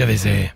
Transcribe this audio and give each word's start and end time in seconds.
Ska 0.00 0.06
vi 0.06 0.18
se. 0.18 0.50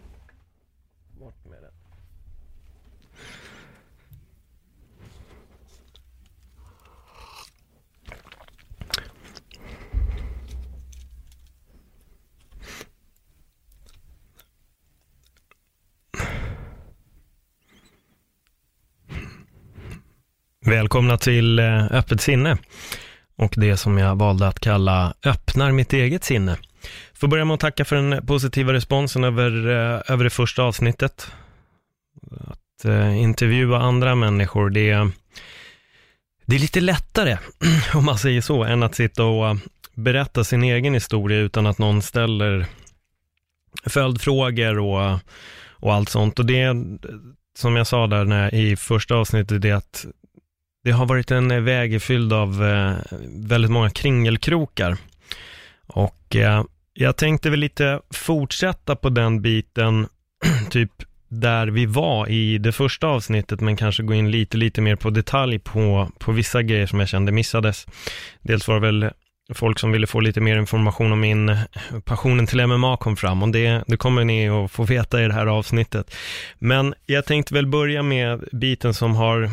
Välkomna 20.66 21.18
till 21.18 21.58
eh, 21.58 21.84
Öppet 21.90 22.20
sinne 22.20 22.58
och 23.36 23.54
det 23.56 23.76
som 23.76 23.98
jag 23.98 24.16
valde 24.16 24.48
att 24.48 24.60
kalla 24.60 25.14
Öppnar 25.24 25.72
mitt 25.72 25.92
eget 25.92 26.24
sinne. 26.24 26.56
Får 27.14 27.28
börja 27.28 27.44
med 27.44 27.54
att 27.54 27.60
tacka 27.60 27.84
för 27.84 27.96
den 27.96 28.26
positiva 28.26 28.72
responsen 28.72 29.24
över, 29.24 29.68
eh, 29.68 30.12
över 30.12 30.24
det 30.24 30.30
första 30.30 30.62
avsnittet. 30.62 31.32
Att 32.40 32.84
eh, 32.84 33.22
intervjua 33.22 33.78
andra 33.78 34.14
människor, 34.14 34.70
det, 34.70 35.10
det 36.46 36.56
är 36.56 36.60
lite 36.60 36.80
lättare, 36.80 37.38
om 37.94 38.04
man 38.04 38.18
säger 38.18 38.40
så, 38.40 38.64
än 38.64 38.82
att 38.82 38.94
sitta 38.94 39.24
och 39.24 39.48
eh, 39.48 39.56
berätta 39.94 40.44
sin 40.44 40.62
egen 40.62 40.94
historia 40.94 41.38
utan 41.38 41.66
att 41.66 41.78
någon 41.78 42.02
ställer 42.02 42.66
följdfrågor 43.86 44.78
och, 44.78 45.18
och 45.68 45.94
allt 45.94 46.08
sånt. 46.08 46.38
Och 46.38 46.46
det, 46.46 46.74
som 47.58 47.76
jag 47.76 47.86
sa 47.86 48.06
där 48.06 48.24
när, 48.24 48.54
i 48.54 48.76
första 48.76 49.14
avsnittet, 49.14 49.62
det 49.62 49.70
är 49.70 49.74
att 49.74 50.06
det 50.84 50.90
har 50.90 51.06
varit 51.06 51.30
en 51.30 51.64
väg 51.64 52.02
fylld 52.02 52.32
av 52.32 52.64
eh, 52.64 53.18
väldigt 53.28 53.70
många 53.70 53.90
kringelkrokar. 53.90 54.96
Och 55.86 56.36
eh, 56.36 56.64
jag 56.94 57.16
tänkte 57.16 57.50
väl 57.50 57.60
lite 57.60 58.00
fortsätta 58.10 58.96
på 58.96 59.08
den 59.08 59.42
biten, 59.42 60.08
typ 60.70 60.90
där 61.28 61.66
vi 61.66 61.86
var 61.86 62.28
i 62.28 62.58
det 62.58 62.72
första 62.72 63.06
avsnittet, 63.06 63.60
men 63.60 63.76
kanske 63.76 64.02
gå 64.02 64.14
in 64.14 64.30
lite, 64.30 64.56
lite 64.56 64.80
mer 64.80 64.96
på 64.96 65.10
detalj 65.10 65.58
på, 65.58 66.08
på 66.18 66.32
vissa 66.32 66.62
grejer 66.62 66.86
som 66.86 67.00
jag 67.00 67.08
kände 67.08 67.32
missades. 67.32 67.86
Dels 68.42 68.68
var 68.68 68.74
det 68.74 68.80
väl 68.80 69.10
folk 69.54 69.78
som 69.78 69.92
ville 69.92 70.06
få 70.06 70.20
lite 70.20 70.40
mer 70.40 70.56
information 70.56 71.12
om 71.12 71.20
min 71.20 71.48
eh, 71.48 71.58
passionen 72.04 72.46
till 72.46 72.66
MMA 72.66 72.96
kom 72.96 73.16
fram 73.16 73.42
och 73.42 73.48
det, 73.48 73.84
det 73.86 73.96
kommer 73.96 74.24
ni 74.24 74.48
att 74.48 74.70
få 74.70 74.82
veta 74.82 75.22
i 75.22 75.26
det 75.26 75.34
här 75.34 75.46
avsnittet. 75.46 76.14
Men 76.58 76.94
jag 77.06 77.24
tänkte 77.24 77.54
väl 77.54 77.66
börja 77.66 78.02
med 78.02 78.44
biten 78.52 78.94
som 78.94 79.16
har 79.16 79.50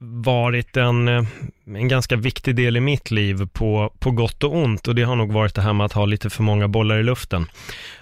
varit 0.00 0.76
en, 0.76 1.08
eh, 1.08 1.24
en 1.66 1.88
ganska 1.88 2.16
viktig 2.16 2.56
del 2.56 2.76
i 2.76 2.80
mitt 2.80 3.10
liv 3.10 3.48
på, 3.52 3.92
på 3.98 4.10
gott 4.10 4.44
och 4.44 4.56
ont 4.56 4.88
och 4.88 4.94
det 4.94 5.02
har 5.02 5.16
nog 5.16 5.32
varit 5.32 5.54
det 5.54 5.62
här 5.62 5.72
med 5.72 5.84
att 5.86 5.92
ha 5.92 6.06
lite 6.06 6.30
för 6.30 6.42
många 6.42 6.68
bollar 6.68 6.98
i 6.98 7.02
luften. 7.02 7.46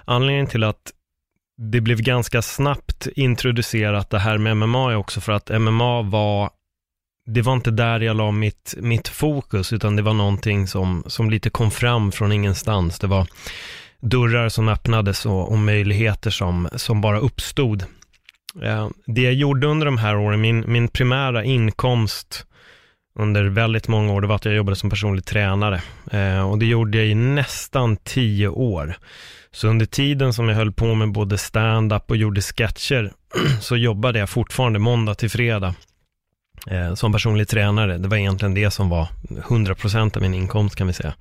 Anledningen 0.05 0.47
till 0.47 0.63
att 0.63 0.91
det 1.71 1.81
blev 1.81 2.01
ganska 2.01 2.41
snabbt 2.41 3.07
introducerat 3.15 4.09
det 4.09 4.19
här 4.19 4.37
med 4.37 4.57
MMA 4.57 4.91
är 4.91 4.95
också 4.95 5.21
för 5.21 5.31
att 5.31 5.61
MMA 5.61 6.01
var 6.01 6.49
det 7.25 7.41
var 7.41 7.53
inte 7.53 7.71
där 7.71 7.99
jag 7.99 8.17
la 8.17 8.31
mitt, 8.31 8.75
mitt 8.77 9.07
fokus, 9.07 9.73
utan 9.73 9.95
det 9.95 10.01
var 10.01 10.13
någonting 10.13 10.67
som, 10.67 11.03
som 11.07 11.29
lite 11.29 11.49
kom 11.49 11.71
fram 11.71 12.11
från 12.11 12.31
ingenstans. 12.31 12.99
Det 12.99 13.07
var 13.07 13.27
dörrar 14.01 14.49
som 14.49 14.67
öppnades 14.67 15.25
och, 15.25 15.51
och 15.51 15.57
möjligheter 15.57 16.29
som, 16.29 16.69
som 16.75 17.01
bara 17.01 17.19
uppstod. 17.19 17.85
Eh, 18.61 18.89
det 19.05 19.21
jag 19.21 19.33
gjorde 19.33 19.67
under 19.67 19.85
de 19.85 19.97
här 19.97 20.17
åren, 20.17 20.41
min, 20.41 20.63
min 20.67 20.87
primära 20.87 21.43
inkomst 21.43 22.45
under 23.19 23.43
väldigt 23.43 23.87
många 23.87 24.13
år, 24.13 24.21
det 24.21 24.27
var 24.27 24.35
att 24.35 24.45
jag 24.45 24.55
jobbade 24.55 24.75
som 24.75 24.89
personlig 24.89 25.25
tränare. 25.25 25.81
Eh, 26.11 26.49
och 26.49 26.59
det 26.59 26.65
gjorde 26.65 26.97
jag 26.97 27.07
i 27.07 27.15
nästan 27.15 27.97
tio 27.97 28.47
år. 28.47 28.95
Så 29.51 29.67
under 29.67 29.85
tiden 29.85 30.33
som 30.33 30.49
jag 30.49 30.55
höll 30.55 30.71
på 30.71 30.95
med 30.95 31.11
både 31.11 31.37
stand-up 31.37 32.11
och 32.11 32.17
gjorde 32.17 32.41
sketcher, 32.41 33.11
så 33.61 33.77
jobbade 33.77 34.19
jag 34.19 34.29
fortfarande 34.29 34.79
måndag 34.79 35.15
till 35.15 35.29
fredag 35.29 35.75
eh, 36.67 36.93
som 36.93 37.11
personlig 37.11 37.47
tränare. 37.47 37.97
Det 37.97 38.07
var 38.07 38.17
egentligen 38.17 38.53
det 38.53 38.71
som 38.71 38.89
var 38.89 39.07
100% 39.29 40.17
av 40.17 40.21
min 40.21 40.33
inkomst 40.33 40.75
kan 40.75 40.87
vi 40.87 40.93
säga. 40.93 41.13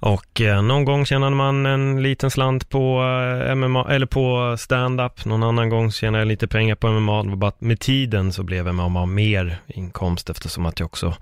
Och 0.00 0.40
eh, 0.40 0.62
någon 0.62 0.84
gång 0.84 1.06
tjänade 1.06 1.36
man 1.36 1.66
en 1.66 2.02
liten 2.02 2.30
slant 2.30 2.68
på 2.68 3.02
eh, 3.48 3.54
MMA, 3.54 3.86
eller 3.90 4.06
på 4.06 4.56
stand-up. 4.58 5.24
Någon 5.24 5.42
annan 5.42 5.68
gång 5.68 5.92
tjänade 5.92 6.18
jag 6.18 6.28
lite 6.28 6.48
pengar 6.48 6.74
på 6.74 6.88
MMA. 6.88 7.22
Det 7.22 7.28
var 7.28 7.36
bara 7.36 7.48
att 7.48 7.60
med 7.60 7.80
tiden 7.80 8.32
så 8.32 8.42
blev 8.42 8.74
MMA 8.74 9.06
mer 9.06 9.58
inkomst 9.66 10.30
eftersom 10.30 10.66
att 10.66 10.80
jag 10.80 10.86
också 10.86 11.14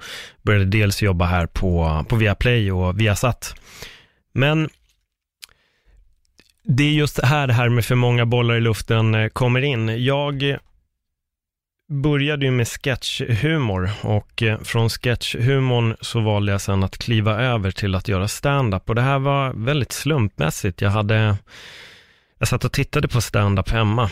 började 0.43 0.65
dels 0.65 1.03
jobba 1.03 1.25
här 1.25 1.47
på, 1.47 2.05
på 2.09 2.17
Viaplay 2.17 2.73
och 2.73 3.01
Viasat. 3.01 3.55
Men 4.33 4.69
det 6.65 6.83
är 6.83 6.93
just 6.93 7.21
här 7.21 7.47
det 7.47 7.53
här 7.53 7.69
med 7.69 7.85
för 7.85 7.95
många 7.95 8.27
bollar 8.27 8.55
i 8.55 8.61
luften 8.61 9.15
eh, 9.15 9.29
kommer 9.29 9.63
in. 9.63 10.05
Jag 10.05 10.57
började 12.03 12.45
ju 12.45 12.51
med 12.51 12.69
sketchhumor 12.69 13.91
och 14.03 14.43
eh, 14.43 14.59
från 14.61 14.91
sketchhumorn 14.91 15.97
så 16.01 16.21
valde 16.21 16.53
jag 16.53 16.61
sen 16.61 16.85
att 16.85 16.99
kliva 16.99 17.43
över 17.43 17.71
till 17.71 17.95
att 17.95 18.09
göra 18.09 18.29
stand-up 18.29 18.89
och 18.89 18.95
det 18.95 19.03
här 19.03 19.19
var 19.19 19.53
väldigt 19.53 19.93
slumpmässigt. 19.93 20.81
Jag 20.81 20.91
hade, 20.91 21.37
jag 22.39 22.49
satt 22.49 22.65
och 22.65 22.73
tittade 22.73 23.09
på 23.09 23.21
stand-up 23.21 23.71
hemma. 23.71 24.11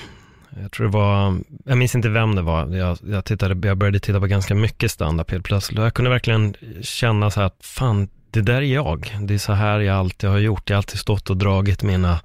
Jag 0.62 0.72
tror 0.72 0.86
det 0.86 0.92
var, 0.92 1.38
jag 1.64 1.78
minns 1.78 1.94
inte 1.94 2.08
vem 2.08 2.34
det 2.34 2.42
var, 2.42 2.66
jag, 2.76 2.98
jag, 3.02 3.24
tittade, 3.24 3.68
jag 3.68 3.76
började 3.76 4.00
titta 4.00 4.20
på 4.20 4.26
ganska 4.26 4.54
mycket 4.54 4.90
stand-up 4.90 5.30
helt 5.30 5.44
plötsligt. 5.44 5.80
Jag 5.80 5.94
kunde 5.94 6.10
verkligen 6.10 6.54
känna 6.80 7.30
så 7.30 7.40
här 7.40 7.46
att 7.46 7.58
fan, 7.60 8.08
det 8.30 8.40
där 8.40 8.54
är 8.54 8.74
jag. 8.74 9.16
Det 9.20 9.34
är 9.34 9.38
så 9.38 9.52
här 9.52 9.80
jag 9.80 9.96
alltid 9.96 10.30
har 10.30 10.38
gjort. 10.38 10.70
Jag 10.70 10.76
har 10.76 10.78
alltid 10.78 10.98
stått 10.98 11.30
och 11.30 11.36
dragit 11.36 11.82
mina 11.82 12.20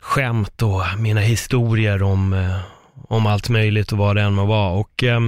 skämt 0.00 0.62
och 0.62 0.82
mina 0.98 1.20
historier 1.20 2.02
om, 2.02 2.32
eh, 2.32 2.56
om 3.08 3.26
allt 3.26 3.48
möjligt 3.48 3.92
och 3.92 3.98
vad 3.98 4.16
det 4.16 4.22
än 4.22 4.34
må 4.34 4.44
vara. 4.44 4.70
Och 4.70 5.04
eh, 5.04 5.20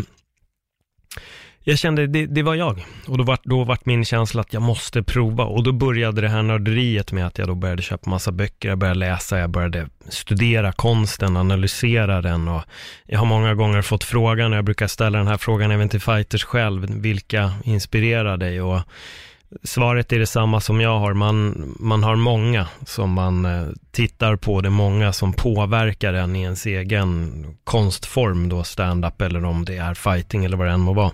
jag 1.69 1.79
kände, 1.79 2.06
det, 2.06 2.27
det 2.27 2.43
var 2.43 2.55
jag. 2.55 2.84
Och 3.06 3.19
då 3.19 3.25
vart 3.25 3.45
då 3.45 3.65
var 3.65 3.79
min 3.84 4.05
känsla 4.05 4.41
att 4.41 4.53
jag 4.53 4.62
måste 4.62 5.03
prova. 5.03 5.45
Och 5.45 5.62
då 5.62 5.73
började 5.73 6.21
det 6.21 6.29
här 6.29 6.43
nörderiet 6.43 7.12
med 7.12 7.27
att 7.27 7.39
jag 7.39 7.49
då 7.49 7.55
började 7.55 7.83
köpa 7.83 8.11
massa 8.11 8.33
böcker, 8.33 8.69
jag 8.69 8.79
började 8.79 8.99
läsa, 8.99 9.39
jag 9.39 9.51
började 9.51 9.89
studera 10.09 10.73
konsten, 10.73 11.37
analysera 11.37 12.23
den. 12.23 12.49
Och 12.49 12.62
jag 13.06 13.19
har 13.19 13.27
många 13.27 13.55
gånger 13.55 13.83
fått 13.83 14.05
frågan, 14.05 14.53
och 14.53 14.59
jag 14.59 14.65
brukar 14.65 14.87
ställa 14.87 15.19
den 15.19 15.27
här 15.27 15.37
frågan 15.37 15.71
även 15.71 15.89
till 15.89 16.00
fighters 16.00 16.45
själv, 16.45 16.87
vilka 17.00 17.53
inspirerar 17.65 18.37
dig? 18.37 18.62
Och 18.62 18.81
Svaret 19.63 20.13
är 20.13 20.19
detsamma 20.19 20.61
som 20.61 20.81
jag 20.81 20.99
har. 20.99 21.15
Man, 21.15 21.55
man 21.81 22.03
har 22.03 22.17
många 22.17 22.67
som 22.87 23.11
man 23.13 23.45
eh, 23.45 23.69
tittar 23.91 24.37
på. 24.37 24.61
Det 24.61 24.69
är 24.69 24.71
många 24.71 25.13
som 25.13 25.33
påverkar 25.33 26.15
en 26.15 26.37
i 26.37 26.43
ens 26.43 26.67
egen 26.67 27.45
konstform 27.65 28.49
då, 28.49 28.65
stand-up 28.65 29.23
eller 29.23 29.45
om 29.45 29.65
det 29.65 29.77
är 29.77 29.95
fighting 29.95 30.45
eller 30.45 30.57
vad 30.57 30.67
det 30.67 30.73
än 30.73 30.81
må 30.81 30.93
vara. 30.93 31.13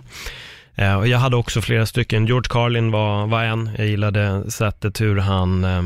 Eh, 0.75 0.95
och 0.95 1.07
jag 1.07 1.19
hade 1.19 1.35
också 1.35 1.61
flera 1.61 1.85
stycken. 1.85 2.25
George 2.25 2.49
Carlin 2.49 2.91
var, 2.91 3.27
var 3.27 3.43
en. 3.43 3.69
Jag 3.77 3.87
gillade 3.87 4.51
sättet 4.51 5.01
hur 5.01 5.17
han 5.17 5.63
eh, 5.63 5.83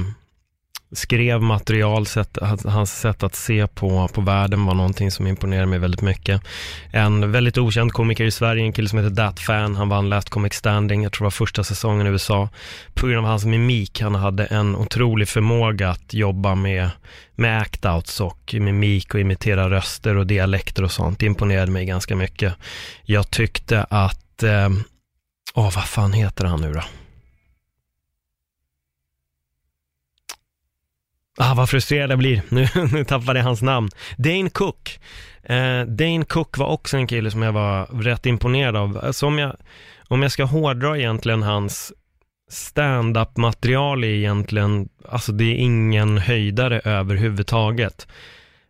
skrev 0.91 1.41
material, 1.41 2.05
sätt, 2.05 2.37
hans 2.65 2.99
sätt 2.99 3.23
att 3.23 3.35
se 3.35 3.67
på, 3.67 4.07
på 4.07 4.21
världen 4.21 4.65
var 4.65 4.73
någonting 4.73 5.11
som 5.11 5.27
imponerade 5.27 5.65
mig 5.65 5.79
väldigt 5.79 6.01
mycket. 6.01 6.41
En 6.91 7.31
väldigt 7.31 7.57
okänd 7.57 7.93
komiker 7.93 8.25
i 8.25 8.31
Sverige, 8.31 8.63
en 8.63 8.73
kille 8.73 8.89
som 8.89 8.99
heter 8.99 9.15
Dat 9.15 9.39
Fan, 9.39 9.75
han 9.75 9.89
vann 9.89 10.09
Last 10.09 10.29
Comic 10.29 10.53
Standing, 10.53 11.03
jag 11.03 11.11
tror 11.11 11.23
det 11.23 11.25
var 11.25 11.31
första 11.31 11.63
säsongen 11.63 12.07
i 12.07 12.09
USA, 12.09 12.49
på 12.93 13.07
grund 13.07 13.25
av 13.25 13.31
hans 13.31 13.45
mimik. 13.45 14.01
Han 14.01 14.15
hade 14.15 14.45
en 14.45 14.75
otrolig 14.75 15.27
förmåga 15.27 15.89
att 15.89 16.13
jobba 16.13 16.55
med, 16.55 16.89
med 17.35 17.61
act-outs 17.61 18.21
och 18.21 18.53
mimik 18.53 19.13
och 19.13 19.19
imitera 19.19 19.69
röster 19.69 20.15
och 20.15 20.27
dialekter 20.27 20.83
och 20.83 20.91
sånt. 20.91 21.19
Det 21.19 21.25
imponerade 21.25 21.71
mig 21.71 21.85
ganska 21.85 22.15
mycket. 22.15 22.53
Jag 23.03 23.31
tyckte 23.31 23.83
att, 23.83 24.43
eh, 24.43 24.69
åh 25.53 25.75
vad 25.75 25.85
fan 25.85 26.13
heter 26.13 26.45
han 26.45 26.61
nu 26.61 26.73
då? 26.73 26.81
Ah, 31.41 31.53
vad 31.53 31.69
frustrerad 31.69 32.11
jag 32.11 32.19
blir, 32.19 32.41
nu, 32.49 32.67
nu 32.93 33.03
tappade 33.03 33.39
jag 33.39 33.43
hans 33.43 33.61
namn. 33.61 33.89
Dane 34.17 34.49
Cook. 34.49 34.99
Eh, 35.43 35.81
Dane 35.81 36.25
Cook 36.25 36.57
var 36.57 36.67
också 36.67 36.97
en 36.97 37.07
kille 37.07 37.31
som 37.31 37.41
jag 37.41 37.51
var 37.51 37.85
rätt 37.85 38.25
imponerad 38.25 38.75
av. 38.75 38.99
Alltså 39.03 39.25
om, 39.25 39.39
jag, 39.39 39.55
om 40.07 40.21
jag 40.21 40.31
ska 40.31 40.43
hårdra 40.43 40.97
egentligen 40.97 41.43
hans 41.43 41.93
stand-up 42.49 43.37
material 43.37 44.03
är 44.03 44.07
egentligen, 44.07 44.89
alltså 45.09 45.31
det 45.31 45.43
är 45.43 45.55
ingen 45.55 46.17
höjdare 46.17 46.79
överhuvudtaget. 46.79 48.07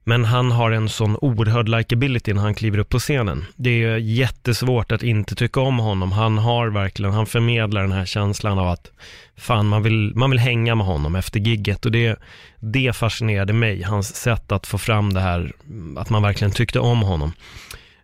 Men 0.04 0.25
han 0.25 0.51
har 0.51 0.72
en 0.72 0.90
sån 0.90 1.18
oerhörd 1.22 1.69
likability 1.69 2.34
när 2.34 2.42
han 2.42 2.56
kliver 2.56 2.78
upp 2.78 2.90
på 2.90 3.00
scenen. 3.00 3.46
Det 3.56 3.84
är 3.84 3.98
jättesvårt 3.98 4.92
att 4.92 5.04
inte 5.04 5.36
tycka 5.36 5.60
om 5.60 5.80
honom. 5.80 6.12
Han 6.12 6.38
har 6.38 6.68
verkligen, 6.68 7.13
han 7.13 7.25
förmedlar 7.25 7.81
den 7.81 7.92
här 7.92 8.06
känslan 8.06 8.60
av 8.60 8.68
att 8.68 8.92
fan, 9.38 9.68
man 9.68 9.84
vill, 9.84 10.12
man 10.16 10.30
vill 10.30 10.40
hänga 10.40 10.75
med 10.75 10.86
honom 10.86 11.16
efter 11.16 11.40
gigget 11.40 11.86
och 11.86 11.92
det, 11.92 12.19
det 12.60 12.96
fascinerade 12.96 13.54
mig, 13.54 13.84
hans 13.84 14.16
sätt 14.16 14.51
att 14.51 14.68
få 14.68 14.78
fram 14.78 15.13
det 15.13 15.19
här, 15.19 15.51
att 15.98 16.10
man 16.10 16.24
verkligen 16.24 16.51
tyckte 16.51 16.80
om 16.80 17.01
honom. 17.01 17.34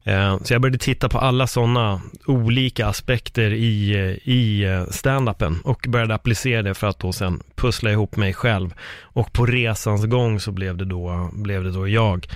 Eh, 0.07 0.38
så 0.44 0.54
jag 0.54 0.62
började 0.62 0.78
titta 0.78 1.10
på 1.10 1.19
alla 1.19 1.48
sådana 1.48 2.02
olika 2.25 2.88
aspekter 2.88 3.54
i, 3.54 3.92
eh, 3.96 4.30
i 4.30 4.63
eh, 4.63 4.84
stand-upen 4.90 5.62
och 5.63 5.86
började 5.90 6.16
applicera 6.16 6.62
det 6.62 6.74
för 6.74 6.88
att 6.88 7.00
då 7.00 7.13
sen 7.13 7.44
pussla 7.56 7.92
ihop 7.92 8.16
mig 8.16 8.34
själv. 8.34 8.74
Och 9.02 9.34
på 9.34 9.46
resans 9.46 10.06
gång 10.06 10.40
så 10.40 10.52
blev 10.52 10.78
det 10.78 10.86
då, 10.86 11.30
blev 11.34 11.63
det 11.63 11.72
då 11.72 11.88
jag. 11.88 12.28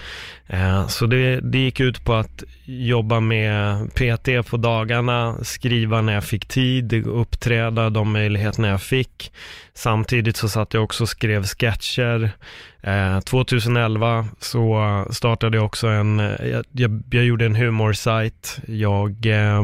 Så 0.88 1.06
det, 1.06 1.40
det 1.40 1.58
gick 1.58 1.80
ut 1.80 2.06
på 2.06 2.14
att 2.14 2.44
jobba 2.66 3.20
med 3.20 3.78
PT 3.94 4.50
på 4.50 4.58
dagarna, 4.58 5.38
skriva 5.44 6.02
när 6.02 6.14
jag 6.14 6.24
fick 6.24 6.46
tid, 6.46 7.08
uppträda 7.08 7.90
de 7.90 8.12
möjligheterna 8.12 8.68
jag 8.68 8.82
fick. 8.82 9.32
Samtidigt 9.74 10.38
så 10.38 10.50
satt 10.50 10.74
jag 10.74 10.84
också 10.84 11.04
och 11.04 11.10
skrev 11.10 11.44
sketcher. 11.44 12.32
Eh, 12.82 13.20
2011 13.20 14.28
så 14.40 15.06
startade 15.12 15.58
jag 15.58 15.66
också 15.66 15.88
en, 15.88 16.20
jag, 16.20 16.66
jag, 16.72 17.04
jag 17.12 17.26
gjorde 17.26 17.46
en 17.46 17.56
humorsajt. 17.56 18.60
Jag 18.68 19.26
eh, 19.26 19.64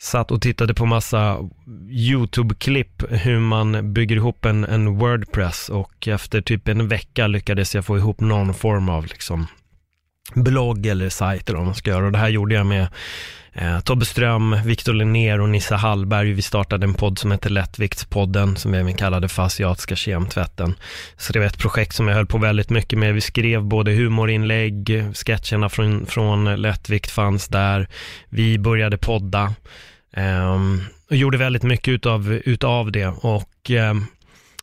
satt 0.00 0.30
och 0.30 0.42
tittade 0.42 0.74
på 0.74 0.86
massa 0.86 1.38
YouTube-klipp 1.90 3.02
hur 3.08 3.40
man 3.40 3.92
bygger 3.92 4.16
ihop 4.16 4.44
en, 4.44 4.64
en 4.64 4.98
Wordpress 4.98 5.68
och 5.68 6.08
efter 6.08 6.40
typ 6.40 6.68
en 6.68 6.88
vecka 6.88 7.26
lyckades 7.26 7.74
jag 7.74 7.84
få 7.84 7.98
ihop 7.98 8.20
någon 8.20 8.54
form 8.54 8.88
av 8.88 9.06
liksom 9.06 9.46
blogg 10.34 10.86
eller 10.86 11.08
sajt 11.08 11.48
eller 11.48 11.58
vad 11.58 11.66
man 11.66 11.74
ska 11.74 11.90
göra 11.90 12.06
och 12.06 12.12
det 12.12 12.18
här 12.18 12.28
gjorde 12.28 12.54
jag 12.54 12.66
med 12.66 12.88
eh, 13.52 13.80
Tobbe 13.80 14.04
Ström, 14.04 14.56
Viktor 14.64 14.92
Linnér 14.92 15.40
och 15.40 15.48
Nissa 15.48 15.76
Hallberg. 15.76 16.32
Vi 16.32 16.42
startade 16.42 16.84
en 16.84 16.94
podd 16.94 17.18
som 17.18 17.32
heter 17.32 17.50
Lättviktspodden 17.50 18.56
som 18.56 18.72
vi 18.72 18.78
även 18.78 18.94
kallade 18.94 19.28
för 19.28 19.42
asiatiska 19.42 19.96
kemtvätten. 19.96 20.74
Så 21.16 21.32
det 21.32 21.38
var 21.38 21.46
ett 21.46 21.58
projekt 21.58 21.94
som 21.94 22.08
jag 22.08 22.14
höll 22.14 22.26
på 22.26 22.38
väldigt 22.38 22.70
mycket 22.70 22.98
med. 22.98 23.14
Vi 23.14 23.20
skrev 23.20 23.64
både 23.64 23.92
humorinlägg, 23.92 25.04
sketcherna 25.14 25.68
från, 25.68 26.06
från 26.06 26.62
Lättvikt 26.62 27.10
fanns 27.10 27.48
där. 27.48 27.88
Vi 28.28 28.58
började 28.58 28.96
podda 28.98 29.54
eh, 30.12 30.56
och 31.10 31.16
gjorde 31.16 31.38
väldigt 31.38 31.62
mycket 31.62 31.88
utav, 31.88 32.32
utav 32.32 32.92
det 32.92 33.06
och 33.06 33.70
eh, 33.70 33.94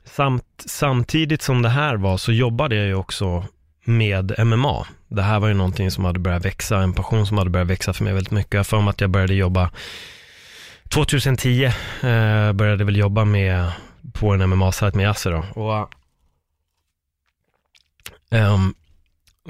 samt, 0.06 0.64
samtidigt 0.66 1.42
som 1.42 1.62
det 1.62 1.70
här 1.70 1.96
var 1.96 2.18
så 2.18 2.32
jobbade 2.32 2.76
jag 2.76 2.86
ju 2.86 2.96
också 2.96 3.46
med 3.86 4.46
MMA. 4.46 4.86
Det 5.16 5.22
här 5.22 5.40
var 5.40 5.48
ju 5.48 5.54
någonting 5.54 5.92
som 5.92 6.06
hade 6.06 6.20
börjat 6.20 6.46
växa, 6.46 6.78
en 6.78 6.94
passion 6.94 7.28
som 7.28 7.38
hade 7.38 7.50
börjat 7.50 7.68
växa 7.68 7.94
för 7.94 8.04
mig 8.04 8.14
väldigt 8.14 8.32
mycket. 8.32 8.54
Jag 8.54 8.68
för 8.68 8.82
mig 8.82 8.90
att 8.90 9.02
jag 9.02 9.10
började 9.10 9.34
jobba 9.34 9.72
2010, 10.90 11.64
eh, 11.66 11.72
började 12.54 12.84
väl 12.84 12.96
jobba 12.96 13.26
med, 13.26 13.72
på 14.14 14.34
en 14.34 14.50
MMA-sajt 14.50 14.96
med 14.96 15.04
Yasser 15.04 15.32
då. 15.32 15.62
Och, 15.62 15.90
um, 18.32 18.76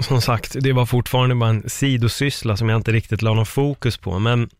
som 0.00 0.20
sagt, 0.20 0.56
det 0.60 0.72
var 0.72 0.86
fortfarande 0.86 1.34
bara 1.34 1.50
en 1.50 1.68
sidosyssla 1.68 2.56
som 2.56 2.68
jag 2.68 2.78
inte 2.78 2.92
riktigt 2.92 3.22
la 3.22 3.34
någon 3.34 3.46
fokus 3.46 3.96
på, 3.96 4.18
men 4.18 4.50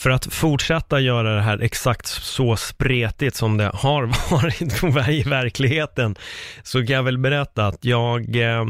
för 0.00 0.10
att 0.10 0.34
fortsätta 0.34 1.00
göra 1.00 1.34
det 1.34 1.42
här 1.42 1.58
exakt 1.58 2.06
så 2.06 2.56
spretigt 2.56 3.36
som 3.36 3.56
det 3.56 3.70
har 3.74 4.02
varit 4.30 4.80
på 4.80 5.10
i 5.10 5.22
verkligheten, 5.22 6.16
så 6.62 6.86
kan 6.86 6.96
jag 6.96 7.02
väl 7.02 7.18
berätta 7.18 7.66
att 7.66 7.84
jag 7.84 8.36
eh, 8.36 8.64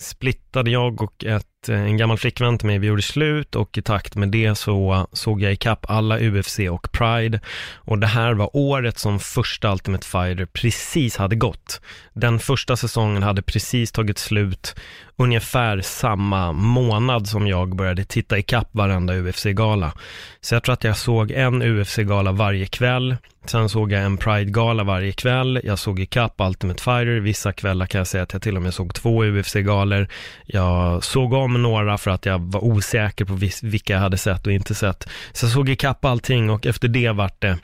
splittade 0.00 0.70
jag 0.70 1.02
och 1.02 1.24
ett 1.24 1.68
eh, 1.68 1.80
en 1.80 1.96
gammal 1.96 2.18
flickvän 2.18 2.58
till 2.58 2.66
mig, 2.66 2.78
vi 2.78 2.86
gjorde 2.86 3.02
slut 3.02 3.56
och 3.56 3.78
i 3.78 3.82
takt 3.82 4.14
med 4.14 4.28
det 4.28 4.54
så 4.54 5.06
såg 5.12 5.42
jag 5.42 5.52
ikapp 5.52 5.86
alla 5.88 6.18
UFC 6.20 6.58
och 6.58 6.92
Pride 6.92 7.40
och 7.74 7.98
det 7.98 8.06
här 8.06 8.34
var 8.34 8.50
året 8.56 8.98
som 8.98 9.18
första 9.18 9.72
Ultimate 9.72 10.06
Fighter 10.06 10.46
precis 10.46 11.16
hade 11.16 11.36
gått. 11.36 11.80
Den 12.12 12.38
första 12.38 12.76
säsongen 12.76 13.22
hade 13.22 13.42
precis 13.42 13.92
tagit 13.92 14.18
slut 14.18 14.74
ungefär 15.18 15.80
samma 15.80 16.52
månad 16.52 17.28
som 17.28 17.46
jag 17.46 17.76
började 17.76 18.04
titta 18.04 18.38
ikapp 18.38 18.68
varenda 18.72 19.14
UFC-gala. 19.14 19.92
Så 20.40 20.54
jag 20.54 20.62
tror 20.62 20.72
att 20.72 20.84
jag 20.84 20.96
såg 20.96 21.30
en 21.30 21.62
UFC-gala 21.62 22.32
varje 22.32 22.66
kväll 22.66 23.16
Sen 23.50 23.68
såg 23.68 23.92
jag 23.92 24.02
en 24.02 24.16
Pride-gala 24.16 24.84
varje 24.84 25.12
kväll, 25.12 25.60
jag 25.64 25.78
såg 25.78 26.00
ikapp 26.00 26.34
Ultimate 26.38 26.82
Fighter, 26.82 27.20
vissa 27.20 27.52
kvällar 27.52 27.86
kan 27.86 27.98
jag 27.98 28.06
säga 28.06 28.22
att 28.22 28.32
jag 28.32 28.42
till 28.42 28.56
och 28.56 28.62
med 28.62 28.74
såg 28.74 28.94
två 28.94 29.24
UFC-galor. 29.24 30.08
Jag 30.46 31.04
såg 31.04 31.32
om 31.32 31.62
några 31.62 31.98
för 31.98 32.10
att 32.10 32.26
jag 32.26 32.38
var 32.38 32.64
osäker 32.64 33.24
på 33.24 33.38
vilka 33.62 33.92
jag 33.92 34.00
hade 34.00 34.18
sett 34.18 34.46
och 34.46 34.52
inte 34.52 34.74
sett. 34.74 35.08
Så 35.32 35.46
jag 35.46 35.52
såg 35.52 35.68
ikapp 35.68 36.04
allting 36.04 36.50
och 36.50 36.66
efter 36.66 36.88
det 36.88 37.10
vart 37.10 37.40
det 37.40 37.58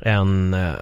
en, 0.00 0.54
eh, 0.54 0.74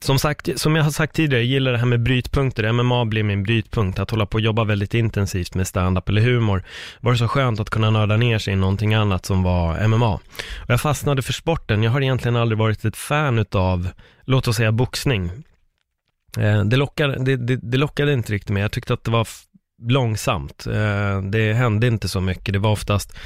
som 0.00 0.18
sagt, 0.18 0.60
som 0.60 0.76
jag 0.76 0.84
har 0.84 0.90
sagt 0.90 1.16
tidigare, 1.16 1.42
jag 1.42 1.50
gillar 1.50 1.72
det 1.72 1.78
här 1.78 1.86
med 1.86 2.02
brytpunkter. 2.02 2.72
MMA 2.72 3.04
blir 3.04 3.22
min 3.22 3.42
brytpunkt, 3.42 3.98
att 3.98 4.10
hålla 4.10 4.26
på 4.26 4.34
och 4.34 4.40
jobba 4.40 4.64
väldigt 4.64 4.94
intensivt 4.94 5.54
med 5.54 5.66
stand-up 5.66 6.08
eller 6.08 6.22
humor. 6.22 6.64
Var 7.00 7.12
det 7.12 7.18
så 7.18 7.28
skönt 7.28 7.60
att 7.60 7.70
kunna 7.70 7.90
nörda 7.90 8.16
ner 8.16 8.38
sig 8.38 8.52
i 8.52 8.56
någonting 8.56 8.94
annat 8.94 9.26
som 9.26 9.42
var 9.42 9.88
MMA. 9.88 10.14
Och 10.14 10.70
jag 10.70 10.80
fastnade 10.80 11.22
för 11.22 11.32
sporten. 11.32 11.82
Jag 11.82 11.90
har 11.90 12.00
egentligen 12.00 12.36
aldrig 12.36 12.58
varit 12.58 12.84
ett 12.84 12.96
fan 12.96 13.38
utav, 13.38 13.88
låt 14.24 14.48
oss 14.48 14.56
säga 14.56 14.72
boxning. 14.72 15.30
Eh, 16.38 16.64
det 16.64 16.76
lockade, 16.76 17.24
det, 17.24 17.36
det, 17.36 17.56
det 17.56 17.78
lockade 17.78 18.12
inte 18.12 18.32
riktigt 18.32 18.50
mig. 18.50 18.62
Jag 18.62 18.72
tyckte 18.72 18.94
att 18.94 19.04
det 19.04 19.10
var 19.10 19.28
långsamt. 19.82 20.66
Eh, 20.66 21.22
det 21.22 21.52
hände 21.52 21.86
inte 21.86 22.08
så 22.08 22.20
mycket. 22.20 22.52
Det 22.52 22.58
var 22.58 22.70
oftast 22.70 23.18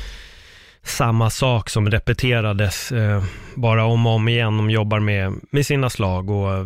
samma 0.85 1.31
sak 1.31 1.71
som 1.71 1.91
repeterades 1.91 2.93
eh, 2.93 3.25
bara 3.55 3.85
om 3.85 4.07
och 4.07 4.13
om 4.13 4.29
igen. 4.29 4.57
De 4.57 4.71
jobbar 4.71 5.01
med, 5.01 5.33
med 5.51 5.67
sina 5.67 5.91
slag 5.91 6.31
och 6.31 6.53
eh, 6.53 6.65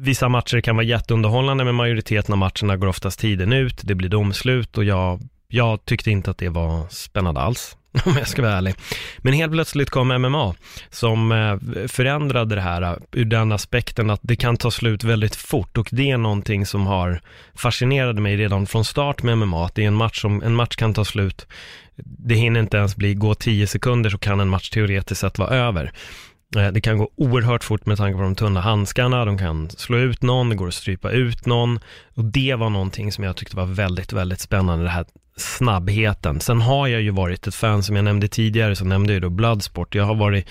vissa 0.00 0.28
matcher 0.28 0.60
kan 0.60 0.76
vara 0.76 0.86
jätteunderhållande 0.86 1.64
men 1.64 1.74
majoriteten 1.74 2.32
av 2.32 2.38
matcherna 2.38 2.76
går 2.76 2.86
oftast 2.86 3.20
tiden 3.20 3.52
ut. 3.52 3.80
Det 3.82 3.94
blir 3.94 4.08
domslut 4.08 4.78
och 4.78 4.84
jag, 4.84 5.20
jag 5.48 5.84
tyckte 5.84 6.10
inte 6.10 6.30
att 6.30 6.38
det 6.38 6.48
var 6.48 6.88
spännande 6.88 7.40
alls. 7.40 7.76
om 8.04 8.16
jag 8.16 8.28
ska 8.28 8.42
vara 8.42 8.52
ärlig. 8.52 8.74
Men 9.18 9.32
helt 9.32 9.52
plötsligt 9.52 9.90
kom 9.90 10.08
MMA 10.08 10.54
som 10.90 11.32
eh, 11.32 11.86
förändrade 11.88 12.54
det 12.54 12.60
här 12.60 12.82
eh, 12.82 12.96
ur 13.12 13.24
den 13.24 13.52
aspekten 13.52 14.10
att 14.10 14.20
det 14.22 14.36
kan 14.36 14.56
ta 14.56 14.70
slut 14.70 15.04
väldigt 15.04 15.36
fort 15.36 15.78
och 15.78 15.88
det 15.92 16.10
är 16.10 16.18
någonting 16.18 16.66
som 16.66 16.86
har 16.86 17.20
fascinerat 17.54 18.16
mig 18.16 18.36
redan 18.36 18.66
från 18.66 18.84
start 18.84 19.22
med 19.22 19.38
MMA, 19.38 19.66
att 19.66 19.74
det 19.74 19.82
är 19.82 19.88
en 19.88 19.94
match 19.94 20.20
som, 20.20 20.42
en 20.42 20.54
match 20.54 20.76
kan 20.76 20.94
ta 20.94 21.04
slut, 21.04 21.46
det 22.04 22.34
hinner 22.34 22.60
inte 22.60 22.76
ens 22.76 22.96
bli, 22.96 23.14
gå 23.14 23.34
tio 23.34 23.66
sekunder 23.66 24.10
så 24.10 24.18
kan 24.18 24.40
en 24.40 24.48
match 24.48 24.70
teoretiskt 24.70 25.20
sett 25.20 25.38
vara 25.38 25.50
över. 25.50 25.92
Eh, 26.56 26.68
det 26.68 26.80
kan 26.80 26.98
gå 26.98 27.10
oerhört 27.16 27.64
fort 27.64 27.86
med 27.86 27.96
tanke 27.96 28.16
på 28.16 28.22
de 28.22 28.34
tunna 28.34 28.60
handskarna, 28.60 29.24
de 29.24 29.38
kan 29.38 29.70
slå 29.70 29.98
ut 29.98 30.22
någon, 30.22 30.48
det 30.48 30.56
går 30.56 30.68
att 30.68 30.74
strypa 30.74 31.10
ut 31.10 31.46
någon. 31.46 31.80
Och 32.14 32.24
det 32.24 32.54
var 32.54 32.70
någonting 32.70 33.12
som 33.12 33.24
jag 33.24 33.36
tyckte 33.36 33.56
var 33.56 33.66
väldigt, 33.66 34.12
väldigt 34.12 34.40
spännande, 34.40 34.84
det 34.84 34.90
här 34.90 35.06
snabbheten. 35.36 36.40
Sen 36.40 36.60
har 36.60 36.86
jag 36.86 37.02
ju 37.02 37.10
varit 37.10 37.46
ett 37.46 37.54
fan, 37.54 37.82
som 37.82 37.96
jag 37.96 38.04
nämnde 38.04 38.28
tidigare, 38.28 38.76
så 38.76 38.84
nämnde 38.84 39.12
jag 39.12 39.22
då 39.22 39.30
Bloodsport. 39.30 39.94
Jag 39.94 40.04
har 40.04 40.14
varit 40.14 40.48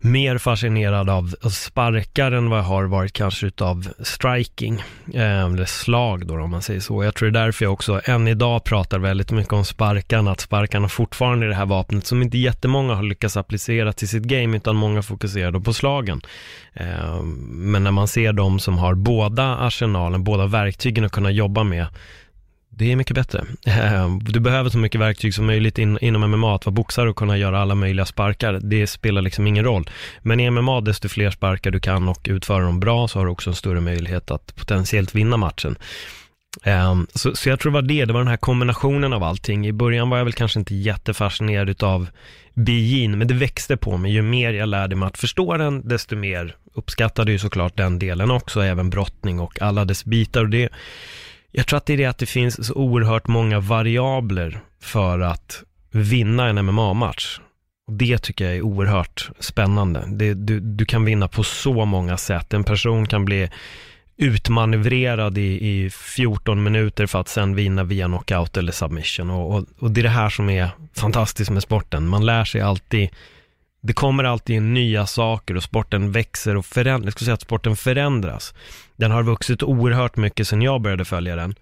mer 0.00 0.38
fascinerad 0.38 1.10
av 1.10 1.34
sparkar 1.50 2.32
än 2.32 2.50
vad 2.50 2.58
jag 2.58 2.64
har 2.64 2.84
varit 2.84 3.12
kanske 3.12 3.46
utav 3.46 3.88
striking, 3.98 4.82
eh, 5.14 5.44
eller 5.44 5.64
slag 5.64 6.26
då 6.26 6.34
om 6.34 6.50
man 6.50 6.62
säger 6.62 6.80
så. 6.80 7.04
Jag 7.04 7.14
tror 7.14 7.30
det 7.30 7.38
är 7.38 7.44
därför 7.44 7.64
jag 7.64 7.72
också 7.72 8.00
än 8.04 8.28
idag 8.28 8.64
pratar 8.64 8.98
väldigt 8.98 9.30
mycket 9.30 9.52
om 9.52 9.64
sparkarna, 9.64 10.30
att 10.30 10.40
sparkarna 10.40 10.88
fortfarande 10.88 11.46
är 11.46 11.48
det 11.48 11.54
här 11.54 11.66
vapnet 11.66 12.06
som 12.06 12.22
inte 12.22 12.38
jättemånga 12.38 12.94
har 12.94 13.02
lyckats 13.02 13.36
applicera 13.36 13.92
till 13.92 14.08
sitt 14.08 14.22
game, 14.22 14.56
utan 14.56 14.76
många 14.76 15.02
fokuserar 15.02 15.50
då 15.50 15.60
på 15.60 15.72
slagen. 15.72 16.20
Eh, 16.74 17.22
men 17.50 17.84
när 17.84 17.90
man 17.90 18.08
ser 18.08 18.32
de 18.32 18.58
som 18.58 18.78
har 18.78 18.94
båda 18.94 19.56
arsenalen, 19.56 20.24
båda 20.24 20.46
verktygen 20.46 21.04
att 21.04 21.12
kunna 21.12 21.30
jobba 21.30 21.64
med, 21.64 21.86
det 22.78 22.92
är 22.92 22.96
mycket 22.96 23.14
bättre. 23.14 23.44
Ehm, 23.66 24.18
du 24.18 24.40
behöver 24.40 24.70
så 24.70 24.78
mycket 24.78 25.00
verktyg 25.00 25.34
som 25.34 25.46
möjligt 25.46 25.78
in, 25.78 25.98
inom 26.00 26.30
MMA, 26.30 26.54
att 26.54 26.66
vara 26.66 26.74
boxare 26.74 27.10
och 27.10 27.16
kunna 27.16 27.38
göra 27.38 27.60
alla 27.60 27.74
möjliga 27.74 28.06
sparkar. 28.06 28.60
Det 28.62 28.86
spelar 28.86 29.22
liksom 29.22 29.46
ingen 29.46 29.64
roll. 29.64 29.90
Men 30.22 30.40
i 30.40 30.50
MMA, 30.50 30.80
desto 30.80 31.08
fler 31.08 31.30
sparkar 31.30 31.70
du 31.70 31.80
kan 31.80 32.08
och 32.08 32.26
utföra 32.30 32.64
dem 32.64 32.80
bra, 32.80 33.08
så 33.08 33.18
har 33.18 33.26
du 33.26 33.32
också 33.32 33.50
en 33.50 33.56
större 33.56 33.80
möjlighet 33.80 34.30
att 34.30 34.56
potentiellt 34.56 35.14
vinna 35.14 35.36
matchen. 35.36 35.76
Ehm, 36.62 37.06
så, 37.14 37.34
så 37.34 37.48
jag 37.48 37.60
tror 37.60 37.72
det 37.72 37.74
var 37.74 37.82
det, 37.82 38.04
det 38.04 38.12
var 38.12 38.20
den 38.20 38.28
här 38.28 38.36
kombinationen 38.36 39.12
av 39.12 39.22
allting. 39.22 39.66
I 39.66 39.72
början 39.72 40.10
var 40.10 40.18
jag 40.18 40.24
väl 40.24 40.34
kanske 40.34 40.58
inte 40.58 40.74
jättefascinerad 40.74 41.68
utav 41.68 42.08
bijin, 42.54 43.18
men 43.18 43.28
det 43.28 43.34
växte 43.34 43.76
på 43.76 43.96
mig. 43.96 44.12
Ju 44.12 44.22
mer 44.22 44.52
jag 44.52 44.68
lärde 44.68 44.96
mig 44.96 45.06
att 45.06 45.18
förstå 45.18 45.56
den, 45.56 45.88
desto 45.88 46.16
mer 46.16 46.56
uppskattade 46.74 47.32
ju 47.32 47.38
såklart 47.38 47.76
den 47.76 47.98
delen 47.98 48.30
också, 48.30 48.60
även 48.60 48.90
brottning 48.90 49.40
och 49.40 49.62
alla 49.62 49.84
dess 49.84 50.04
bitar. 50.04 50.44
Och 50.44 50.50
det, 50.50 50.68
jag 51.58 51.66
tror 51.66 51.76
att 51.76 51.86
det 51.86 51.92
är 51.92 51.96
det 51.96 52.04
att 52.04 52.18
det 52.18 52.26
finns 52.26 52.66
så 52.66 52.74
oerhört 52.74 53.26
många 53.26 53.60
variabler 53.60 54.60
för 54.80 55.20
att 55.20 55.62
vinna 55.90 56.48
en 56.48 56.64
MMA-match. 56.64 57.40
Och 57.86 57.92
det 57.92 58.18
tycker 58.18 58.44
jag 58.44 58.56
är 58.56 58.62
oerhört 58.62 59.30
spännande. 59.40 60.04
Det, 60.06 60.34
du, 60.34 60.60
du 60.60 60.84
kan 60.84 61.04
vinna 61.04 61.28
på 61.28 61.42
så 61.42 61.84
många 61.84 62.16
sätt. 62.16 62.54
En 62.54 62.64
person 62.64 63.06
kan 63.06 63.24
bli 63.24 63.50
utmanövrerad 64.16 65.38
i, 65.38 65.68
i 65.68 65.90
14 65.90 66.62
minuter 66.62 67.06
för 67.06 67.20
att 67.20 67.28
sen 67.28 67.54
vinna 67.54 67.84
via 67.84 68.06
knockout 68.06 68.56
eller 68.56 68.72
submission. 68.72 69.30
Och, 69.30 69.54
och, 69.54 69.64
och, 69.78 69.90
det 69.90 70.00
är 70.00 70.02
det 70.02 70.08
här 70.08 70.30
som 70.30 70.50
är 70.50 70.68
fantastiskt 70.94 71.50
med 71.50 71.62
sporten. 71.62 72.08
Man 72.08 72.26
lär 72.26 72.44
sig 72.44 72.60
alltid, 72.60 73.08
det 73.80 73.92
kommer 73.92 74.24
alltid 74.24 74.56
in 74.56 74.74
nya 74.74 75.06
saker 75.06 75.56
och 75.56 75.62
sporten 75.62 76.12
växer 76.12 76.56
och 76.56 76.66
förändras. 76.66 77.04
Jag 77.04 77.12
skulle 77.12 77.24
säga 77.26 77.34
att 77.34 77.42
sporten 77.42 77.76
förändras. 77.76 78.54
Den 78.96 79.10
har 79.10 79.22
vuxit 79.22 79.62
oerhört 79.62 80.16
mycket 80.16 80.48
sedan 80.48 80.62
jag 80.62 80.80
började 80.80 81.04
följa 81.04 81.36
den. 81.36 81.54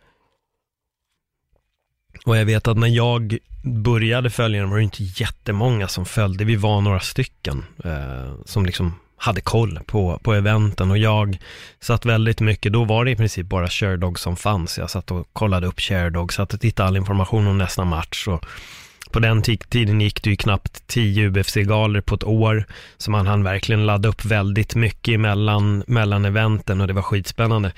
Och 2.25 2.37
jag 2.37 2.45
vet 2.45 2.69
att 2.69 2.79
när 2.79 2.89
jag 2.89 3.39
började 3.63 4.31
följa 4.31 4.61
den 4.61 4.71
var 4.71 4.77
det 4.77 4.83
inte 4.83 5.05
jättemånga 5.05 5.89
som 5.89 6.07
följde. 6.07 6.45
Vi 6.45 6.57
var 6.57 6.81
några 6.81 7.01
stycken 7.01 7.65
eh, 7.85 8.35
som 8.45 8.67
liksom 8.67 8.95
hade 9.17 9.41
koll 9.41 9.81
på, 9.87 10.19
på 10.23 10.35
eventen 10.35 10.91
och 10.91 10.99
jag 10.99 11.39
satt 11.81 12.05
väldigt 12.05 12.41
mycket, 12.41 12.73
då 12.73 12.85
var 12.85 13.05
det 13.05 13.11
i 13.11 13.17
princip 13.17 13.47
bara 13.47 13.69
Sherdog 13.69 14.19
som 14.19 14.37
fanns. 14.37 14.79
Jag 14.79 14.91
satt 14.91 15.11
och 15.11 15.29
kollade 15.33 15.67
upp 15.67 15.81
Sherdog, 15.81 16.33
satt 16.33 16.55
och 16.55 16.61
tittade 16.61 16.89
all 16.89 16.97
information 16.97 17.47
om 17.47 17.59
nästa 17.59 17.85
match 17.85 18.29
och 18.29 18.47
på 19.13 19.21
den 19.21 19.43
tiden 19.43 20.01
gick 20.01 20.23
det 20.23 20.31
ju 20.31 20.37
knappt 20.37 20.87
tio 20.87 21.31
UFC-galor 21.31 22.01
på 22.01 22.15
ett 22.15 22.25
år, 22.25 22.65
så 22.97 23.11
man 23.11 23.27
hann 23.27 23.43
verkligen 23.43 23.87
ladda 23.87 24.09
upp 24.09 24.25
väldigt 24.25 24.75
mycket 24.75 25.21
mellan, 25.21 25.85
mellan 25.87 26.25
eventen 26.25 26.81
och 26.81 26.87
det 26.87 26.93
var 26.93 27.03
skitspännande. 27.03 27.73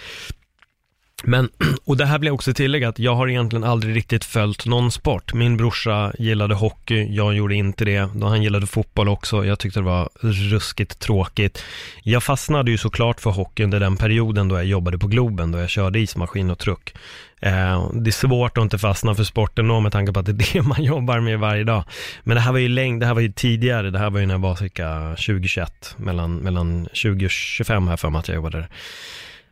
Men, 1.24 1.48
och 1.84 1.96
det 1.96 2.06
här 2.06 2.18
blir 2.18 2.30
också 2.30 2.54
tillägga 2.54 2.88
att 2.88 2.98
jag 2.98 3.14
har 3.14 3.28
egentligen 3.28 3.64
aldrig 3.64 3.96
riktigt 3.96 4.24
följt 4.24 4.66
någon 4.66 4.90
sport. 4.90 5.34
Min 5.34 5.56
brorsa 5.56 6.12
gillade 6.18 6.54
hockey, 6.54 7.14
jag 7.14 7.34
gjorde 7.34 7.54
inte 7.54 7.84
det. 7.84 8.08
Då 8.14 8.26
han 8.26 8.42
gillade 8.42 8.66
fotboll 8.66 9.08
också, 9.08 9.44
jag 9.44 9.58
tyckte 9.58 9.80
det 9.80 9.84
var 9.84 10.08
ruskigt 10.20 10.98
tråkigt. 10.98 11.62
Jag 12.02 12.22
fastnade 12.22 12.70
ju 12.70 12.78
såklart 12.78 13.20
för 13.20 13.30
hockey 13.30 13.64
under 13.64 13.80
den 13.80 13.96
perioden 13.96 14.48
då 14.48 14.56
jag 14.56 14.64
jobbade 14.64 14.98
på 14.98 15.06
Globen, 15.06 15.52
då 15.52 15.58
jag 15.58 15.70
körde 15.70 15.98
ismaskin 15.98 16.50
och 16.50 16.58
truck. 16.58 16.94
Eh, 17.40 17.90
det 17.92 18.10
är 18.10 18.12
svårt 18.12 18.58
att 18.58 18.62
inte 18.62 18.78
fastna 18.78 19.14
för 19.14 19.24
sporten 19.24 19.68
då 19.68 19.80
med 19.80 19.92
tanke 19.92 20.12
på 20.12 20.20
att 20.20 20.26
det 20.26 20.32
är 20.32 20.52
det 20.54 20.62
man 20.62 20.84
jobbar 20.84 21.20
med 21.20 21.38
varje 21.38 21.64
dag. 21.64 21.84
Men 22.24 22.34
det 22.34 22.40
här 22.40 22.52
var 22.52 22.58
ju 22.58 22.68
längd, 22.68 23.00
det 23.00 23.06
här 23.06 23.14
var 23.14 23.20
ju 23.20 23.32
tidigare, 23.32 23.90
det 23.90 23.98
här 23.98 24.10
var 24.10 24.20
ju 24.20 24.26
när 24.26 24.34
jag 24.34 24.40
var 24.40 24.54
cirka 24.54 25.00
2021, 25.08 25.94
mellan, 25.96 26.36
mellan 26.36 26.88
20 26.92 27.26
och 27.26 27.30
25 27.30 27.88
här 27.88 27.96
för 27.96 28.10
mig 28.10 28.18
att 28.18 28.28
jag 28.28 28.34
jobbade 28.34 28.68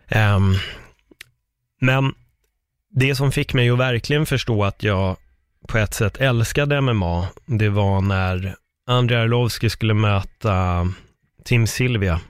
där. 0.08 0.34
Um, 0.34 0.56
men 1.80 2.14
det 2.90 3.14
som 3.14 3.32
fick 3.32 3.54
mig 3.54 3.70
att 3.70 3.78
verkligen 3.78 4.26
förstå 4.26 4.64
att 4.64 4.82
jag 4.82 5.16
på 5.68 5.78
ett 5.78 5.94
sätt 5.94 6.16
älskade 6.16 6.80
MMA, 6.80 7.28
det 7.46 7.68
var 7.68 8.00
när 8.00 8.56
Andrei 8.86 9.18
Arlovski 9.18 9.70
skulle 9.70 9.94
möta 9.94 10.88
Tim 11.44 11.66
Silvia. 11.66 12.20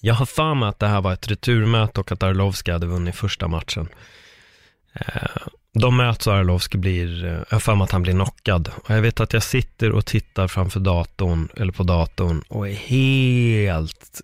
Jag 0.00 0.14
har 0.14 0.26
för 0.26 0.54
mig 0.54 0.68
att 0.68 0.78
det 0.78 0.86
här 0.86 1.00
var 1.00 1.12
ett 1.12 1.28
returmöte 1.28 2.00
och 2.00 2.12
att 2.12 2.22
Arlovski 2.22 2.70
hade 2.70 2.86
vunnit 2.86 3.16
första 3.16 3.48
matchen. 3.48 3.88
Eh, 4.92 5.42
de 5.72 5.96
möts 5.96 6.26
och 6.26 6.34
Arlovski 6.34 6.78
blir, 6.78 7.24
eh, 7.24 7.32
jag 7.32 7.46
har 7.50 7.60
för 7.60 7.74
mig 7.74 7.84
att 7.84 7.90
han 7.90 8.02
blir 8.02 8.12
knockad. 8.12 8.70
Och 8.84 8.90
jag 8.90 9.02
vet 9.02 9.20
att 9.20 9.32
jag 9.32 9.42
sitter 9.42 9.92
och 9.92 10.06
tittar 10.06 10.48
framför 10.48 10.80
datorn, 10.80 11.48
eller 11.56 11.72
på 11.72 11.82
datorn, 11.82 12.42
och 12.48 12.68
är 12.68 12.74
helt, 12.74 14.20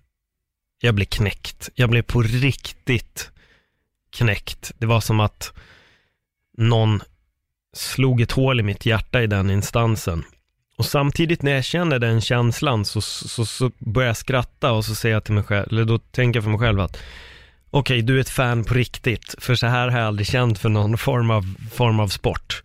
jag 0.81 0.95
blir 0.95 1.07
knäckt. 1.07 1.71
Jag 1.75 1.91
blir 1.91 2.03
på 2.03 2.23
riktigt 2.23 3.31
knäckt. 4.11 4.73
Det 4.79 4.87
var 4.87 5.01
som 5.01 5.21
att 5.21 5.53
någon 6.59 7.01
slog 7.77 8.21
ett 8.21 8.33
hål 8.33 8.61
i 8.61 8.63
mitt 8.63 8.87
hjärta 8.87 9.23
i 9.23 9.27
den 9.27 9.51
instansen. 9.51 10.25
Och 10.79 10.85
samtidigt 10.85 11.43
när 11.43 11.53
jag 11.53 11.65
känner 11.65 11.99
den 11.99 12.21
känslan 12.21 12.85
så, 12.85 13.01
så, 13.01 13.47
så 13.47 13.71
börjar 13.79 14.09
jag 14.09 14.17
skratta 14.17 14.73
och 14.73 14.85
så 14.85 14.95
säger 14.95 15.17
jag 15.17 15.25
till 15.25 15.35
mig 15.35 15.45
själv, 15.45 15.67
eller 15.71 15.85
då 15.85 15.99
tänker 15.99 16.37
jag 16.37 16.45
för 16.45 16.51
mig 16.51 16.61
själv 16.61 16.81
att 16.81 16.97
okej, 17.71 17.97
okay, 17.97 18.03
du 18.03 18.17
är 18.17 18.21
ett 18.21 18.29
fan 18.29 18.65
på 18.65 18.75
riktigt, 18.75 19.35
för 19.39 19.55
så 19.55 19.67
här 19.67 19.89
har 19.89 19.99
jag 19.99 20.07
aldrig 20.07 20.27
känt 20.27 20.59
för 20.59 20.69
någon 20.69 20.99
form 21.09 21.31
av, 21.31 21.55
form 21.73 22.01
av 22.01 22.09
sport. 22.09 22.63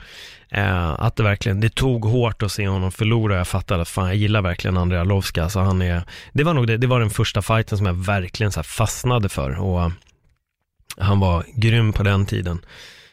Eh, 0.50 0.91
att 1.00 1.15
det 1.15 1.23
verkligen, 1.23 1.59
det 1.59 1.75
tog 1.75 2.05
hårt 2.05 2.43
att 2.43 2.51
se 2.51 2.67
honom 2.67 2.91
förlora, 2.91 3.38
jag 3.38 3.47
fattade 3.47 3.81
att 3.81 3.89
fan, 3.89 4.07
jag 4.07 4.15
gillar 4.15 4.41
verkligen 4.41 4.77
Andrei 4.77 5.00
Arlovska, 5.00 5.43
alltså 5.43 5.59
han 5.59 5.81
är, 5.81 6.03
det 6.33 6.43
var 6.43 6.53
nog 6.53 6.67
det, 6.67 6.77
det 6.77 6.88
var 6.88 7.00
den 7.00 7.09
första 7.09 7.41
fighten 7.41 7.77
som 7.77 7.88
jag 7.88 7.93
verkligen 7.93 8.51
så 8.51 8.63
fastnade 8.63 9.29
för 9.29 9.59
och 9.59 9.91
han 10.97 11.19
var 11.19 11.45
grym 11.55 11.93
på 11.93 12.03
den 12.03 12.25
tiden. 12.25 12.65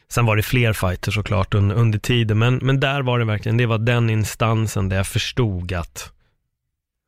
Sen 0.09 0.27
var 0.27 0.37
det 0.37 0.43
fler 0.43 0.73
fighter 0.73 1.13
såklart 1.13 1.55
under, 1.55 1.77
under 1.77 1.99
tiden, 1.99 2.39
men, 2.39 2.57
men 2.57 2.81
där 2.81 3.03
var 3.03 3.19
det 3.19 3.25
verkligen, 3.25 3.57
det 3.57 3.67
var 3.67 3.79
den 3.79 4.11
instansen 4.11 4.89
där 4.89 4.97
jag 4.97 5.07
förstod 5.07 5.73
att, 5.73 6.13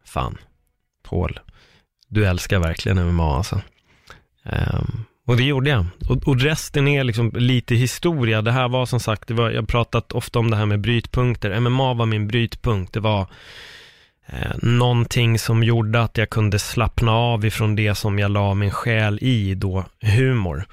fan, 0.04 0.38
Paul, 1.02 1.40
du 2.08 2.26
älskar 2.26 2.58
verkligen 2.58 3.06
MMA 3.06 3.36
alltså. 3.36 3.60
Um, 4.42 5.04
och 5.26 5.36
det 5.36 5.42
gjorde 5.42 5.70
jag. 5.70 5.86
Och, 6.08 6.28
och, 6.28 6.40
resten 6.40 6.88
är 6.88 7.04
liksom 7.04 7.30
lite 7.34 7.74
historia. 7.74 8.42
Det 8.42 8.52
här 8.52 8.68
var 8.68 8.86
som 8.86 9.00
sagt, 9.00 9.28
det 9.28 9.34
var, 9.34 9.50
jag 9.50 9.62
har 9.62 9.66
pratat 9.66 10.12
ofta 10.12 10.38
om 10.38 10.50
det 10.50 10.56
här 10.56 10.66
med 10.66 10.80
brytpunkter. 10.80 11.60
MMA 11.60 11.94
var 11.94 12.06
min 12.06 12.28
brytpunkt. 12.28 12.92
Det 12.92 13.00
var 13.00 13.26
eh, 14.26 14.52
någonting 14.62 15.38
som 15.38 15.62
gjorde 15.62 16.02
att 16.02 16.18
jag 16.18 16.30
kunde 16.30 16.58
slappna 16.58 17.12
av 17.12 17.44
ifrån 17.44 17.76
det 17.76 17.94
som 17.94 18.18
jag 18.18 18.30
la 18.30 18.54
min 18.54 18.70
själ 18.70 19.18
i 19.22 19.54
då, 19.54 19.84
humor. 20.00 20.66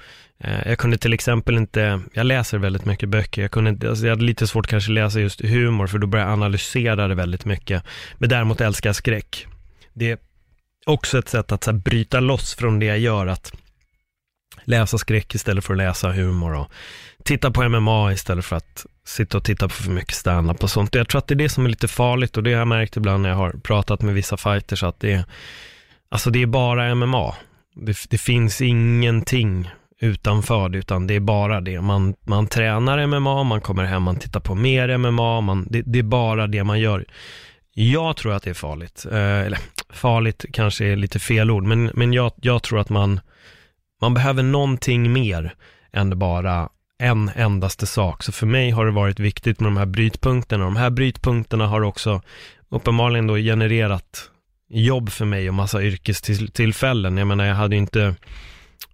Eh, 0.44 0.68
jag 0.68 0.78
kunde 0.78 0.98
till 0.98 1.12
exempel 1.12 1.56
inte, 1.56 2.00
jag 2.12 2.26
läser 2.26 2.58
väldigt 2.58 2.84
mycket 2.84 3.08
böcker, 3.08 3.42
jag, 3.42 3.50
kunde, 3.50 3.88
alltså 3.88 4.06
jag 4.06 4.12
hade 4.12 4.24
lite 4.24 4.46
svårt 4.46 4.66
kanske 4.66 4.92
läsa 4.92 5.20
just 5.20 5.40
humor 5.40 5.86
för 5.86 5.98
då 5.98 6.06
började 6.06 6.30
jag 6.30 6.34
analysera 6.34 7.08
det 7.08 7.14
väldigt 7.14 7.44
mycket. 7.44 7.82
Men 8.18 8.28
däremot 8.28 8.60
älskar 8.60 8.88
jag 8.88 8.96
skräck. 8.96 9.46
Det 9.92 10.10
är 10.10 10.18
också 10.86 11.18
ett 11.18 11.28
sätt 11.28 11.52
att 11.52 11.64
så 11.64 11.70
här, 11.70 11.78
bryta 11.78 12.20
loss 12.20 12.54
från 12.54 12.78
det 12.78 12.86
jag 12.86 12.98
gör, 12.98 13.26
att 13.26 13.52
läsa 14.64 14.98
skräck 14.98 15.34
istället 15.34 15.64
för 15.64 15.74
att 15.74 15.78
läsa 15.78 16.12
humor 16.12 16.54
och 16.54 16.72
titta 17.24 17.50
på 17.50 17.68
MMA 17.68 18.12
istället 18.12 18.44
för 18.44 18.56
att 18.56 18.86
sitta 19.10 19.38
och 19.38 19.44
titta 19.44 19.68
på 19.68 19.74
för 19.74 19.90
mycket 19.90 20.14
standup 20.14 20.62
och 20.62 20.70
sånt. 20.70 20.94
Jag 20.94 21.08
tror 21.08 21.18
att 21.18 21.26
det 21.26 21.34
är 21.34 21.36
det 21.36 21.48
som 21.48 21.64
är 21.64 21.70
lite 21.70 21.88
farligt 21.88 22.36
och 22.36 22.42
det 22.42 22.52
har 22.52 22.58
jag 22.58 22.68
märkt 22.68 22.96
ibland 22.96 23.22
när 23.22 23.28
jag 23.28 23.36
har 23.36 23.50
pratat 23.50 24.02
med 24.02 24.14
vissa 24.14 24.36
fighters 24.36 24.82
att 24.82 25.00
det 25.00 25.12
är, 25.12 25.24
alltså 26.08 26.30
det 26.30 26.42
är 26.42 26.46
bara 26.46 26.94
MMA. 26.94 27.34
Det, 27.74 27.96
det 28.10 28.18
finns 28.18 28.60
ingenting 28.60 29.70
utanför 30.00 30.68
det, 30.68 30.78
utan 30.78 31.06
det 31.06 31.14
är 31.14 31.20
bara 31.20 31.60
det. 31.60 31.80
Man, 31.80 32.14
man 32.26 32.46
tränar 32.46 33.06
MMA, 33.06 33.42
man 33.42 33.60
kommer 33.60 33.84
hem, 33.84 34.02
man 34.02 34.16
tittar 34.16 34.40
på 34.40 34.54
mer 34.54 34.98
MMA, 34.98 35.40
man, 35.40 35.66
det, 35.70 35.82
det 35.82 35.98
är 35.98 36.02
bara 36.02 36.46
det 36.46 36.64
man 36.64 36.80
gör. 36.80 37.04
Jag 37.74 38.16
tror 38.16 38.32
att 38.32 38.42
det 38.42 38.50
är 38.50 38.54
farligt, 38.54 39.06
eh, 39.12 39.40
eller 39.40 39.58
farligt 39.92 40.44
kanske 40.52 40.84
är 40.84 40.96
lite 40.96 41.18
fel 41.18 41.50
ord, 41.50 41.64
men, 41.64 41.90
men 41.94 42.12
jag, 42.12 42.32
jag 42.36 42.62
tror 42.62 42.78
att 42.78 42.88
man, 42.88 43.20
man 44.00 44.14
behöver 44.14 44.42
någonting 44.42 45.12
mer 45.12 45.54
än 45.92 46.18
bara 46.18 46.68
en 47.00 47.30
endaste 47.36 47.86
sak. 47.86 48.22
Så 48.22 48.32
för 48.32 48.46
mig 48.46 48.70
har 48.70 48.86
det 48.86 48.92
varit 48.92 49.20
viktigt 49.20 49.60
med 49.60 49.66
de 49.66 49.76
här 49.76 49.86
brytpunkterna. 49.86 50.64
De 50.64 50.76
här 50.76 50.90
brytpunkterna 50.90 51.66
har 51.66 51.80
också 51.80 52.22
uppenbarligen 52.68 53.26
då 53.26 53.36
genererat 53.36 54.30
jobb 54.68 55.10
för 55.10 55.24
mig 55.24 55.48
och 55.48 55.54
massa 55.54 55.82
yrkestillfällen. 55.82 57.16
Jag 57.16 57.26
menar, 57.26 57.44
jag 57.44 57.54
hade 57.54 57.74
ju 57.76 57.80
inte 57.80 58.14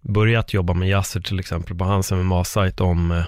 börjat 0.01 0.55
jobba 0.55 0.75
med 0.75 0.89
Yasser 0.89 1.21
till 1.21 1.39
exempel 1.39 1.77
på 1.77 1.85
hans 1.85 2.13
MMA-sajt 2.13 2.81
om 2.81 3.13
eh, 3.13 3.25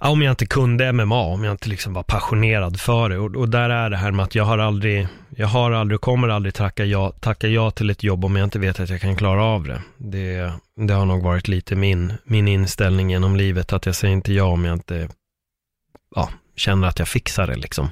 Ja, 0.00 0.08
om 0.08 0.22
jag 0.22 0.32
inte 0.32 0.46
kunde 0.46 0.92
MMA, 0.92 1.20
om 1.20 1.44
jag 1.44 1.54
inte 1.54 1.68
liksom 1.68 1.92
var 1.94 2.02
passionerad 2.02 2.80
för 2.80 3.08
det. 3.08 3.18
Och, 3.18 3.36
och, 3.36 3.48
där 3.48 3.70
är 3.70 3.90
det 3.90 3.96
här 3.96 4.10
med 4.10 4.24
att 4.24 4.34
jag 4.34 4.44
har 4.44 4.58
aldrig, 4.58 5.08
jag 5.36 5.46
har 5.46 5.72
aldrig, 5.72 6.00
kommer 6.00 6.28
aldrig 6.28 6.54
tacka 6.54 6.84
ja, 6.84 7.12
tacka 7.20 7.48
ja 7.48 7.70
till 7.70 7.90
ett 7.90 8.02
jobb 8.02 8.24
om 8.24 8.36
jag 8.36 8.44
inte 8.44 8.58
vet 8.58 8.80
att 8.80 8.90
jag 8.90 9.00
kan 9.00 9.16
klara 9.16 9.44
av 9.44 9.64
det. 9.64 9.82
Det, 9.96 10.52
det 10.76 10.94
har 10.94 11.06
nog 11.06 11.22
varit 11.22 11.48
lite 11.48 11.76
min, 11.76 12.12
min 12.24 12.48
inställning 12.48 13.10
genom 13.10 13.36
livet, 13.36 13.72
att 13.72 13.86
jag 13.86 13.94
säger 13.94 14.14
inte 14.14 14.32
ja 14.32 14.44
om 14.44 14.64
jag 14.64 14.72
inte 14.72 15.08
ja, 16.14 16.30
känner 16.56 16.88
att 16.88 16.98
jag 16.98 17.08
fixar 17.08 17.46
det 17.46 17.56
liksom. 17.56 17.90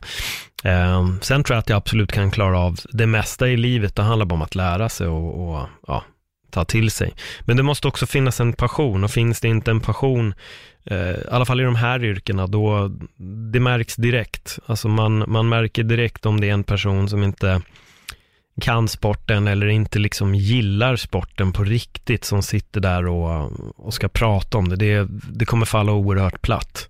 Eh, 0.65 1.09
sen 1.21 1.45
tror 1.45 1.55
jag 1.55 1.61
att 1.61 1.69
jag 1.69 1.77
absolut 1.77 2.13
kan 2.13 2.31
klara 2.31 2.59
av 2.59 2.81
det 2.93 3.07
mesta 3.07 3.49
i 3.49 3.57
livet. 3.57 3.97
Det 3.97 4.03
handlar 4.03 4.27
bara 4.27 4.35
om 4.35 4.43
att 4.43 4.55
lära 4.55 4.89
sig 4.89 5.07
och, 5.07 5.49
och 5.49 5.69
ja, 5.87 6.05
ta 6.51 6.65
till 6.65 6.91
sig. 6.91 7.15
Men 7.41 7.57
det 7.57 7.63
måste 7.63 7.89
också 7.89 8.07
finnas 8.07 8.41
en 8.41 8.53
passion 8.53 9.05
och 9.05 9.11
finns 9.11 9.41
det 9.41 9.49
inte 9.49 9.71
en 9.71 9.81
passion 9.81 10.35
Eh, 10.87 11.11
i 11.11 11.29
alla 11.31 11.45
fall 11.45 11.61
i 11.61 11.65
de 11.65 11.77
här 11.77 12.05
yrkena, 12.05 12.47
då 12.47 12.91
det 13.53 13.61
märks 13.61 13.97
direkt. 13.97 14.59
Alltså 14.67 14.89
man, 14.89 15.25
man 15.29 15.49
märker 15.49 15.83
direkt 15.83 16.27
om 16.27 16.41
det 16.41 16.49
är 16.49 16.53
en 16.53 16.65
person 16.65 17.09
som 17.09 17.23
inte 17.23 17.63
kan 18.61 18.89
sporten 18.89 19.49
eller 19.49 19.67
inte 19.67 19.99
liksom 19.99 20.35
gillar 20.35 20.97
sporten 20.97 21.53
på 21.53 21.65
riktigt 21.65 22.25
som 22.25 22.43
sitter 22.43 22.81
där 22.81 23.07
och, 23.07 23.53
och 23.77 23.95
ska 23.95 24.09
prata 24.09 24.59
om 24.59 24.69
det. 24.69 24.77
det. 24.77 25.09
Det 25.33 25.45
kommer 25.45 25.67
falla 25.67 25.93
oerhört 25.93 26.43
platt. 26.43 26.89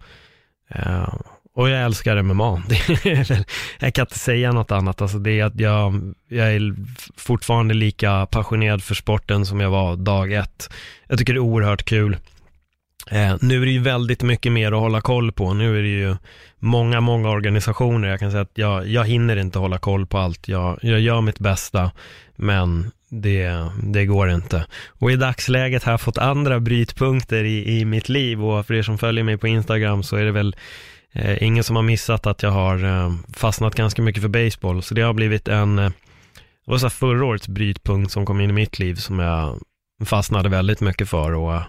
Uh, 0.77 1.15
och 1.57 1.69
jag 1.71 1.83
älskar 1.83 2.23
MMA. 2.23 2.63
jag 3.79 3.95
kan 3.95 4.03
inte 4.03 4.19
säga 4.19 4.53
något 4.53 4.73
annat. 4.73 5.03
Alltså 5.03 5.19
det 5.19 5.41
är 5.41 5.45
att 5.45 5.61
jag, 5.61 6.15
jag 6.29 6.55
är 6.55 6.75
fortfarande 7.17 7.75
lika 7.75 8.27
passionerad 8.27 8.83
för 8.83 8.95
sporten 8.95 9.47
som 9.47 9.61
jag 9.61 9.71
var 9.71 9.97
dag 9.97 10.33
ett. 10.33 10.73
Jag 11.09 11.19
tycker 11.19 11.33
det 11.33 11.39
är 11.39 11.41
oerhört 11.41 11.85
kul. 11.85 12.17
Eh, 13.11 13.37
nu 13.41 13.63
är 13.63 13.67
det 13.67 13.73
ju 13.73 13.81
väldigt 13.81 14.23
mycket 14.23 14.53
mer 14.53 14.73
att 14.73 14.81
hålla 14.81 15.01
koll 15.01 15.33
på. 15.33 15.55
Nu 15.55 15.79
är 15.79 15.83
det 15.83 15.89
ju 15.89 16.17
många, 16.59 17.01
många 17.01 17.31
organisationer. 17.31 18.09
Jag 18.09 18.21
kan 18.21 18.31
säga 18.31 18.43
att 18.43 18.59
jag, 18.59 18.89
jag 18.89 19.05
hinner 19.05 19.37
inte 19.37 19.59
hålla 19.59 19.79
koll 19.79 20.07
på 20.07 20.19
allt. 20.19 20.49
Jag, 20.49 20.79
jag 20.83 21.01
gör 21.01 21.21
mitt 21.21 21.39
bästa, 21.39 21.91
men 22.37 22.91
det, 23.09 23.71
det 23.83 24.07
går 24.07 24.31
inte. 24.31 24.67
Och 24.87 25.13
i 25.13 25.17
dagsläget 25.17 25.85
har 25.85 25.93
jag 25.93 26.01
fått 26.01 26.19
andra 26.19 26.61
brytpunkter 26.61 27.45
i, 27.45 27.81
i 27.81 27.85
mitt 27.85 28.09
liv 28.09 28.45
och 28.45 28.67
för 28.67 28.75
er 28.75 28.83
som 28.83 28.99
följer 28.99 29.25
mig 29.25 29.39
på 29.39 29.49
Instagram 29.49 30.03
så 30.03 30.17
är 30.17 30.25
det 30.25 30.33
väl 30.33 30.57
eh, 31.13 31.43
ingen 31.43 31.65
som 31.65 31.77
har 31.77 31.83
missat 31.83 32.27
att 32.27 32.43
jag 32.43 32.51
har 32.51 32.85
eh, 32.85 33.15
fastnat 33.33 33.75
ganska 33.75 34.03
mycket 34.03 34.23
för 34.23 34.29
baseball. 34.29 34.83
Så 34.83 34.95
det 34.95 35.03
har 35.03 35.13
blivit 35.13 35.49
en, 35.49 35.79
eh, 35.79 35.91
det 36.65 36.71
var 36.71 36.79
så 36.79 36.91
förra 36.91 37.25
årets 37.25 37.49
brytpunkt 37.49 38.13
som 38.13 38.27
kom 38.27 38.41
in 38.41 38.51
i 38.51 38.53
mitt 38.53 38.79
liv 38.79 38.95
som 38.95 39.19
jag 39.19 39.59
fastnade 40.05 40.49
väldigt 40.49 40.81
mycket 40.81 41.09
för 41.09 41.35
och 41.35 41.55
eh, 41.55 41.63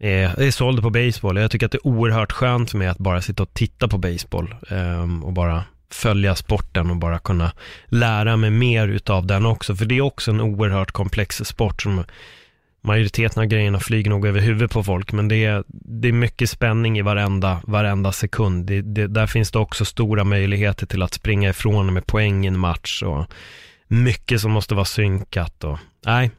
Eh, 0.00 0.10
jag 0.10 0.46
är 0.46 0.50
såld 0.50 0.82
på 0.82 0.90
baseball. 0.90 1.36
Jag 1.36 1.50
tycker 1.50 1.66
att 1.66 1.72
det 1.72 1.78
är 1.78 1.86
oerhört 1.86 2.32
skönt 2.32 2.70
för 2.70 2.78
mig 2.78 2.88
att 2.88 2.98
bara 2.98 3.22
sitta 3.22 3.42
och 3.42 3.54
titta 3.54 3.88
på 3.88 3.98
baseball 3.98 4.54
ehm, 4.70 5.24
och 5.24 5.32
bara 5.32 5.64
följa 5.90 6.34
sporten 6.34 6.90
och 6.90 6.96
bara 6.96 7.18
kunna 7.18 7.52
lära 7.86 8.36
mig 8.36 8.50
mer 8.50 8.88
utav 8.88 9.26
den 9.26 9.46
också. 9.46 9.76
För 9.76 9.84
det 9.84 9.96
är 9.96 10.00
också 10.00 10.30
en 10.30 10.40
oerhört 10.40 10.90
komplex 10.90 11.36
sport 11.36 11.82
som 11.82 12.04
majoriteten 12.80 13.42
av 13.42 13.46
grejerna 13.46 13.80
flyger 13.80 14.10
nog 14.10 14.26
över 14.26 14.40
huvudet 14.40 14.70
på 14.70 14.84
folk, 14.84 15.12
men 15.12 15.28
det 15.28 15.44
är, 15.44 15.64
det 15.68 16.08
är 16.08 16.12
mycket 16.12 16.50
spänning 16.50 16.98
i 16.98 17.02
varenda, 17.02 17.60
varenda 17.64 18.12
sekund. 18.12 18.66
Det, 18.66 18.82
det, 18.82 19.06
där 19.06 19.26
finns 19.26 19.50
det 19.50 19.58
också 19.58 19.84
stora 19.84 20.24
möjligheter 20.24 20.86
till 20.86 21.02
att 21.02 21.14
springa 21.14 21.50
ifrån 21.50 21.92
med 21.92 22.06
poäng 22.06 22.44
i 22.44 22.48
en 22.48 22.58
match 22.58 23.02
och 23.02 23.26
mycket 23.88 24.40
som 24.40 24.50
måste 24.50 24.74
vara 24.74 24.84
synkat 24.84 25.64
och 25.64 25.78
nej, 26.06 26.30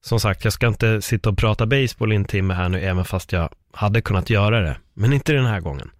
som 0.00 0.20
sagt, 0.20 0.44
jag 0.44 0.52
ska 0.52 0.66
inte 0.66 1.02
sitta 1.02 1.30
och 1.30 1.38
prata 1.38 1.66
baseball 1.66 2.12
i 2.12 2.16
en 2.16 2.24
timme 2.24 2.54
här 2.54 2.68
nu, 2.68 2.80
även 2.80 3.04
fast 3.04 3.32
jag 3.32 3.48
hade 3.72 4.00
kunnat 4.00 4.30
göra 4.30 4.60
det. 4.60 4.76
Men 4.94 5.12
inte 5.12 5.32
den 5.32 5.46
här 5.46 5.60
gången. 5.60 5.90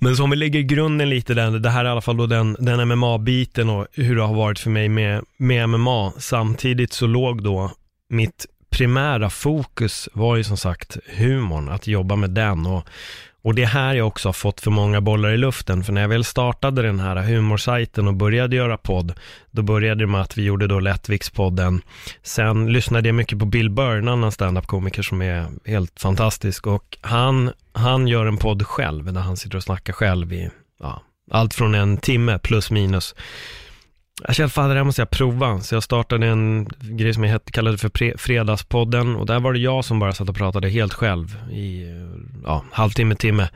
Men 0.00 0.16
så 0.16 0.24
om 0.24 0.30
vi 0.30 0.36
lägger 0.36 0.60
grunden 0.60 1.10
lite 1.10 1.34
där, 1.34 1.50
det 1.50 1.70
här 1.70 1.84
är 1.84 1.88
i 1.88 1.90
alla 1.90 2.00
fall 2.00 2.16
då 2.16 2.26
den, 2.26 2.56
den 2.60 2.88
MMA-biten 2.88 3.70
och 3.70 3.86
hur 3.92 4.16
det 4.16 4.22
har 4.22 4.34
varit 4.34 4.58
för 4.58 4.70
mig 4.70 4.88
med, 4.88 5.24
med 5.36 5.68
MMA. 5.68 6.12
Samtidigt 6.18 6.92
så 6.92 7.06
låg 7.06 7.42
då 7.42 7.72
mitt 8.08 8.46
primära 8.70 9.30
fokus 9.30 10.08
var 10.12 10.36
ju 10.36 10.44
som 10.44 10.56
sagt 10.56 10.96
humorn, 11.16 11.68
att 11.68 11.86
jobba 11.86 12.16
med 12.16 12.30
den 12.30 12.66
och 12.66 12.88
och 13.42 13.54
det 13.54 13.62
är 13.62 13.66
här 13.66 13.94
jag 13.94 14.06
också 14.06 14.28
har 14.28 14.32
fått 14.32 14.60
för 14.60 14.70
många 14.70 15.00
bollar 15.00 15.30
i 15.30 15.36
luften, 15.36 15.84
för 15.84 15.92
när 15.92 16.00
jag 16.00 16.08
väl 16.08 16.24
startade 16.24 16.82
den 16.82 17.00
här 17.00 17.16
humorsajten 17.16 18.08
och 18.08 18.14
började 18.14 18.56
göra 18.56 18.76
podd, 18.76 19.12
då 19.50 19.62
började 19.62 20.02
det 20.02 20.06
med 20.06 20.20
att 20.20 20.38
vi 20.38 20.42
gjorde 20.42 20.66
då 20.66 20.80
Lättvikspodden. 20.80 21.82
Sen 22.22 22.72
lyssnade 22.72 23.08
jag 23.08 23.14
mycket 23.14 23.38
på 23.38 23.44
Bill 23.44 23.70
Burr, 23.70 23.98
en 23.98 24.08
annan 24.08 24.32
standup-komiker 24.32 25.02
som 25.02 25.22
är 25.22 25.46
helt 25.64 26.00
fantastisk, 26.00 26.66
och 26.66 26.98
han, 27.00 27.52
han 27.72 28.08
gör 28.08 28.26
en 28.26 28.36
podd 28.36 28.66
själv, 28.66 29.12
där 29.12 29.20
han 29.20 29.36
sitter 29.36 29.56
och 29.56 29.62
snackar 29.62 29.92
själv 29.92 30.32
i, 30.32 30.50
ja, 30.80 31.02
allt 31.30 31.54
från 31.54 31.74
en 31.74 31.96
timme 31.96 32.38
plus 32.38 32.70
minus. 32.70 33.14
Jag 34.26 34.34
kände, 34.34 34.50
fan 34.50 34.68
det 34.68 34.76
här 34.76 34.84
måste 34.84 35.00
jag 35.00 35.10
prova. 35.10 35.60
Så 35.60 35.74
jag 35.74 35.82
startade 35.82 36.26
en 36.26 36.68
grej 36.80 37.14
som 37.14 37.24
jag 37.24 37.44
kallade 37.44 37.78
för 37.78 38.18
Fredagspodden. 38.18 39.16
Och 39.16 39.26
där 39.26 39.40
var 39.40 39.52
det 39.52 39.58
jag 39.58 39.84
som 39.84 39.98
bara 39.98 40.12
satt 40.12 40.28
och 40.28 40.36
pratade 40.36 40.68
helt 40.68 40.94
själv 40.94 41.36
i 41.52 41.86
ja, 42.44 42.64
halvtimme, 42.72 43.14
timme. 43.14 43.48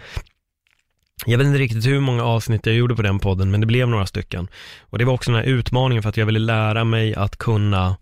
Jag 1.26 1.38
vet 1.38 1.47
inte 1.47 1.59
riktigt 1.59 1.87
hur 1.87 2.00
många 2.00 2.25
avsnitt 2.25 2.66
jag 2.66 2.75
gjorde 2.75 2.97
på 2.97 3.02
den 3.02 3.19
podden, 3.19 3.50
men 3.50 3.61
det 3.61 3.66
blev 3.66 3.88
några 3.88 4.07
stycken. 4.07 4.49
Och 4.81 4.99
det 4.99 5.04
var 5.04 5.12
också 5.12 5.31
den 5.31 5.40
här 5.40 5.49
utmaningen 5.49 6.02
för 6.02 6.09
att 6.09 6.16
jag 6.16 6.26
ville 6.26 6.38
lära 6.38 6.85
mig 6.85 7.14
att 7.14 7.37
kunna 7.37 7.97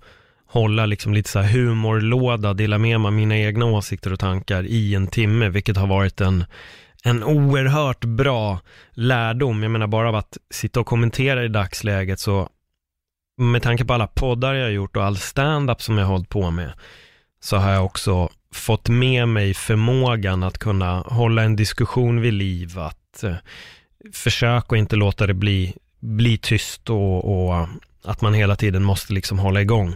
hålla 0.46 0.86
liksom 0.86 1.14
lite 1.14 1.30
så 1.30 1.38
här 1.40 1.52
humorlåda, 1.52 2.54
dela 2.54 2.78
med 2.78 3.00
mig 3.00 3.06
av 3.06 3.12
mina 3.12 3.36
egna 3.38 3.64
åsikter 3.64 4.12
och 4.12 4.18
tankar 4.20 4.66
i 4.66 4.94
en 4.94 5.06
timme, 5.06 5.48
vilket 5.48 5.76
har 5.76 5.86
varit 5.86 6.20
en 6.20 6.44
en 7.04 7.24
oerhört 7.24 8.04
bra 8.04 8.60
lärdom. 8.92 9.62
Jag 9.62 9.72
menar 9.72 9.86
bara 9.86 10.08
av 10.08 10.14
att 10.14 10.38
sitta 10.50 10.80
och 10.80 10.86
kommentera 10.86 11.44
i 11.44 11.48
dagsläget 11.48 12.20
så 12.20 12.48
med 13.36 13.62
tanke 13.62 13.84
på 13.84 13.94
alla 13.94 14.06
poddar 14.06 14.54
jag 14.54 14.64
har 14.64 14.70
gjort 14.70 14.96
och 14.96 15.04
all 15.04 15.16
stand-up 15.16 15.82
som 15.82 15.98
jag 15.98 16.06
har 16.06 16.12
hållit 16.12 16.28
på 16.28 16.50
med 16.50 16.72
så 17.40 17.56
har 17.56 17.72
jag 17.72 17.84
också 17.84 18.28
fått 18.52 18.88
med 18.88 19.28
mig 19.28 19.54
förmågan 19.54 20.42
att 20.42 20.58
kunna 20.58 21.00
hålla 21.00 21.42
en 21.42 21.56
diskussion 21.56 22.20
vid 22.20 22.32
liv, 22.32 22.78
att 22.78 23.22
eh, 23.22 23.34
försöka 24.12 24.76
inte 24.76 24.96
låta 24.96 25.26
det 25.26 25.34
bli, 25.34 25.74
bli 26.00 26.38
tyst 26.38 26.90
och, 26.90 27.24
och 27.24 27.68
att 28.04 28.20
man 28.20 28.34
hela 28.34 28.56
tiden 28.56 28.84
måste 28.84 29.12
liksom 29.12 29.38
hålla 29.38 29.60
igång. 29.60 29.94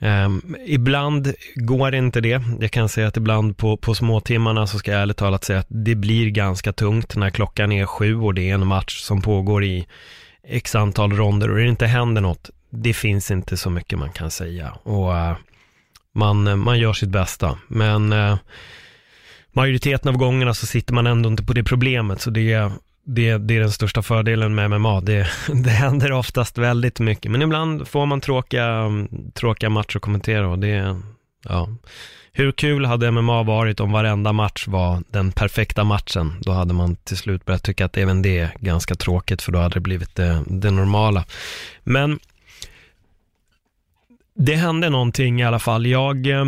Um, 0.00 0.56
ibland 0.66 1.34
går 1.54 1.94
inte 1.94 2.20
det. 2.20 2.42
Jag 2.60 2.70
kan 2.70 2.88
säga 2.88 3.08
att 3.08 3.16
ibland 3.16 3.56
på, 3.56 3.76
på 3.76 3.94
småtimmarna 3.94 4.66
så 4.66 4.78
ska 4.78 4.90
jag 4.90 5.00
ärligt 5.02 5.16
talat 5.16 5.44
säga 5.44 5.58
att 5.58 5.66
det 5.68 5.94
blir 5.94 6.30
ganska 6.30 6.72
tungt 6.72 7.16
när 7.16 7.30
klockan 7.30 7.72
är 7.72 7.86
sju 7.86 8.16
och 8.16 8.34
det 8.34 8.50
är 8.50 8.54
en 8.54 8.66
match 8.66 9.00
som 9.00 9.22
pågår 9.22 9.64
i 9.64 9.86
x 10.48 10.74
antal 10.74 11.12
ronder 11.12 11.50
och 11.50 11.56
det 11.56 11.68
inte 11.68 11.86
händer 11.86 12.22
något. 12.22 12.50
Det 12.70 12.94
finns 12.94 13.30
inte 13.30 13.56
så 13.56 13.70
mycket 13.70 13.98
man 13.98 14.12
kan 14.12 14.30
säga 14.30 14.70
och 14.82 15.10
uh, 15.10 15.36
man, 16.12 16.58
man 16.58 16.78
gör 16.78 16.92
sitt 16.92 17.08
bästa. 17.08 17.58
Men 17.68 18.12
uh, 18.12 18.36
majoriteten 19.52 20.08
av 20.08 20.16
gångerna 20.16 20.54
så 20.54 20.66
sitter 20.66 20.94
man 20.94 21.06
ändå 21.06 21.28
inte 21.28 21.44
på 21.44 21.52
det 21.52 21.64
problemet 21.64 22.20
så 22.20 22.30
det 22.30 22.70
det, 23.10 23.38
det 23.38 23.56
är 23.56 23.60
den 23.60 23.70
största 23.70 24.02
fördelen 24.02 24.54
med 24.54 24.70
MMA. 24.70 25.00
Det, 25.00 25.28
det 25.64 25.70
händer 25.70 26.12
oftast 26.12 26.58
väldigt 26.58 27.00
mycket, 27.00 27.30
men 27.30 27.42
ibland 27.42 27.88
får 27.88 28.06
man 28.06 28.20
tråkiga, 28.20 28.84
tråkiga 29.34 29.70
matcher 29.70 29.96
att 29.96 30.02
kommentera 30.02 30.48
och 30.48 30.58
det, 30.58 31.00
ja. 31.44 31.68
Hur 32.32 32.52
kul 32.52 32.84
hade 32.84 33.10
MMA 33.10 33.42
varit 33.42 33.80
om 33.80 33.92
varenda 33.92 34.32
match 34.32 34.66
var 34.66 35.02
den 35.10 35.32
perfekta 35.32 35.84
matchen? 35.84 36.34
Då 36.40 36.52
hade 36.52 36.74
man 36.74 36.96
till 36.96 37.16
slut 37.16 37.44
börjat 37.44 37.62
tycka 37.62 37.84
att 37.84 37.96
även 37.96 38.22
det 38.22 38.38
är 38.38 38.50
ganska 38.60 38.94
tråkigt, 38.94 39.42
för 39.42 39.52
då 39.52 39.58
hade 39.58 39.74
det 39.74 39.80
blivit 39.80 40.14
det, 40.14 40.42
det 40.46 40.70
normala. 40.70 41.24
Men 41.84 42.18
det 44.34 44.54
hände 44.54 44.90
någonting 44.90 45.40
i 45.40 45.44
alla 45.44 45.58
fall. 45.58 45.86
Jag 45.86 46.26
eh, 46.26 46.44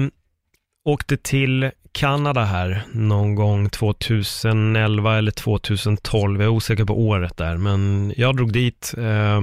åkte 0.84 1.16
till 1.16 1.70
Kanada 1.92 2.44
här 2.44 2.82
någon 2.92 3.34
gång 3.34 3.70
2011 3.70 5.18
eller 5.18 5.30
2012. 5.30 6.40
Jag 6.40 6.46
är 6.46 6.56
osäker 6.56 6.84
på 6.84 7.00
året 7.00 7.36
där, 7.36 7.56
men 7.56 8.12
jag 8.16 8.36
drog 8.36 8.52
dit 8.52 8.94
eh, 8.98 9.40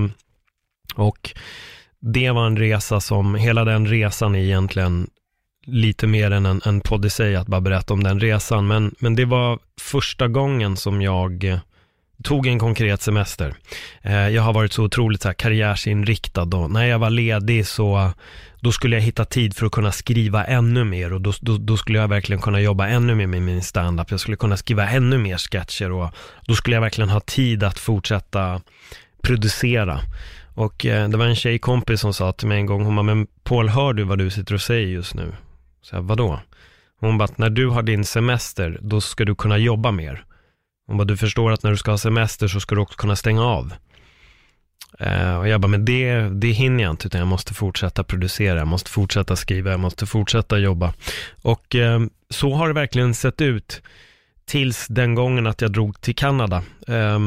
och 0.95 1.33
det 1.99 2.31
var 2.31 2.47
en 2.47 2.57
resa 2.57 2.99
som, 2.99 3.35
hela 3.35 3.65
den 3.65 3.87
resan 3.87 4.35
är 4.35 4.39
egentligen 4.39 5.07
lite 5.65 6.07
mer 6.07 6.31
än 6.31 6.45
en, 6.45 6.61
en 6.65 6.81
podd 6.81 7.05
i 7.05 7.09
sig 7.09 7.35
att 7.35 7.47
bara 7.47 7.61
berätta 7.61 7.93
om 7.93 8.03
den 8.03 8.19
resan, 8.19 8.67
men, 8.67 8.95
men 8.99 9.15
det 9.15 9.25
var 9.25 9.59
första 9.81 10.27
gången 10.27 10.77
som 10.77 11.01
jag 11.01 11.59
tog 12.23 12.47
en 12.47 12.59
konkret 12.59 13.01
semester. 13.01 13.53
Eh, 14.01 14.29
jag 14.29 14.41
har 14.41 14.53
varit 14.53 14.73
så 14.73 14.83
otroligt 14.83 15.21
så 15.21 15.27
här 15.27 15.33
karriärsinriktad 15.33 16.41
och 16.57 16.71
när 16.71 16.85
jag 16.85 16.99
var 16.99 17.09
ledig 17.09 17.67
så 17.67 18.11
då 18.59 18.71
skulle 18.71 18.95
jag 18.95 19.03
hitta 19.03 19.25
tid 19.25 19.55
för 19.55 19.65
att 19.65 19.71
kunna 19.71 19.91
skriva 19.91 20.45
ännu 20.45 20.83
mer 20.83 21.13
och 21.13 21.21
då, 21.21 21.33
då, 21.41 21.57
då 21.57 21.77
skulle 21.77 21.99
jag 21.99 22.07
verkligen 22.07 22.41
kunna 22.41 22.61
jobba 22.61 22.87
ännu 22.87 23.15
mer 23.15 23.27
med 23.27 23.41
min 23.41 23.61
standup. 23.61 24.11
Jag 24.11 24.19
skulle 24.19 24.37
kunna 24.37 24.57
skriva 24.57 24.89
ännu 24.89 25.17
mer 25.17 25.37
sketcher 25.37 25.91
och 25.91 26.09
då 26.41 26.55
skulle 26.55 26.75
jag 26.75 26.81
verkligen 26.81 27.09
ha 27.09 27.19
tid 27.19 27.63
att 27.63 27.79
fortsätta 27.79 28.61
producera. 29.21 30.01
Och 30.55 30.85
eh, 30.85 31.09
det 31.09 31.17
var 31.17 31.25
en 31.25 31.35
tjejkompis 31.35 32.01
som 32.01 32.13
sa 32.13 32.31
till 32.31 32.47
mig 32.47 32.57
en 32.57 32.65
gång, 32.65 32.85
hon 32.85 32.95
bara, 32.95 33.03
men 33.03 33.27
Paul, 33.43 33.69
hör 33.69 33.93
du 33.93 34.03
vad 34.03 34.17
du 34.17 34.29
sitter 34.29 34.53
och 34.53 34.61
säger 34.61 34.87
just 34.87 35.15
nu? 35.15 35.33
Så 35.81 35.95
jag, 35.95 36.01
vadå? 36.01 36.39
Hon 36.99 37.17
bara, 37.17 37.25
att 37.25 37.37
när 37.37 37.49
du 37.49 37.67
har 37.67 37.83
din 37.83 38.05
semester, 38.05 38.79
då 38.81 39.01
ska 39.01 39.25
du 39.25 39.35
kunna 39.35 39.57
jobba 39.57 39.91
mer. 39.91 40.23
Hon 40.87 40.97
bara, 40.97 41.05
du 41.05 41.17
förstår 41.17 41.51
att 41.51 41.63
när 41.63 41.71
du 41.71 41.77
ska 41.77 41.91
ha 41.91 41.97
semester 41.97 42.47
så 42.47 42.59
ska 42.59 42.75
du 42.75 42.81
också 42.81 42.97
kunna 42.97 43.15
stänga 43.15 43.43
av. 43.43 43.73
Eh, 44.99 45.37
och 45.37 45.47
jag 45.47 45.61
bara, 45.61 45.67
men 45.67 45.85
det, 45.85 46.15
det 46.29 46.51
hinner 46.51 46.83
jag 46.83 46.91
inte, 46.91 47.07
utan 47.07 47.19
jag 47.19 47.27
måste 47.27 47.53
fortsätta 47.53 48.03
producera, 48.03 48.59
jag 48.59 48.67
måste 48.67 48.89
fortsätta 48.89 49.35
skriva, 49.35 49.71
jag 49.71 49.79
måste 49.79 50.05
fortsätta 50.05 50.57
jobba. 50.57 50.93
Och 51.41 51.75
eh, 51.75 51.99
så 52.29 52.53
har 52.53 52.67
det 52.67 52.73
verkligen 52.73 53.13
sett 53.13 53.41
ut 53.41 53.81
tills 54.45 54.87
den 54.87 55.15
gången 55.15 55.47
att 55.47 55.61
jag 55.61 55.71
drog 55.71 56.01
till 56.01 56.15
Kanada. 56.15 56.63
Eh, 56.87 57.19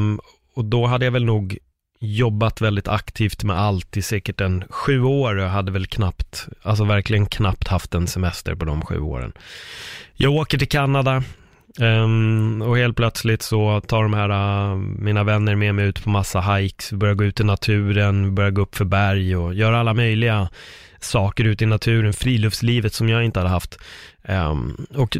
och 0.55 0.65
då 0.65 0.85
hade 0.85 1.05
jag 1.05 1.11
väl 1.11 1.25
nog 1.25 1.57
jobbat 1.99 2.61
väldigt 2.61 2.87
aktivt 2.87 3.43
med 3.43 3.59
allt 3.59 3.97
i 3.97 4.01
säkert 4.01 4.41
en 4.41 4.63
sju 4.69 5.03
år 5.03 5.35
och 5.35 5.43
jag 5.43 5.49
hade 5.49 5.71
väl 5.71 5.87
knappt, 5.87 6.47
alltså 6.61 6.83
verkligen 6.83 7.25
knappt 7.25 7.67
haft 7.67 7.95
en 7.95 8.07
semester 8.07 8.55
på 8.55 8.65
de 8.65 8.81
sju 8.81 8.99
åren. 8.99 9.33
Jag 10.13 10.33
åker 10.33 10.57
till 10.57 10.69
Kanada, 10.69 11.23
Um, 11.79 12.61
och 12.61 12.77
helt 12.77 12.97
plötsligt 12.97 13.41
så 13.41 13.81
tar 13.81 14.03
de 14.03 14.13
här, 14.13 14.29
uh, 14.29 14.77
mina 14.77 15.23
vänner 15.23 15.55
med 15.55 15.75
mig 15.75 15.85
ut 15.85 16.03
på 16.03 16.09
massa 16.09 16.41
hikes, 16.41 16.91
vi 16.91 16.97
börjar 16.97 17.15
gå 17.15 17.23
ut 17.23 17.39
i 17.39 17.43
naturen, 17.43 18.25
vi 18.25 18.31
börjar 18.31 18.51
gå 18.51 18.61
upp 18.61 18.75
för 18.75 18.85
berg 18.85 19.35
och 19.35 19.53
göra 19.53 19.79
alla 19.79 19.93
möjliga 19.93 20.49
saker 20.99 21.43
ute 21.43 21.63
i 21.63 21.67
naturen, 21.67 22.13
friluftslivet 22.13 22.93
som 22.93 23.09
jag 23.09 23.23
inte 23.23 23.39
hade 23.39 23.49
haft. 23.49 23.79
Um, 24.27 24.87
och 24.95 25.17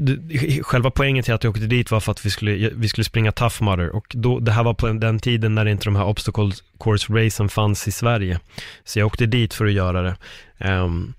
själva 0.61 0.91
poängen 0.91 1.23
till 1.23 1.33
att 1.33 1.43
jag 1.43 1.51
åkte 1.51 1.65
dit 1.65 1.91
var 1.91 1.99
för 1.99 2.11
att 2.11 2.25
vi 2.25 2.29
skulle, 2.29 2.69
vi 2.75 2.89
skulle 2.89 3.05
springa 3.05 3.31
Tough 3.31 3.63
Mudder 3.63 3.95
och 3.95 4.05
då, 4.09 4.39
det 4.39 4.51
här 4.51 4.63
var 4.63 4.73
på 4.73 4.87
den 4.87 5.19
tiden 5.19 5.55
när 5.55 5.65
inte 5.65 5.85
de 5.85 5.95
här 5.95 6.05
obstacle 6.05 6.51
course 6.79 7.13
racen 7.13 7.49
fanns 7.49 7.87
i 7.87 7.91
Sverige. 7.91 8.39
Så 8.83 8.99
jag 8.99 9.05
åkte 9.05 9.25
dit 9.25 9.53
för 9.53 9.65
att 9.65 9.71
göra 9.71 10.01
det. 10.01 10.15
Um, 10.69 11.13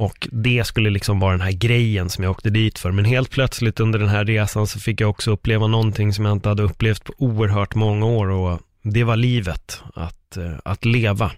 och 0.00 0.28
det 0.32 0.64
skulle 0.64 0.90
liksom 0.90 1.20
vara 1.20 1.32
den 1.32 1.40
här 1.40 1.52
grejen 1.52 2.10
som 2.10 2.24
jag 2.24 2.30
åkte 2.30 2.50
dit 2.50 2.78
för. 2.78 2.92
Men 2.92 3.04
helt 3.04 3.30
plötsligt 3.30 3.80
under 3.80 3.98
den 3.98 4.08
här 4.08 4.24
resan 4.24 4.66
så 4.66 4.80
fick 4.80 5.00
jag 5.00 5.10
också 5.10 5.30
uppleva 5.30 5.66
någonting 5.66 6.12
som 6.12 6.24
jag 6.24 6.32
inte 6.32 6.48
hade 6.48 6.62
upplevt 6.62 7.04
på 7.04 7.12
oerhört 7.18 7.74
många 7.74 8.06
år. 8.06 8.30
Och 8.30 8.60
det 8.82 9.04
var 9.04 9.16
livet, 9.16 9.82
att, 9.94 10.36
eh, 10.36 10.52
att 10.64 10.84
leva. 10.84 11.32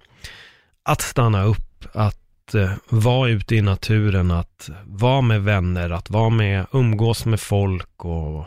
Att 0.82 1.00
stanna 1.00 1.44
upp, 1.44 1.84
att 1.92 2.54
eh, 2.54 2.72
vara 2.88 3.28
ute 3.28 3.56
i 3.56 3.62
naturen, 3.62 4.30
att 4.30 4.70
vara 4.84 5.20
med 5.20 5.42
vänner, 5.42 5.90
att 5.90 6.10
vara 6.10 6.30
med, 6.30 6.66
umgås 6.72 7.26
med 7.26 7.40
folk. 7.40 8.04
Och 8.04 8.46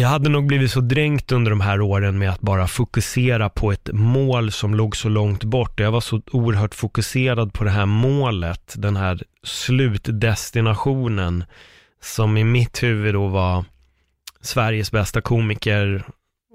jag 0.00 0.08
hade 0.08 0.28
nog 0.28 0.46
blivit 0.46 0.70
så 0.70 0.80
dränkt 0.80 1.32
under 1.32 1.50
de 1.50 1.60
här 1.60 1.80
åren 1.80 2.18
med 2.18 2.30
att 2.30 2.40
bara 2.40 2.66
fokusera 2.66 3.48
på 3.48 3.72
ett 3.72 3.88
mål 3.92 4.52
som 4.52 4.74
låg 4.74 4.96
så 4.96 5.08
långt 5.08 5.44
bort. 5.44 5.80
Jag 5.80 5.92
var 5.92 6.00
så 6.00 6.22
oerhört 6.32 6.74
fokuserad 6.74 7.52
på 7.52 7.64
det 7.64 7.70
här 7.70 7.86
målet, 7.86 8.74
den 8.78 8.96
här 8.96 9.22
slutdestinationen 9.44 11.44
som 12.02 12.36
i 12.36 12.44
mitt 12.44 12.82
huvud 12.82 13.14
då 13.14 13.28
var 13.28 13.64
Sveriges 14.40 14.92
bästa 14.92 15.20
komiker 15.20 16.04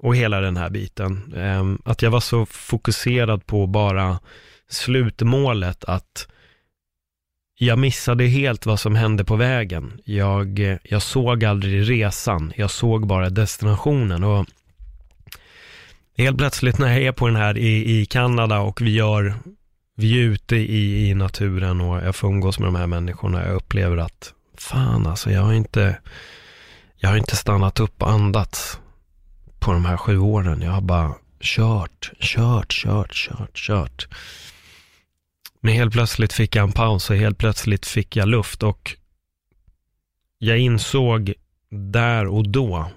och 0.02 0.16
hela 0.16 0.40
den 0.40 0.56
här 0.56 0.70
biten. 0.70 1.34
Ehm, 1.36 1.78
att 1.84 2.02
jag 2.02 2.10
var 2.10 2.20
så 2.20 2.46
fokuserad 2.46 3.46
på 3.46 3.66
bara 3.66 4.18
slutmålet 4.68 5.84
att 5.84 6.28
jag 7.58 7.78
missade 7.78 8.24
helt 8.24 8.66
vad 8.66 8.80
som 8.80 8.94
hände 8.94 9.24
på 9.24 9.36
vägen. 9.36 10.00
Jag, 10.04 10.78
jag 10.82 11.02
såg 11.02 11.44
aldrig 11.44 11.90
resan, 11.90 12.52
jag 12.56 12.70
såg 12.70 13.06
bara 13.06 13.30
destinationen. 13.30 14.24
Och 14.24 14.46
helt 16.16 16.38
plötsligt 16.38 16.78
när 16.78 16.88
jag 16.88 17.02
är 17.02 17.12
på 17.12 17.26
den 17.26 17.36
här 17.36 17.58
i, 17.58 18.00
i 18.00 18.06
Kanada 18.06 18.58
och 18.58 18.80
vi 18.80 18.90
gör, 18.90 19.34
vi 19.96 20.18
är 20.18 20.22
ute 20.22 20.56
i, 20.56 21.08
i 21.08 21.14
naturen 21.14 21.80
och 21.80 21.96
jag 22.06 22.16
får 22.16 22.28
umgås 22.28 22.58
med 22.58 22.68
de 22.68 22.76
här 22.76 22.86
människorna, 22.86 23.46
jag 23.46 23.54
upplever 23.54 23.96
att 23.96 24.32
fan 24.58 25.06
alltså, 25.06 25.30
jag 25.30 25.42
har 25.42 25.52
inte, 25.52 25.98
jag 26.96 27.08
har 27.08 27.16
inte 27.16 27.36
stannat 27.36 27.80
upp 27.80 28.02
och 28.02 28.10
andats 28.10 28.80
på 29.58 29.72
de 29.72 29.84
här 29.84 29.96
sju 29.96 30.18
åren. 30.18 30.62
Jag 30.62 30.72
har 30.72 30.80
bara 30.80 31.14
kört, 31.40 32.12
kört, 32.20 32.72
kört, 32.72 33.12
kört, 33.12 33.54
kört. 33.54 34.08
Men 35.66 35.74
helt 35.74 35.92
plötsligt 35.92 36.32
fick 36.32 36.56
jag 36.56 36.62
en 36.62 36.72
paus 36.72 37.10
och 37.10 37.16
helt 37.16 37.38
plötsligt 37.38 37.86
fick 37.86 38.16
jag 38.16 38.28
luft 38.28 38.62
och 38.62 38.96
jag 40.38 40.58
insåg 40.58 41.32
där 41.70 42.26
och 42.26 42.48
då 42.48 42.90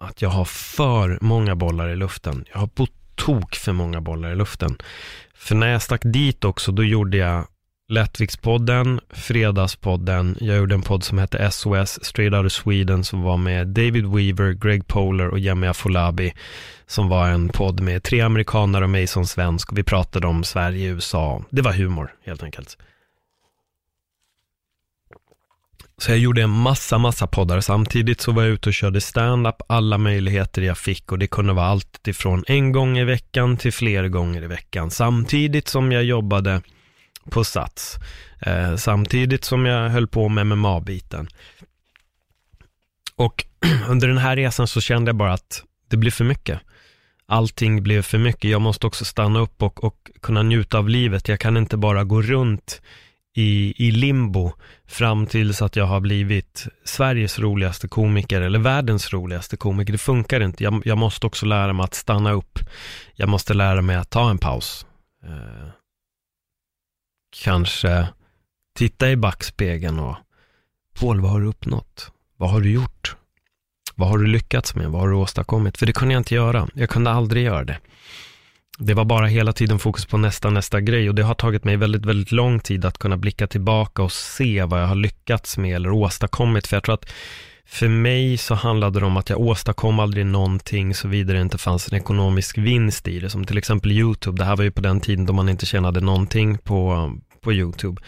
att 0.00 0.22
jag 0.22 0.28
har 0.28 0.44
för 0.44 1.18
många 1.20 1.56
bollar 1.56 1.88
i 1.88 1.96
luften. 1.96 2.44
Jag 2.52 2.58
har 2.58 2.66
på 2.66 2.86
tok 3.14 3.54
för 3.54 3.72
många 3.72 4.00
bollar 4.00 4.32
i 4.32 4.36
luften. 4.36 4.76
För 5.34 5.54
när 5.54 5.66
jag 5.66 5.82
stack 5.82 6.00
dit 6.04 6.44
också, 6.44 6.72
då 6.72 6.84
gjorde 6.84 7.16
jag 7.16 7.46
Lättviktspodden, 7.88 9.00
Fredagspodden, 9.10 10.36
jag 10.40 10.56
gjorde 10.56 10.74
en 10.74 10.82
podd 10.82 11.04
som 11.04 11.18
hette 11.18 11.50
SOS, 11.50 12.04
Straight 12.04 12.34
Out 12.34 12.46
of 12.46 12.52
Sweden, 12.52 13.04
som 13.04 13.22
var 13.22 13.36
med 13.36 13.66
David 13.66 14.06
Weaver, 14.06 14.52
Greg 14.52 14.86
Poler 14.86 15.28
och 15.28 15.38
Jemmy 15.38 15.66
Afolabi, 15.66 16.32
som 16.86 17.08
var 17.08 17.28
en 17.28 17.48
podd 17.48 17.80
med 17.80 18.02
tre 18.02 18.20
amerikaner 18.20 18.82
och 18.82 18.90
mig 18.90 19.06
som 19.06 19.26
svensk 19.26 19.72
och 19.72 19.78
vi 19.78 19.82
pratade 19.82 20.26
om 20.26 20.44
Sverige, 20.44 20.88
USA. 20.88 21.44
Det 21.50 21.62
var 21.62 21.72
humor, 21.72 22.14
helt 22.24 22.42
enkelt. 22.42 22.78
Så 25.98 26.10
jag 26.10 26.18
gjorde 26.18 26.42
en 26.42 26.50
massa, 26.50 26.98
massa 26.98 27.26
poddar. 27.26 27.60
Samtidigt 27.60 28.20
så 28.20 28.32
var 28.32 28.42
jag 28.42 28.52
ute 28.52 28.68
och 28.68 28.74
körde 28.74 29.00
stand-up 29.00 29.62
alla 29.68 29.98
möjligheter 29.98 30.62
jag 30.62 30.78
fick 30.78 31.12
och 31.12 31.18
det 31.18 31.26
kunde 31.26 31.52
vara 31.52 31.66
allt 31.66 32.08
ifrån 32.08 32.44
en 32.46 32.72
gång 32.72 32.98
i 32.98 33.04
veckan 33.04 33.56
till 33.56 33.72
fler 33.72 34.08
gånger 34.08 34.42
i 34.42 34.46
veckan. 34.46 34.90
Samtidigt 34.90 35.68
som 35.68 35.92
jag 35.92 36.04
jobbade 36.04 36.60
på 37.30 37.44
Sats. 37.44 37.96
Eh, 38.40 38.76
samtidigt 38.76 39.44
som 39.44 39.66
jag 39.66 39.88
höll 39.88 40.06
på 40.06 40.28
med 40.28 40.46
MMA-biten. 40.46 41.28
Och 43.16 43.44
under 43.88 44.08
den 44.08 44.18
här 44.18 44.36
resan 44.36 44.66
så 44.66 44.80
kände 44.80 45.08
jag 45.08 45.16
bara 45.16 45.32
att 45.32 45.62
det 45.90 45.96
blev 45.96 46.10
för 46.10 46.24
mycket. 46.24 46.60
Allting 47.26 47.82
blev 47.82 48.02
för 48.02 48.18
mycket. 48.18 48.50
Jag 48.50 48.62
måste 48.62 48.86
också 48.86 49.04
stanna 49.04 49.38
upp 49.38 49.62
och, 49.62 49.84
och 49.84 50.10
kunna 50.20 50.42
njuta 50.42 50.78
av 50.78 50.88
livet. 50.88 51.28
Jag 51.28 51.40
kan 51.40 51.56
inte 51.56 51.76
bara 51.76 52.04
gå 52.04 52.22
runt 52.22 52.80
i, 53.34 53.74
i 53.88 53.90
limbo 53.90 54.52
fram 54.86 55.26
tills 55.26 55.62
att 55.62 55.76
jag 55.76 55.84
har 55.84 56.00
blivit 56.00 56.66
Sveriges 56.84 57.38
roligaste 57.38 57.88
komiker 57.88 58.40
eller 58.40 58.58
världens 58.58 59.12
roligaste 59.12 59.56
komiker. 59.56 59.92
Det 59.92 59.98
funkar 59.98 60.40
inte. 60.40 60.64
Jag, 60.64 60.82
jag 60.84 60.98
måste 60.98 61.26
också 61.26 61.46
lära 61.46 61.72
mig 61.72 61.84
att 61.84 61.94
stanna 61.94 62.32
upp. 62.32 62.58
Jag 63.14 63.28
måste 63.28 63.54
lära 63.54 63.82
mig 63.82 63.96
att 63.96 64.10
ta 64.10 64.30
en 64.30 64.38
paus. 64.38 64.86
Eh, 65.24 65.68
kanske 67.42 68.08
titta 68.76 69.10
i 69.10 69.16
backspegeln 69.16 69.98
och 69.98 70.16
Paul, 71.00 71.20
vad 71.20 71.30
har 71.30 71.40
du 71.40 71.46
uppnått? 71.46 72.10
Vad 72.36 72.50
har 72.50 72.60
du 72.60 72.70
gjort? 72.70 73.16
Vad 73.94 74.08
har 74.08 74.18
du 74.18 74.26
lyckats 74.26 74.74
med? 74.74 74.90
Vad 74.90 75.00
har 75.00 75.08
du 75.08 75.14
åstadkommit? 75.14 75.78
För 75.78 75.86
det 75.86 75.92
kunde 75.92 76.14
jag 76.14 76.20
inte 76.20 76.34
göra. 76.34 76.68
Jag 76.74 76.90
kunde 76.90 77.10
aldrig 77.10 77.44
göra 77.44 77.64
det. 77.64 77.78
Det 78.78 78.94
var 78.94 79.04
bara 79.04 79.26
hela 79.26 79.52
tiden 79.52 79.78
fokus 79.78 80.06
på 80.06 80.16
nästa, 80.16 80.50
nästa 80.50 80.80
grej 80.80 81.08
och 81.08 81.14
det 81.14 81.22
har 81.22 81.34
tagit 81.34 81.64
mig 81.64 81.76
väldigt, 81.76 82.04
väldigt 82.04 82.32
lång 82.32 82.60
tid 82.60 82.84
att 82.84 82.98
kunna 82.98 83.16
blicka 83.16 83.46
tillbaka 83.46 84.02
och 84.02 84.12
se 84.12 84.64
vad 84.64 84.82
jag 84.82 84.86
har 84.86 84.94
lyckats 84.94 85.58
med 85.58 85.76
eller 85.76 85.90
åstadkommit. 85.90 86.66
För 86.66 86.76
jag 86.76 86.84
tror 86.84 86.94
att 86.94 87.12
för 87.66 87.88
mig 87.88 88.36
så 88.36 88.54
handlade 88.54 89.00
det 89.00 89.06
om 89.06 89.16
att 89.16 89.30
jag 89.30 89.40
åstadkom 89.40 90.00
aldrig 90.00 90.26
någonting 90.26 90.94
såvida 90.94 91.32
det 91.32 91.40
inte 91.40 91.58
fanns 91.58 91.88
en 91.88 91.98
ekonomisk 91.98 92.58
vinst 92.58 93.08
i 93.08 93.20
det. 93.20 93.30
Som 93.30 93.44
till 93.44 93.58
exempel 93.58 93.92
YouTube. 93.92 94.38
Det 94.38 94.44
här 94.44 94.56
var 94.56 94.64
ju 94.64 94.70
på 94.70 94.80
den 94.80 95.00
tiden 95.00 95.26
då 95.26 95.32
man 95.32 95.48
inte 95.48 95.66
tjänade 95.66 96.00
någonting 96.00 96.58
på, 96.58 97.12
på 97.44 97.52
YouTube. 97.52 98.02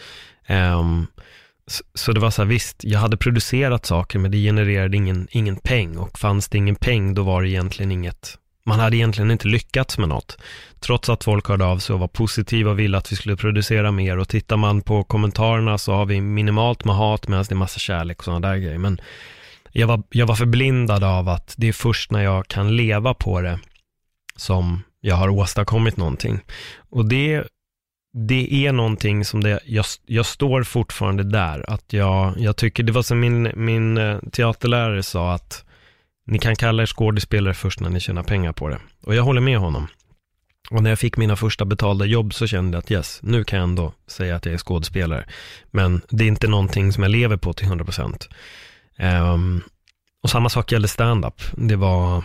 Ehm, 0.47 0.79
um, 0.79 1.07
så, 1.67 1.83
så, 1.93 2.11
det 2.11 2.19
var 2.19 2.29
så 2.31 2.41
här, 2.41 2.49
visst, 2.49 2.83
jag 2.83 2.99
hade 2.99 3.17
producerat 3.17 3.85
saker 3.85 4.19
men 4.19 4.31
det 4.31 4.37
genererade 4.37 4.97
ingen, 4.97 5.27
ingen 5.31 5.55
peng 5.55 5.97
och 5.97 6.19
fanns 6.19 6.49
det 6.49 6.57
ingen 6.57 6.75
peng 6.75 7.13
då 7.13 7.23
var 7.23 7.41
det 7.41 7.49
egentligen 7.49 7.91
inget, 7.91 8.37
man 8.65 8.79
hade 8.79 8.97
egentligen 8.97 9.31
inte 9.31 9.47
lyckats 9.47 9.97
med 9.97 10.09
något. 10.09 10.37
Trots 10.79 11.09
att 11.09 11.23
folk 11.23 11.47
hörde 11.47 11.65
av 11.65 11.79
sig 11.79 11.93
och 11.93 11.99
var 11.99 12.07
positiva 12.07 12.71
och 12.71 12.79
ville 12.79 12.97
att 12.97 13.11
vi 13.11 13.15
skulle 13.15 13.37
producera 13.37 13.91
mer 13.91 14.17
och 14.17 14.29
tittar 14.29 14.57
man 14.57 14.81
på 14.81 15.03
kommentarerna 15.03 15.77
så 15.77 15.93
har 15.93 16.05
vi 16.05 16.21
minimalt 16.21 16.85
med 16.85 16.95
hat 16.95 17.27
medan 17.27 17.45
det 17.49 17.53
är 17.53 17.55
massa 17.55 17.79
kärlek 17.79 18.17
och 18.17 18.23
sådana 18.23 18.47
där 18.47 18.57
grejer. 18.57 18.77
Men 18.77 19.01
jag 19.71 19.87
var, 19.87 20.03
jag 20.09 20.27
var 20.27 20.35
förblindad 20.35 21.03
av 21.03 21.29
att 21.29 21.55
det 21.57 21.67
är 21.67 21.73
först 21.73 22.11
när 22.11 22.23
jag 22.23 22.47
kan 22.47 22.75
leva 22.75 23.13
på 23.13 23.41
det 23.41 23.59
som 24.35 24.83
jag 25.01 25.15
har 25.15 25.29
åstadkommit 25.29 25.97
någonting. 25.97 26.39
Och 26.89 27.09
det, 27.09 27.43
det 28.13 28.65
är 28.65 28.71
någonting 28.71 29.25
som 29.25 29.43
det, 29.43 29.59
jag, 29.65 29.85
jag 30.05 30.25
står 30.25 30.63
fortfarande 30.63 31.23
där. 31.23 31.69
Att 31.69 31.93
jag, 31.93 32.33
jag 32.37 32.55
tycker, 32.57 32.83
det 32.83 32.91
var 32.91 33.01
som 33.01 33.19
min, 33.19 33.51
min 33.55 33.97
eh, 33.97 34.19
teaterlärare 34.31 35.03
sa 35.03 35.33
att 35.33 35.65
ni 36.25 36.39
kan 36.39 36.55
kalla 36.55 36.83
er 36.83 36.87
skådespelare 36.87 37.53
först 37.53 37.79
när 37.79 37.89
ni 37.89 37.99
tjänar 37.99 38.23
pengar 38.23 38.53
på 38.53 38.69
det. 38.69 38.79
Och 39.03 39.15
jag 39.15 39.23
håller 39.23 39.41
med 39.41 39.57
honom. 39.57 39.87
Och 40.69 40.83
när 40.83 40.89
jag 40.89 40.99
fick 40.99 41.17
mina 41.17 41.35
första 41.35 41.65
betalda 41.65 42.05
jobb 42.05 42.33
så 42.33 42.47
kände 42.47 42.75
jag 42.75 42.83
att 42.83 42.91
yes, 42.91 43.19
nu 43.23 43.43
kan 43.43 43.59
jag 43.59 43.63
ändå 43.63 43.93
säga 44.07 44.35
att 44.35 44.45
jag 44.45 44.53
är 44.53 44.57
skådespelare. 44.57 45.25
Men 45.71 46.01
det 46.09 46.23
är 46.23 46.27
inte 46.27 46.47
någonting 46.47 46.93
som 46.93 47.03
jag 47.03 47.09
lever 47.09 47.37
på 47.37 47.53
till 47.53 47.67
100 47.67 47.85
procent. 47.85 48.29
Um, 48.99 49.61
och 50.23 50.29
samma 50.29 50.49
sak 50.49 50.71
gällde 50.71 50.87
stand-up. 50.87 51.41
Det 51.55 51.75
var 51.75 52.23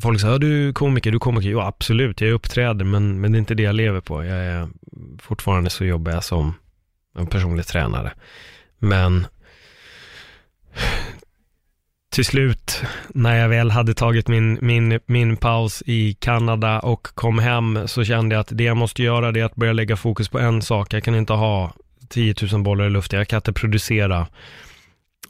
Folk 0.00 0.20
sa, 0.20 0.38
du 0.38 0.68
är 0.68 0.72
komiker, 0.72 1.10
du 1.10 1.16
är 1.16 1.20
komiker. 1.20 1.48
Jo, 1.48 1.60
absolut, 1.60 2.20
jag 2.20 2.30
uppträder, 2.30 2.84
men, 2.84 3.20
men 3.20 3.32
det 3.32 3.36
är 3.36 3.40
inte 3.40 3.54
det 3.54 3.62
jag 3.62 3.74
lever 3.74 4.00
på. 4.00 4.24
Jag 4.24 4.38
är, 4.38 4.68
fortfarande 5.18 5.70
så 5.70 5.84
jobbar 5.84 6.12
jag 6.12 6.24
som 6.24 6.54
en 7.18 7.26
personlig 7.26 7.66
tränare. 7.66 8.12
Men 8.78 9.26
till 12.12 12.24
slut, 12.24 12.82
när 13.08 13.36
jag 13.36 13.48
väl 13.48 13.70
hade 13.70 13.94
tagit 13.94 14.28
min, 14.28 14.58
min, 14.60 15.00
min 15.06 15.36
paus 15.36 15.82
i 15.86 16.14
Kanada 16.14 16.80
och 16.80 17.02
kom 17.14 17.38
hem, 17.38 17.88
så 17.88 18.04
kände 18.04 18.34
jag 18.34 18.40
att 18.40 18.48
det 18.50 18.64
jag 18.64 18.76
måste 18.76 19.02
göra 19.02 19.32
det 19.32 19.40
är 19.40 19.44
att 19.44 19.54
börja 19.54 19.72
lägga 19.72 19.96
fokus 19.96 20.28
på 20.28 20.38
en 20.38 20.62
sak. 20.62 20.94
Jag 20.94 21.04
kan 21.04 21.14
inte 21.14 21.32
ha 21.32 21.72
10 22.08 22.34
000 22.52 22.62
bollar 22.62 22.86
i 22.86 22.90
luften. 22.90 23.18
Jag 23.18 23.28
kan 23.28 23.36
inte 23.36 23.52
producera 23.52 24.26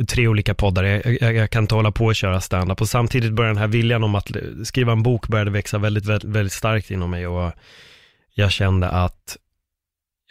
tre 0.08 0.28
olika 0.28 0.54
poddar. 0.54 0.84
Jag, 0.84 1.18
jag, 1.20 1.34
jag, 1.34 1.50
kan 1.50 1.64
inte 1.64 1.74
hålla 1.74 1.90
på 1.92 2.04
och 2.04 2.16
köra 2.16 2.40
standup. 2.40 2.80
Och 2.80 2.88
samtidigt 2.88 3.32
började 3.32 3.54
den 3.54 3.60
här 3.60 3.68
viljan 3.68 4.04
om 4.04 4.14
att 4.14 4.30
skriva 4.64 4.92
en 4.92 5.02
bok 5.02 5.28
började 5.28 5.50
växa 5.50 5.78
väldigt, 5.78 6.06
väldigt, 6.06 6.30
väldigt 6.30 6.52
starkt 6.52 6.90
inom 6.90 7.10
mig. 7.10 7.26
Och 7.26 7.52
jag 8.34 8.52
kände 8.52 8.88
att 8.88 9.36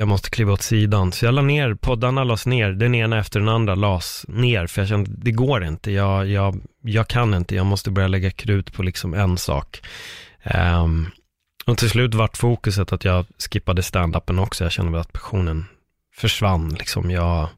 jag 0.02 0.08
måste 0.08 0.30
kliva 0.30 0.54
åt 0.54 0.62
sidan. 0.62 1.12
Så 1.12 1.26
jag 1.26 1.34
la 1.34 1.42
ner, 1.42 1.74
poddarna 1.74 2.24
lades 2.24 2.46
ner, 2.46 2.72
den 2.72 2.96
ena 2.96 3.20
efter 3.20 3.40
den 3.40 3.50
andra 3.50 3.76
lades 3.76 4.26
ner, 4.28 4.68
för 4.68 4.82
jag 4.82 4.90
kände, 4.90 5.12
det 5.18 5.32
går 5.32 5.64
inte, 5.64 5.92
jag, 5.92 6.28
jag, 6.28 6.62
jag 6.82 7.08
kan 7.08 7.34
inte, 7.34 7.56
jag 7.56 7.66
måste 7.66 7.92
börja 7.92 8.08
lägga 8.08 8.32
krut 8.32 8.74
på 8.74 8.84
liksom 8.84 9.14
en 9.14 9.38
sak. 9.38 9.82
Um, 10.84 11.12
och 11.66 11.78
till 11.78 11.90
slut 11.90 12.14
vart 12.14 12.38
fokuset 12.38 12.94
att 12.94 13.06
jag 13.06 13.26
skippade 13.52 13.84
standupen 13.84 14.40
också, 14.40 14.64
jag 14.64 14.72
kände 14.72 14.92
väl 14.92 15.02
att 15.02 15.14
passionen 15.14 15.66
försvann, 16.16 16.70
liksom 16.70 17.12
jag, 17.12 17.50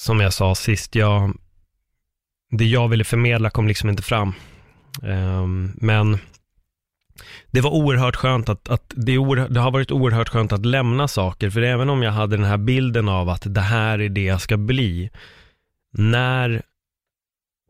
som 0.00 0.20
jag 0.20 0.32
sa 0.32 0.54
sist, 0.54 0.94
jag, 0.94 1.36
det 2.50 2.64
jag 2.64 2.88
ville 2.88 3.04
förmedla 3.04 3.50
kom 3.50 3.68
liksom 3.68 3.90
inte 3.90 4.02
fram. 4.02 4.34
Um, 5.02 5.72
men 5.76 6.18
det 7.50 7.60
var 7.60 7.70
oerhört 7.70 8.16
skönt 8.16 8.48
att, 8.48 8.68
att 8.68 8.92
det, 8.96 9.18
oerhört, 9.18 9.54
det, 9.54 9.60
har 9.60 9.70
varit 9.70 9.90
oerhört 9.90 10.28
skönt 10.28 10.52
att 10.52 10.66
lämna 10.66 11.08
saker, 11.08 11.50
för 11.50 11.62
även 11.62 11.90
om 11.90 12.02
jag 12.02 12.12
hade 12.12 12.36
den 12.36 12.46
här 12.46 12.56
bilden 12.56 13.08
av 13.08 13.28
att 13.28 13.54
det 13.54 13.60
här 13.60 13.98
är 13.98 14.08
det 14.08 14.24
jag 14.24 14.40
ska 14.40 14.56
bli, 14.56 15.10
när 15.92 16.62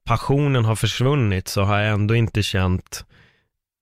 passionen 0.05 0.64
har 0.64 0.77
försvunnit 0.77 1.49
så 1.49 1.62
har 1.62 1.79
jag 1.79 1.93
ändå 1.93 2.14
inte 2.14 2.43
känt, 2.43 3.05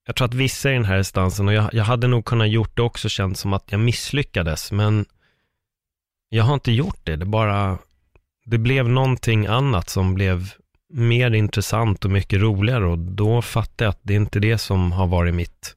jag 0.05 0.15
tror 0.15 0.27
att 0.27 0.33
vissa 0.33 0.71
i 0.71 0.73
den 0.73 0.85
här 0.85 0.97
instansen, 0.97 1.47
och 1.47 1.53
jag, 1.53 1.73
jag 1.73 1.83
hade 1.83 2.07
nog 2.07 2.25
kunnat 2.25 2.49
gjort 2.49 2.75
det 2.75 2.81
också, 2.81 3.09
känt 3.09 3.37
som 3.37 3.53
att 3.53 3.71
jag 3.71 3.79
misslyckades, 3.79 4.71
men 4.71 5.05
jag 6.29 6.43
har 6.43 6.53
inte 6.53 6.71
gjort 6.71 6.99
det, 7.03 7.15
det 7.15 7.25
bara, 7.25 7.77
det 8.49 8.57
blev 8.57 8.89
någonting 8.89 9.45
annat 9.45 9.89
som 9.89 10.13
blev 10.13 10.53
mer 10.93 11.31
intressant 11.31 12.05
och 12.05 12.11
mycket 12.11 12.41
roligare 12.41 12.85
och 12.85 12.97
då 12.97 13.41
fattar 13.41 13.85
jag 13.85 13.89
att 13.89 13.99
det 14.01 14.13
är 14.13 14.17
inte 14.17 14.39
det 14.39 14.57
som 14.57 14.91
har 14.91 15.07
varit 15.07 15.33
mitt, 15.33 15.75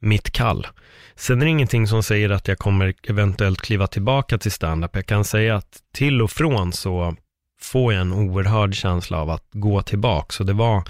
mitt 0.00 0.30
kall. 0.30 0.66
Sen 1.14 1.40
är 1.40 1.44
det 1.44 1.50
ingenting 1.50 1.86
som 1.86 2.02
säger 2.02 2.30
att 2.30 2.48
jag 2.48 2.58
kommer 2.58 2.94
eventuellt 3.08 3.60
kliva 3.60 3.86
tillbaka 3.86 4.38
till 4.38 4.52
standup. 4.52 4.96
Jag 4.96 5.06
kan 5.06 5.24
säga 5.24 5.56
att 5.56 5.78
till 5.94 6.22
och 6.22 6.30
från 6.30 6.72
så 6.72 7.16
får 7.60 7.92
jag 7.92 8.00
en 8.00 8.12
oerhörd 8.12 8.74
känsla 8.74 9.18
av 9.18 9.30
att 9.30 9.48
gå 9.52 9.82
tillbaka. 9.82 10.32
Så 10.32 10.44
det 10.44 10.52
var 10.52 10.82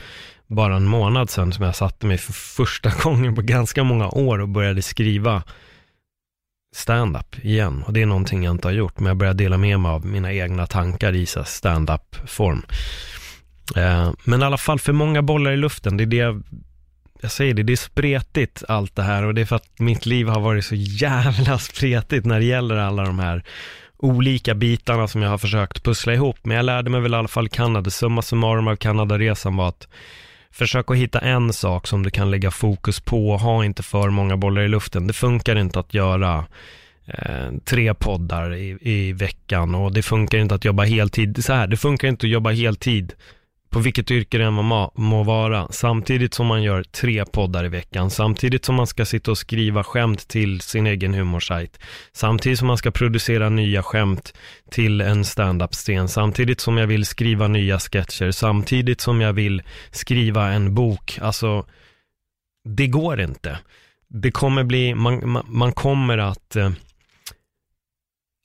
bara 0.47 0.77
en 0.77 0.87
månad 0.87 1.31
sedan 1.31 1.53
som 1.53 1.65
jag 1.65 1.77
satte 1.77 2.07
mig 2.07 2.19
för 2.19 2.33
första 2.33 2.93
gången 3.03 3.35
på 3.35 3.43
ganska 3.43 3.85
många 3.85 4.09
år 4.09 4.39
och 4.39 4.49
började 4.49 4.83
skriva 4.83 5.43
stand-up 6.77 7.37
igen. 7.43 7.83
Och 7.87 7.93
det 7.93 8.03
är 8.03 8.07
någonting 8.07 8.45
jag 8.45 8.51
inte 8.55 8.69
har 8.69 8.73
gjort, 8.73 8.99
men 8.99 9.07
jag 9.07 9.17
börjar 9.17 9.35
dela 9.35 9.59
med 9.59 9.81
mig 9.81 9.91
av 9.91 10.07
mina 10.07 10.33
egna 10.33 10.67
tankar 10.67 11.13
i 11.13 11.27
stand-up-form. 11.27 12.63
Eh, 13.77 14.13
men 14.25 14.43
i 14.43 14.45
alla 14.45 14.59
fall 14.59 14.79
för 14.79 14.93
många 14.93 15.23
bollar 15.23 15.53
i 15.53 15.57
luften, 15.57 15.97
det 15.97 16.05
är 16.05 16.07
det 16.07 16.17
jag, 16.17 16.43
jag 17.21 17.31
säger 17.31 17.55
det, 17.55 17.63
det 17.63 17.73
är 17.73 17.77
spretigt 17.77 18.63
allt 18.69 18.97
det 18.97 19.03
här 19.03 19.23
och 19.23 19.35
det 19.35 19.41
är 19.41 19.45
för 19.45 19.57
att 19.57 19.79
mitt 19.79 20.07
liv 20.07 20.29
har 20.29 20.41
varit 20.41 20.65
så 20.65 20.75
jävla 20.75 21.59
spretigt 21.73 22.27
när 22.27 22.39
det 22.39 22.47
gäller 22.47 22.77
alla 22.77 23.05
de 23.05 23.19
här 23.19 23.45
olika 23.97 24.55
bitarna 24.55 25.09
som 25.09 25.23
jag 25.23 25.31
har 25.31 25.39
försökt 25.39 25.85
pussla 25.85 26.15
ihop. 26.15 26.39
Men 26.43 26.57
jag 26.57 26.65
lärde 26.65 26.91
mig 26.91 27.01
väl 27.01 27.15
i 27.15 27.17
alla 27.17 27.29
fall 27.29 27.49
Kanada, 27.49 27.91
summa 27.91 28.23
summarum 28.23 28.69
av 28.69 28.77
Kanadaresan 28.77 29.57
var 29.57 29.69
att 29.69 29.89
Försök 30.57 30.91
att 30.91 30.97
hitta 30.97 31.21
en 31.21 31.53
sak 31.53 31.87
som 31.87 32.03
du 32.03 32.11
kan 32.11 32.31
lägga 32.31 32.51
fokus 32.51 33.01
på, 33.01 33.37
ha 33.37 33.65
inte 33.65 33.83
för 33.83 34.11
många 34.11 34.37
bollar 34.37 34.63
i 34.63 34.69
luften. 34.69 35.07
Det 35.07 35.13
funkar 35.13 35.57
inte 35.57 35.81
att 35.81 35.95
göra 35.95 36.45
eh, 37.07 37.53
tre 37.65 37.95
poddar 37.95 38.55
i, 38.55 38.79
i 38.81 39.13
veckan 39.13 39.75
och 39.75 39.93
det 39.93 40.03
funkar 40.03 40.39
inte 40.39 40.55
att 40.55 40.65
jobba 40.65 40.85
heltid. 40.85 41.45
Så 41.45 41.53
här, 41.53 41.67
det 41.67 41.77
funkar 41.77 42.09
inte 42.09 42.27
att 42.27 42.31
jobba 42.31 42.51
heltid 42.51 43.13
på 43.71 43.81
vilket 43.81 44.11
yrke 44.11 44.39
det 44.39 44.45
än 44.45 44.53
må, 44.55 44.93
må 44.95 45.23
vara, 45.23 45.69
samtidigt 45.71 46.35
som 46.35 46.47
man 46.47 46.63
gör 46.63 46.83
tre 46.83 47.25
poddar 47.25 47.65
i 47.65 47.69
veckan, 47.69 48.11
samtidigt 48.11 48.65
som 48.65 48.75
man 48.75 48.87
ska 48.87 49.05
sitta 49.05 49.31
och 49.31 49.39
skriva 49.39 49.85
skämt 49.85 50.29
till 50.29 50.61
sin 50.61 50.87
egen 50.87 51.15
humorsajt, 51.15 51.79
samtidigt 52.13 52.59
som 52.59 52.69
man 52.69 52.79
ska 52.79 52.91
producera 52.91 53.49
nya 53.49 53.83
skämt 53.83 54.35
till 54.71 55.01
en 55.01 55.25
standup-scen, 55.25 56.09
samtidigt 56.09 56.61
som 56.61 56.79
jag 56.79 56.87
vill 56.87 57.07
skriva 57.07 57.49
nya 57.49 57.79
sketcher, 57.79 58.31
samtidigt 58.31 59.01
som 59.01 59.21
jag 59.21 59.33
vill 59.33 59.63
skriva 59.91 60.53
en 60.53 60.75
bok, 60.75 61.19
alltså 61.23 61.67
det 62.65 62.87
går 62.87 63.21
inte. 63.21 63.59
Det 64.09 64.31
kommer 64.31 64.65
bli, 64.65 64.95
man, 64.95 65.31
man, 65.31 65.47
man 65.49 65.73
kommer 65.73 66.19
att 66.19 66.57
eh, 66.57 66.71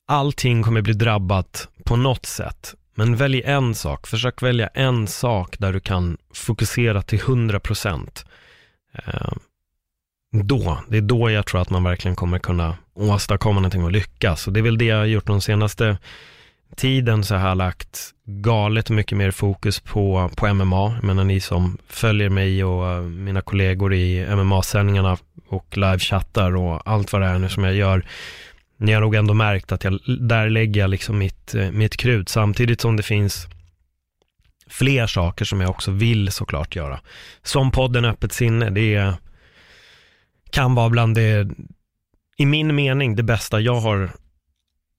allting 0.07 0.63
kommer 0.63 0.81
bli 0.81 0.93
drabbat 0.93 1.67
på 1.85 1.95
något 1.95 2.25
sätt 2.25 2.75
men 2.95 3.15
välj 3.15 3.41
en 3.45 3.75
sak, 3.75 4.07
försök 4.07 4.41
välja 4.41 4.67
en 4.67 5.07
sak 5.07 5.55
där 5.59 5.73
du 5.73 5.79
kan 5.79 6.17
fokusera 6.33 7.01
till 7.01 7.19
100%. 7.19 8.25
Eh, 8.93 9.31
då, 10.31 10.77
det 10.87 10.97
är 10.97 11.01
då 11.01 11.31
jag 11.31 11.45
tror 11.45 11.61
att 11.61 11.69
man 11.69 11.83
verkligen 11.83 12.15
kommer 12.15 12.39
kunna 12.39 12.77
åstadkomma 12.93 13.59
någonting 13.59 13.83
och 13.83 13.91
lyckas. 13.91 14.47
Och 14.47 14.53
det 14.53 14.59
är 14.59 14.61
väl 14.61 14.77
det 14.77 14.85
jag 14.85 14.97
har 14.97 15.05
gjort 15.05 15.27
de 15.27 15.41
senaste 15.41 15.97
tiden 16.75 17.23
så 17.23 17.35
har 17.35 17.47
jag 17.47 17.57
lagt 17.57 17.99
galet 18.25 18.89
mycket 18.89 19.17
mer 19.17 19.31
fokus 19.31 19.79
på, 19.79 20.29
på 20.35 20.53
MMA. 20.53 20.93
Jag 20.95 21.03
menar 21.03 21.23
ni 21.23 21.39
som 21.39 21.77
följer 21.87 22.29
mig 22.29 22.63
och 22.63 22.87
eh, 22.87 23.01
mina 23.01 23.41
kollegor 23.41 23.93
i 23.93 24.25
MMA-sändningarna 24.35 25.17
och 25.47 25.77
livechattar 25.77 26.55
och 26.55 26.81
allt 26.85 27.13
vad 27.13 27.21
det 27.21 27.27
är 27.27 27.39
nu 27.39 27.49
som 27.49 27.63
jag 27.63 27.75
gör 27.75 28.05
ni 28.81 28.93
har 28.93 29.01
nog 29.01 29.15
ändå 29.15 29.33
märkt 29.33 29.71
att 29.71 29.83
jag, 29.83 29.99
där 30.19 30.49
lägger 30.49 30.81
jag 30.81 30.89
liksom 30.89 31.17
mitt, 31.17 31.55
eh, 31.55 31.71
mitt 31.71 31.97
krut, 31.97 32.29
samtidigt 32.29 32.81
som 32.81 32.95
det 32.95 33.03
finns 33.03 33.47
fler 34.67 35.07
saker 35.07 35.45
som 35.45 35.61
jag 35.61 35.69
också 35.69 35.91
vill 35.91 36.31
såklart 36.31 36.75
göra. 36.75 36.99
Som 37.43 37.71
podden 37.71 38.05
Öppet 38.05 38.33
sinne, 38.33 38.69
det 38.69 39.13
kan 40.49 40.75
vara 40.75 40.89
bland 40.89 41.15
det, 41.15 41.47
i 42.37 42.45
min 42.45 42.75
mening, 42.75 43.15
det 43.15 43.23
bästa 43.23 43.59
jag 43.59 43.79
har 43.79 44.11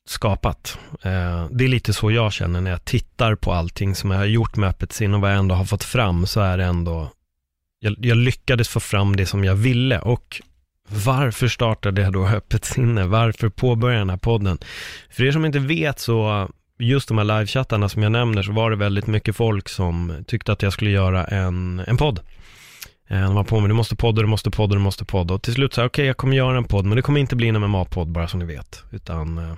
skapat. 0.06 0.78
Eh, 1.02 1.46
det 1.50 1.64
är 1.64 1.68
lite 1.68 1.92
så 1.92 2.10
jag 2.10 2.32
känner 2.32 2.60
när 2.60 2.70
jag 2.70 2.84
tittar 2.84 3.34
på 3.34 3.52
allting 3.52 3.94
som 3.94 4.10
jag 4.10 4.18
har 4.18 4.24
gjort 4.24 4.56
med 4.56 4.68
Öppet 4.68 4.92
sinne 4.92 5.14
och 5.14 5.20
vad 5.20 5.30
jag 5.30 5.38
ändå 5.38 5.54
har 5.54 5.64
fått 5.64 5.84
fram, 5.84 6.26
så 6.26 6.40
är 6.40 6.58
det 6.58 6.64
ändå, 6.64 7.10
jag, 7.78 7.96
jag 7.98 8.16
lyckades 8.16 8.68
få 8.68 8.80
fram 8.80 9.16
det 9.16 9.26
som 9.26 9.44
jag 9.44 9.54
ville 9.54 9.98
och 9.98 10.42
varför 11.06 11.48
startade 11.48 12.02
jag 12.02 12.12
då 12.12 12.26
Öppet 12.26 12.64
sinne? 12.64 13.06
Varför 13.06 13.48
påbörjade 13.48 13.98
jag 13.98 14.06
den 14.06 14.10
här 14.10 14.16
podden? 14.16 14.58
För 15.10 15.24
er 15.24 15.32
som 15.32 15.44
inte 15.44 15.58
vet 15.58 15.98
så, 16.00 16.48
just 16.78 17.08
de 17.08 17.18
här 17.18 17.24
livechattarna 17.24 17.88
som 17.88 18.02
jag 18.02 18.12
nämner, 18.12 18.42
så 18.42 18.52
var 18.52 18.70
det 18.70 18.76
väldigt 18.76 19.06
mycket 19.06 19.36
folk 19.36 19.68
som 19.68 20.24
tyckte 20.26 20.52
att 20.52 20.62
jag 20.62 20.72
skulle 20.72 20.90
göra 20.90 21.24
en, 21.24 21.82
en 21.86 21.96
podd. 21.96 22.20
Eh, 23.08 23.20
de 23.20 23.34
var 23.34 23.44
på 23.44 23.60
mig, 23.60 23.68
du 23.68 23.74
måste 23.74 23.96
podda, 23.96 24.22
du 24.22 24.28
måste 24.28 24.50
podda, 24.50 24.74
du 24.74 24.80
måste 24.80 25.04
podda. 25.04 25.34
Och 25.34 25.42
till 25.42 25.54
slut 25.54 25.74
sa 25.74 25.80
jag, 25.80 25.86
okej 25.86 26.02
okay, 26.02 26.06
jag 26.06 26.16
kommer 26.16 26.36
göra 26.36 26.56
en 26.56 26.64
podd, 26.64 26.84
men 26.84 26.96
det 26.96 27.02
kommer 27.02 27.20
inte 27.20 27.36
bli 27.36 27.48
en 27.48 27.56
MMA-podd 27.56 28.08
bara 28.08 28.28
som 28.28 28.40
ni 28.40 28.46
vet. 28.46 28.84
Utan 28.90 29.38
eh, 29.38 29.54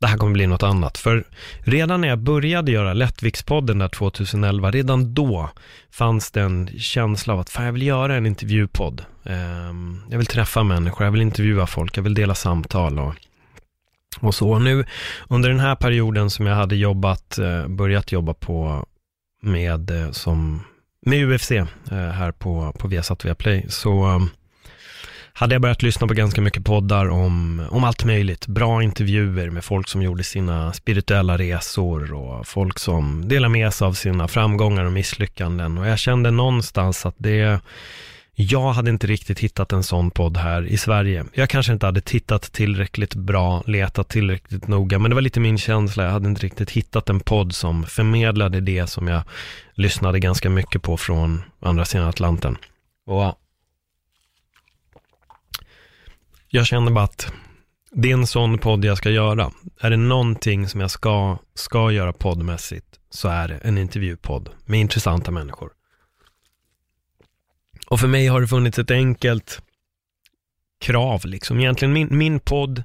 det 0.00 0.06
här 0.06 0.16
kommer 0.16 0.32
bli 0.32 0.46
något 0.46 0.62
annat. 0.62 0.98
För 0.98 1.24
redan 1.60 2.00
när 2.00 2.08
jag 2.08 2.18
började 2.18 2.72
göra 2.72 2.92
Lättvikspodden 2.92 3.78
där 3.78 3.88
2011, 3.88 4.70
redan 4.70 5.14
då 5.14 5.50
fanns 5.90 6.30
det 6.30 6.40
en 6.40 6.68
känsla 6.78 7.34
av 7.34 7.40
att 7.40 7.50
fan, 7.50 7.64
jag 7.64 7.72
vill 7.72 7.86
göra 7.86 8.16
en 8.16 8.26
intervjupodd. 8.26 9.04
Ehm, 9.24 10.02
jag 10.10 10.18
vill 10.18 10.26
träffa 10.26 10.62
människor, 10.62 11.04
jag 11.04 11.12
vill 11.12 11.22
intervjua 11.22 11.66
folk, 11.66 11.96
jag 11.96 12.02
vill 12.02 12.14
dela 12.14 12.34
samtal 12.34 12.98
och, 12.98 13.14
och 14.20 14.34
så. 14.34 14.58
Nu 14.58 14.84
under 15.28 15.48
den 15.48 15.60
här 15.60 15.74
perioden 15.74 16.30
som 16.30 16.46
jag 16.46 16.54
hade 16.56 16.76
jobbat, 16.76 17.38
eh, 17.38 17.68
börjat 17.68 18.12
jobba 18.12 18.34
på 18.34 18.86
med, 19.42 19.90
eh, 19.90 20.10
som, 20.10 20.64
med 21.06 21.28
UFC 21.28 21.50
eh, 21.50 21.66
här 21.90 22.32
på, 22.32 22.72
på 22.78 22.88
Viasat 22.88 23.24
Viaplay, 23.24 23.66
så 23.68 24.28
hade 25.38 25.54
jag 25.54 25.62
börjat 25.62 25.82
lyssna 25.82 26.06
på 26.06 26.14
ganska 26.14 26.40
mycket 26.40 26.64
poddar 26.64 27.08
om, 27.08 27.62
om 27.70 27.84
allt 27.84 28.04
möjligt. 28.04 28.46
Bra 28.46 28.82
intervjuer 28.82 29.50
med 29.50 29.64
folk 29.64 29.88
som 29.88 30.02
gjorde 30.02 30.24
sina 30.24 30.72
spirituella 30.72 31.38
resor 31.38 32.12
och 32.12 32.46
folk 32.46 32.78
som 32.78 33.28
delar 33.28 33.48
med 33.48 33.74
sig 33.74 33.86
av 33.86 33.92
sina 33.92 34.28
framgångar 34.28 34.84
och 34.84 34.92
misslyckanden. 34.92 35.78
Och 35.78 35.86
jag 35.86 35.98
kände 35.98 36.30
någonstans 36.30 37.06
att 37.06 37.14
det, 37.18 37.60
jag 38.34 38.72
hade 38.72 38.90
inte 38.90 39.06
riktigt 39.06 39.38
hittat 39.38 39.72
en 39.72 39.82
sån 39.82 40.10
podd 40.10 40.36
här 40.36 40.66
i 40.66 40.76
Sverige. 40.76 41.24
Jag 41.32 41.48
kanske 41.50 41.72
inte 41.72 41.86
hade 41.86 42.00
tittat 42.00 42.52
tillräckligt 42.52 43.14
bra, 43.14 43.62
letat 43.66 44.08
tillräckligt 44.08 44.68
noga, 44.68 44.98
men 44.98 45.10
det 45.10 45.14
var 45.14 45.22
lite 45.22 45.40
min 45.40 45.58
känsla. 45.58 46.04
Jag 46.04 46.10
hade 46.10 46.28
inte 46.28 46.42
riktigt 46.42 46.70
hittat 46.70 47.08
en 47.08 47.20
podd 47.20 47.54
som 47.54 47.84
förmedlade 47.84 48.60
det 48.60 48.86
som 48.86 49.08
jag 49.08 49.22
lyssnade 49.74 50.20
ganska 50.20 50.50
mycket 50.50 50.82
på 50.82 50.96
från 50.96 51.42
andra 51.60 51.84
sidan 51.84 52.08
Atlanten. 52.08 52.56
Och 53.06 53.38
jag 56.48 56.66
känner 56.66 56.92
bara 56.92 57.04
att 57.04 57.32
det 57.90 58.10
är 58.10 58.12
en 58.12 58.26
sån 58.26 58.58
podd 58.58 58.84
jag 58.84 58.98
ska 58.98 59.10
göra. 59.10 59.52
Är 59.80 59.90
det 59.90 59.96
någonting 59.96 60.68
som 60.68 60.80
jag 60.80 60.90
ska, 60.90 61.38
ska 61.54 61.90
göra 61.90 62.12
poddmässigt 62.12 62.86
så 63.10 63.28
är 63.28 63.48
det 63.48 63.56
en 63.56 63.78
intervjupodd 63.78 64.50
med 64.64 64.80
intressanta 64.80 65.30
människor. 65.30 65.70
Och 67.86 68.00
för 68.00 68.08
mig 68.08 68.26
har 68.26 68.40
det 68.40 68.48
funnits 68.48 68.78
ett 68.78 68.90
enkelt 68.90 69.62
krav 70.80 71.20
liksom. 71.24 71.60
Egentligen 71.60 71.92
min, 71.92 72.18
min 72.18 72.40
podd 72.40 72.82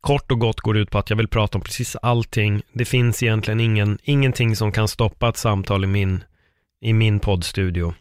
kort 0.00 0.32
och 0.32 0.38
gott 0.38 0.60
går 0.60 0.76
ut 0.76 0.90
på 0.90 0.98
att 0.98 1.10
jag 1.10 1.16
vill 1.16 1.28
prata 1.28 1.58
om 1.58 1.64
precis 1.64 1.96
allting. 1.96 2.62
Det 2.72 2.84
finns 2.84 3.22
egentligen 3.22 3.60
ingen, 3.60 3.98
ingenting 4.02 4.56
som 4.56 4.72
kan 4.72 4.88
stoppa 4.88 5.28
ett 5.28 5.36
samtal 5.36 5.84
i 5.84 5.86
min, 5.86 6.24
i 6.80 6.92
min 6.92 7.20
poddstudio 7.20 7.94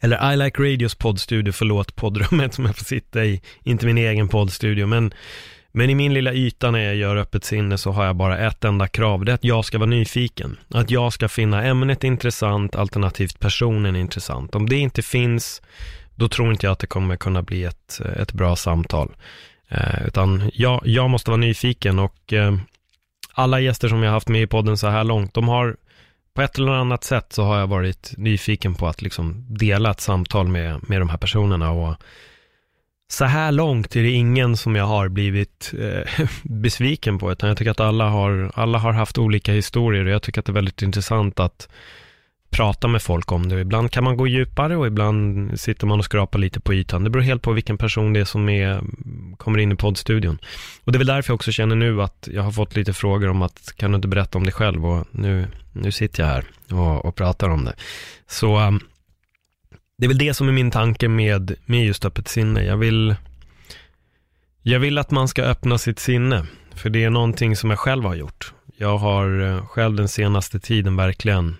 eller 0.00 0.32
I 0.32 0.36
Like 0.36 0.62
Radios 0.62 0.94
poddstudio, 0.94 1.52
förlåt 1.52 1.96
poddrummet 1.96 2.54
som 2.54 2.64
jag 2.64 2.76
får 2.76 2.84
sitta 2.84 3.24
i, 3.24 3.40
inte 3.62 3.86
min 3.86 3.98
egen 3.98 4.28
poddstudio, 4.28 4.86
men, 4.86 5.14
men 5.72 5.90
i 5.90 5.94
min 5.94 6.14
lilla 6.14 6.32
yta 6.32 6.70
när 6.70 6.78
jag 6.78 6.96
gör 6.96 7.16
öppet 7.16 7.44
sinne 7.44 7.78
så 7.78 7.90
har 7.90 8.04
jag 8.04 8.16
bara 8.16 8.38
ett 8.38 8.64
enda 8.64 8.88
krav, 8.88 9.24
det 9.24 9.32
är 9.32 9.34
att 9.34 9.44
jag 9.44 9.64
ska 9.64 9.78
vara 9.78 9.90
nyfiken. 9.90 10.56
Att 10.68 10.90
jag 10.90 11.12
ska 11.12 11.28
finna 11.28 11.64
ämnet 11.64 12.04
intressant, 12.04 12.76
alternativt 12.76 13.38
personen 13.38 13.96
intressant. 13.96 14.54
Om 14.54 14.68
det 14.68 14.76
inte 14.76 15.02
finns, 15.02 15.62
då 16.14 16.28
tror 16.28 16.52
inte 16.52 16.66
jag 16.66 16.72
att 16.72 16.78
det 16.78 16.86
kommer 16.86 17.16
kunna 17.16 17.42
bli 17.42 17.64
ett, 17.64 18.00
ett 18.16 18.32
bra 18.32 18.56
samtal. 18.56 19.14
Eh, 19.68 20.06
utan 20.06 20.50
jag, 20.54 20.80
jag 20.84 21.10
måste 21.10 21.30
vara 21.30 21.40
nyfiken 21.40 21.98
och 21.98 22.32
eh, 22.32 22.56
alla 23.34 23.60
gäster 23.60 23.88
som 23.88 24.02
jag 24.02 24.10
har 24.10 24.14
haft 24.14 24.28
med 24.28 24.42
i 24.42 24.46
podden 24.46 24.78
så 24.78 24.86
här 24.86 25.04
långt, 25.04 25.34
de 25.34 25.48
har 25.48 25.76
på 26.34 26.42
ett 26.42 26.58
eller 26.58 26.72
annat 26.72 27.04
sätt 27.04 27.32
så 27.32 27.44
har 27.44 27.58
jag 27.58 27.66
varit 27.66 28.14
nyfiken 28.16 28.74
på 28.74 28.86
att 28.86 29.02
liksom 29.02 29.46
dela 29.48 29.90
ett 29.90 30.00
samtal 30.00 30.48
med, 30.48 30.88
med 30.88 31.00
de 31.00 31.08
här 31.08 31.18
personerna 31.18 31.70
och 31.70 31.96
så 33.08 33.24
här 33.24 33.52
långt 33.52 33.96
är 33.96 34.02
det 34.02 34.10
ingen 34.10 34.56
som 34.56 34.76
jag 34.76 34.84
har 34.84 35.08
blivit 35.08 35.74
eh, 35.78 36.26
besviken 36.42 37.18
på, 37.18 37.32
utan 37.32 37.48
jag 37.48 37.58
tycker 37.58 37.70
att 37.70 37.80
alla 37.80 38.08
har, 38.08 38.50
alla 38.54 38.78
har 38.78 38.92
haft 38.92 39.18
olika 39.18 39.52
historier 39.52 40.04
och 40.04 40.10
jag 40.10 40.22
tycker 40.22 40.40
att 40.40 40.46
det 40.46 40.50
är 40.50 40.54
väldigt 40.54 40.82
intressant 40.82 41.40
att 41.40 41.68
prata 42.54 42.88
med 42.88 43.02
folk 43.02 43.32
om 43.32 43.48
det. 43.48 43.60
Ibland 43.60 43.90
kan 43.90 44.04
man 44.04 44.16
gå 44.16 44.26
djupare 44.26 44.76
och 44.76 44.86
ibland 44.86 45.60
sitter 45.60 45.86
man 45.86 45.98
och 45.98 46.04
skrapar 46.04 46.38
lite 46.38 46.60
på 46.60 46.74
ytan. 46.74 47.04
Det 47.04 47.10
beror 47.10 47.22
helt 47.22 47.42
på 47.42 47.52
vilken 47.52 47.78
person 47.78 48.12
det 48.12 48.20
är 48.20 48.24
som 48.24 48.48
är, 48.48 48.82
kommer 49.36 49.58
in 49.58 49.72
i 49.72 49.76
poddstudion. 49.76 50.38
Och 50.84 50.92
det 50.92 50.96
är 50.96 50.98
väl 50.98 51.06
därför 51.06 51.30
jag 51.30 51.34
också 51.34 51.52
känner 51.52 51.76
nu 51.76 52.02
att 52.02 52.28
jag 52.32 52.42
har 52.42 52.52
fått 52.52 52.76
lite 52.76 52.92
frågor 52.92 53.28
om 53.28 53.42
att 53.42 53.72
kan 53.76 53.90
du 53.90 53.96
inte 53.96 54.08
berätta 54.08 54.38
om 54.38 54.44
dig 54.44 54.52
själv 54.52 54.86
och 54.86 55.06
nu, 55.10 55.46
nu 55.72 55.92
sitter 55.92 56.22
jag 56.22 56.30
här 56.30 56.44
och, 56.70 57.04
och 57.04 57.16
pratar 57.16 57.48
om 57.48 57.64
det. 57.64 57.74
Så 58.26 58.60
um, 58.60 58.80
det 59.98 60.06
är 60.06 60.08
väl 60.08 60.18
det 60.18 60.34
som 60.34 60.48
är 60.48 60.52
min 60.52 60.70
tanke 60.70 61.08
med, 61.08 61.54
med 61.64 61.86
just 61.86 62.04
öppet 62.04 62.28
sinne. 62.28 62.64
Jag 62.64 62.76
vill, 62.76 63.14
jag 64.62 64.80
vill 64.80 64.98
att 64.98 65.10
man 65.10 65.28
ska 65.28 65.42
öppna 65.42 65.78
sitt 65.78 65.98
sinne, 65.98 66.46
för 66.74 66.90
det 66.90 67.04
är 67.04 67.10
någonting 67.10 67.56
som 67.56 67.70
jag 67.70 67.78
själv 67.78 68.04
har 68.04 68.14
gjort. 68.14 68.52
Jag 68.76 68.98
har 68.98 69.40
eh, 69.40 69.66
själv 69.66 69.96
den 69.96 70.08
senaste 70.08 70.60
tiden 70.60 70.96
verkligen 70.96 71.56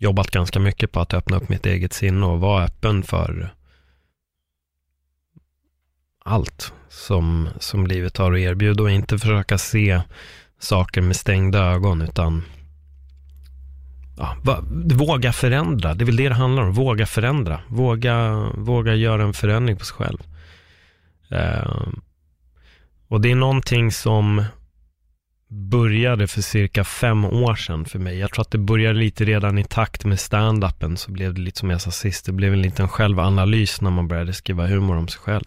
jobbat 0.00 0.30
ganska 0.30 0.60
mycket 0.60 0.92
på 0.92 1.00
att 1.00 1.14
öppna 1.14 1.36
upp 1.36 1.48
mitt 1.48 1.66
eget 1.66 1.92
sinne 1.92 2.26
och 2.26 2.40
vara 2.40 2.64
öppen 2.64 3.02
för 3.02 3.54
allt 6.24 6.72
som, 6.88 7.48
som 7.58 7.86
livet 7.86 8.16
har 8.16 8.32
att 8.32 8.38
erbjuda 8.38 8.82
och 8.82 8.90
inte 8.90 9.18
försöka 9.18 9.58
se 9.58 10.00
saker 10.58 11.00
med 11.00 11.16
stängda 11.16 11.58
ögon 11.58 12.02
utan 12.02 12.42
ja, 14.18 14.36
va, 14.42 14.64
våga 14.94 15.32
förändra. 15.32 15.94
Det 15.94 16.04
är 16.04 16.06
väl 16.06 16.16
det 16.16 16.28
det 16.28 16.34
handlar 16.34 16.62
om. 16.62 16.72
Våga 16.72 17.06
förändra. 17.06 17.60
Våga, 17.68 18.46
våga 18.54 18.94
göra 18.94 19.22
en 19.22 19.32
förändring 19.32 19.76
på 19.76 19.84
sig 19.84 19.96
själv. 19.96 20.18
Eh, 21.28 21.88
och 23.08 23.20
det 23.20 23.30
är 23.30 23.34
någonting 23.34 23.92
som 23.92 24.44
började 25.50 26.26
för 26.26 26.42
cirka 26.42 26.84
fem 26.84 27.24
år 27.24 27.54
sedan 27.54 27.84
för 27.84 27.98
mig. 27.98 28.18
Jag 28.18 28.32
tror 28.32 28.42
att 28.42 28.50
det 28.50 28.58
började 28.58 28.98
lite 28.98 29.24
redan 29.24 29.58
i 29.58 29.64
takt 29.64 30.04
med 30.04 30.18
stand-upen 30.18 30.96
så 30.96 31.10
blev 31.10 31.34
det 31.34 31.40
lite 31.40 31.58
som 31.58 31.70
jag 31.70 31.80
sa 31.80 31.90
sist, 31.90 32.26
det 32.26 32.32
blev 32.32 32.52
en 32.52 32.62
liten 32.62 32.88
självanalys 32.88 33.80
när 33.80 33.90
man 33.90 34.08
började 34.08 34.32
skriva 34.32 34.66
humor 34.66 34.96
om 34.96 35.08
sig 35.08 35.20
själv. 35.20 35.44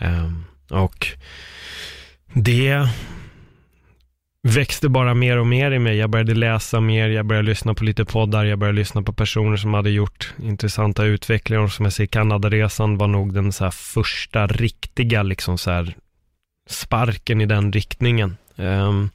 Um, 0.00 0.44
och 0.70 1.06
det 2.32 2.88
växte 4.42 4.88
bara 4.88 5.14
mer 5.14 5.38
och 5.38 5.46
mer 5.46 5.70
i 5.70 5.78
mig. 5.78 5.96
Jag 5.96 6.10
började 6.10 6.34
läsa 6.34 6.80
mer, 6.80 7.08
jag 7.08 7.26
började 7.26 7.48
lyssna 7.48 7.74
på 7.74 7.84
lite 7.84 8.04
poddar, 8.04 8.44
jag 8.44 8.58
började 8.58 8.78
lyssna 8.78 9.02
på 9.02 9.12
personer 9.12 9.56
som 9.56 9.74
hade 9.74 9.90
gjort 9.90 10.34
intressanta 10.42 11.04
utvecklingar. 11.04 11.62
Och 11.62 11.72
som 11.72 11.84
jag 11.84 11.92
säger, 11.92 12.08
Kanadaresan 12.08 12.98
var 12.98 13.08
nog 13.08 13.34
den 13.34 13.52
så 13.52 13.70
första 13.70 14.46
riktiga 14.46 15.22
liksom 15.22 15.58
så 15.58 15.70
här 15.70 15.96
sparken 16.68 17.40
i 17.40 17.46
den 17.46 17.72
riktningen. 17.72 18.36
Um, 18.56 19.10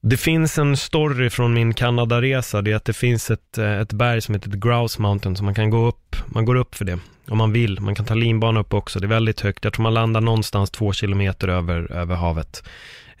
det 0.00 0.16
finns 0.16 0.58
en 0.58 0.76
story 0.76 1.30
från 1.30 1.54
min 1.54 1.74
Kanadaresa, 1.74 2.62
det 2.62 2.72
är 2.72 2.76
att 2.76 2.84
det 2.84 2.92
finns 2.92 3.30
ett, 3.30 3.58
eh, 3.58 3.80
ett 3.80 3.92
berg 3.92 4.20
som 4.20 4.34
heter 4.34 4.50
Grouse 4.50 5.02
Mountain, 5.02 5.36
så 5.36 5.44
man 5.44 5.54
kan 5.54 5.70
gå 5.70 5.86
upp, 5.86 6.16
man 6.26 6.44
går 6.44 6.54
upp 6.54 6.74
för 6.74 6.84
det 6.84 6.98
om 7.28 7.38
man 7.38 7.52
vill. 7.52 7.80
Man 7.80 7.94
kan 7.94 8.06
ta 8.06 8.14
linbana 8.14 8.60
upp 8.60 8.74
också, 8.74 9.00
det 9.00 9.06
är 9.06 9.08
väldigt 9.08 9.40
högt. 9.40 9.64
Jag 9.64 9.72
tror 9.72 9.82
man 9.82 9.94
landar 9.94 10.20
någonstans 10.20 10.70
två 10.70 10.92
kilometer 10.92 11.48
över, 11.48 11.92
över 11.92 12.14
havet. 12.14 12.62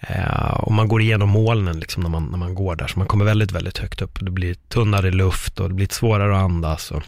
Eh, 0.00 0.50
och 0.50 0.72
man 0.72 0.88
går 0.88 1.02
igenom 1.02 1.28
molnen 1.28 1.80
liksom 1.80 2.02
när 2.02 2.10
man, 2.10 2.24
när 2.24 2.38
man 2.38 2.54
går 2.54 2.76
där, 2.76 2.86
så 2.86 2.98
man 2.98 3.08
kommer 3.08 3.24
väldigt, 3.24 3.52
väldigt 3.52 3.78
högt 3.78 4.02
upp. 4.02 4.18
Det 4.20 4.30
blir 4.30 4.54
tunnare 4.54 5.10
luft 5.10 5.60
och 5.60 5.68
det 5.68 5.74
blir 5.74 5.88
svårare 5.90 6.36
att 6.36 6.42
andas. 6.42 6.90
Och 6.90 7.02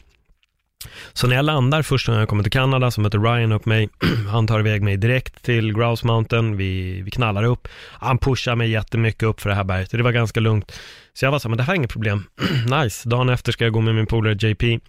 så 1.12 1.26
när 1.26 1.36
jag 1.36 1.44
landar 1.44 1.82
första 1.82 2.12
gången 2.12 2.20
jag 2.20 2.28
kommer 2.28 2.42
till 2.42 2.52
Kanada 2.52 2.90
så 2.90 3.00
möter 3.00 3.18
Ryan 3.18 3.52
upp 3.52 3.66
mig. 3.66 3.88
Han 4.30 4.46
tar 4.46 4.60
iväg 4.60 4.82
mig 4.82 4.96
direkt 4.96 5.42
till 5.42 5.74
Grouse 5.74 6.06
Mountain. 6.06 6.56
Vi, 6.56 7.02
vi 7.02 7.10
knallar 7.10 7.44
upp. 7.44 7.68
Han 7.92 8.18
pushar 8.18 8.56
mig 8.56 8.70
jättemycket 8.70 9.22
upp 9.22 9.40
för 9.40 9.50
det 9.50 9.56
här 9.56 9.64
berget. 9.64 9.90
Det 9.90 10.02
var 10.02 10.12
ganska 10.12 10.40
lugnt. 10.40 10.80
Så 11.12 11.24
jag 11.24 11.32
var 11.32 11.38
så 11.38 11.48
men 11.48 11.58
det 11.58 11.64
här 11.64 11.72
är 11.72 11.76
inget 11.76 11.90
problem. 11.90 12.24
nice. 12.82 13.08
Dagen 13.08 13.28
efter 13.28 13.52
ska 13.52 13.64
jag 13.64 13.72
gå 13.72 13.80
med 13.80 13.94
min 13.94 14.06
polare 14.06 14.36
JP. 14.48 14.80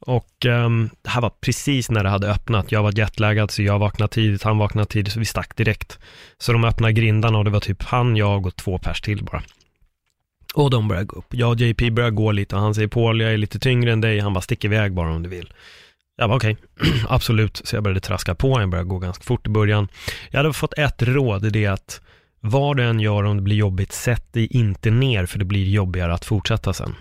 Och 0.00 0.46
um, 0.46 0.90
det 1.02 1.10
här 1.10 1.20
var 1.20 1.30
precis 1.30 1.90
när 1.90 2.04
det 2.04 2.10
hade 2.10 2.30
öppnat. 2.30 2.72
Jag 2.72 2.82
var 2.82 2.98
jetlaggad 2.98 3.50
så 3.50 3.62
jag 3.62 3.78
vaknade 3.78 4.12
tidigt, 4.12 4.42
han 4.42 4.58
vaknade 4.58 4.86
tidigt 4.86 5.12
så 5.12 5.18
vi 5.18 5.24
stack 5.24 5.56
direkt. 5.56 5.98
Så 6.38 6.52
de 6.52 6.64
öppnade 6.64 6.92
grindarna 6.92 7.38
och 7.38 7.44
det 7.44 7.50
var 7.50 7.60
typ 7.60 7.82
han, 7.82 8.16
jag 8.16 8.46
och 8.46 8.56
två 8.56 8.78
pers 8.78 9.00
till 9.00 9.24
bara. 9.24 9.42
Och 10.54 10.70
de 10.70 10.88
börjar 10.88 11.04
gå 11.04 11.16
upp. 11.16 11.26
Jag 11.34 11.50
och 11.50 11.60
JP 11.60 11.90
börjar 11.90 12.10
gå 12.10 12.32
lite 12.32 12.54
och 12.56 12.62
han 12.62 12.74
säger 12.74 12.88
Paul, 12.88 13.20
jag 13.20 13.32
är 13.32 13.36
lite 13.36 13.58
tyngre 13.58 13.92
än 13.92 14.00
dig. 14.00 14.20
Han 14.20 14.32
bara, 14.32 14.40
stick 14.40 14.64
iväg 14.64 14.92
bara 14.92 15.10
om 15.10 15.22
du 15.22 15.28
vill. 15.28 15.52
Jag 16.16 16.28
var 16.28 16.36
okej, 16.36 16.56
okay. 16.80 16.92
absolut. 17.08 17.60
Så 17.64 17.76
jag 17.76 17.82
började 17.82 18.00
traska 18.00 18.34
på, 18.34 18.60
jag 18.60 18.70
började 18.70 18.88
gå 18.88 18.98
ganska 18.98 19.24
fort 19.24 19.46
i 19.46 19.50
början. 19.50 19.88
Jag 20.30 20.38
hade 20.38 20.52
fått 20.52 20.78
ett 20.78 21.02
råd, 21.02 21.52
det 21.52 21.64
är 21.64 21.70
att 21.70 22.00
vad 22.40 22.76
du 22.76 22.82
än 22.82 23.00
gör 23.00 23.24
om 23.24 23.36
det 23.36 23.42
blir 23.42 23.56
jobbigt, 23.56 23.92
sätt 23.92 24.32
dig 24.32 24.46
inte 24.46 24.90
ner 24.90 25.26
för 25.26 25.38
det 25.38 25.44
blir 25.44 25.68
jobbigare 25.68 26.14
att 26.14 26.24
fortsätta 26.24 26.72
sen. 26.72 26.94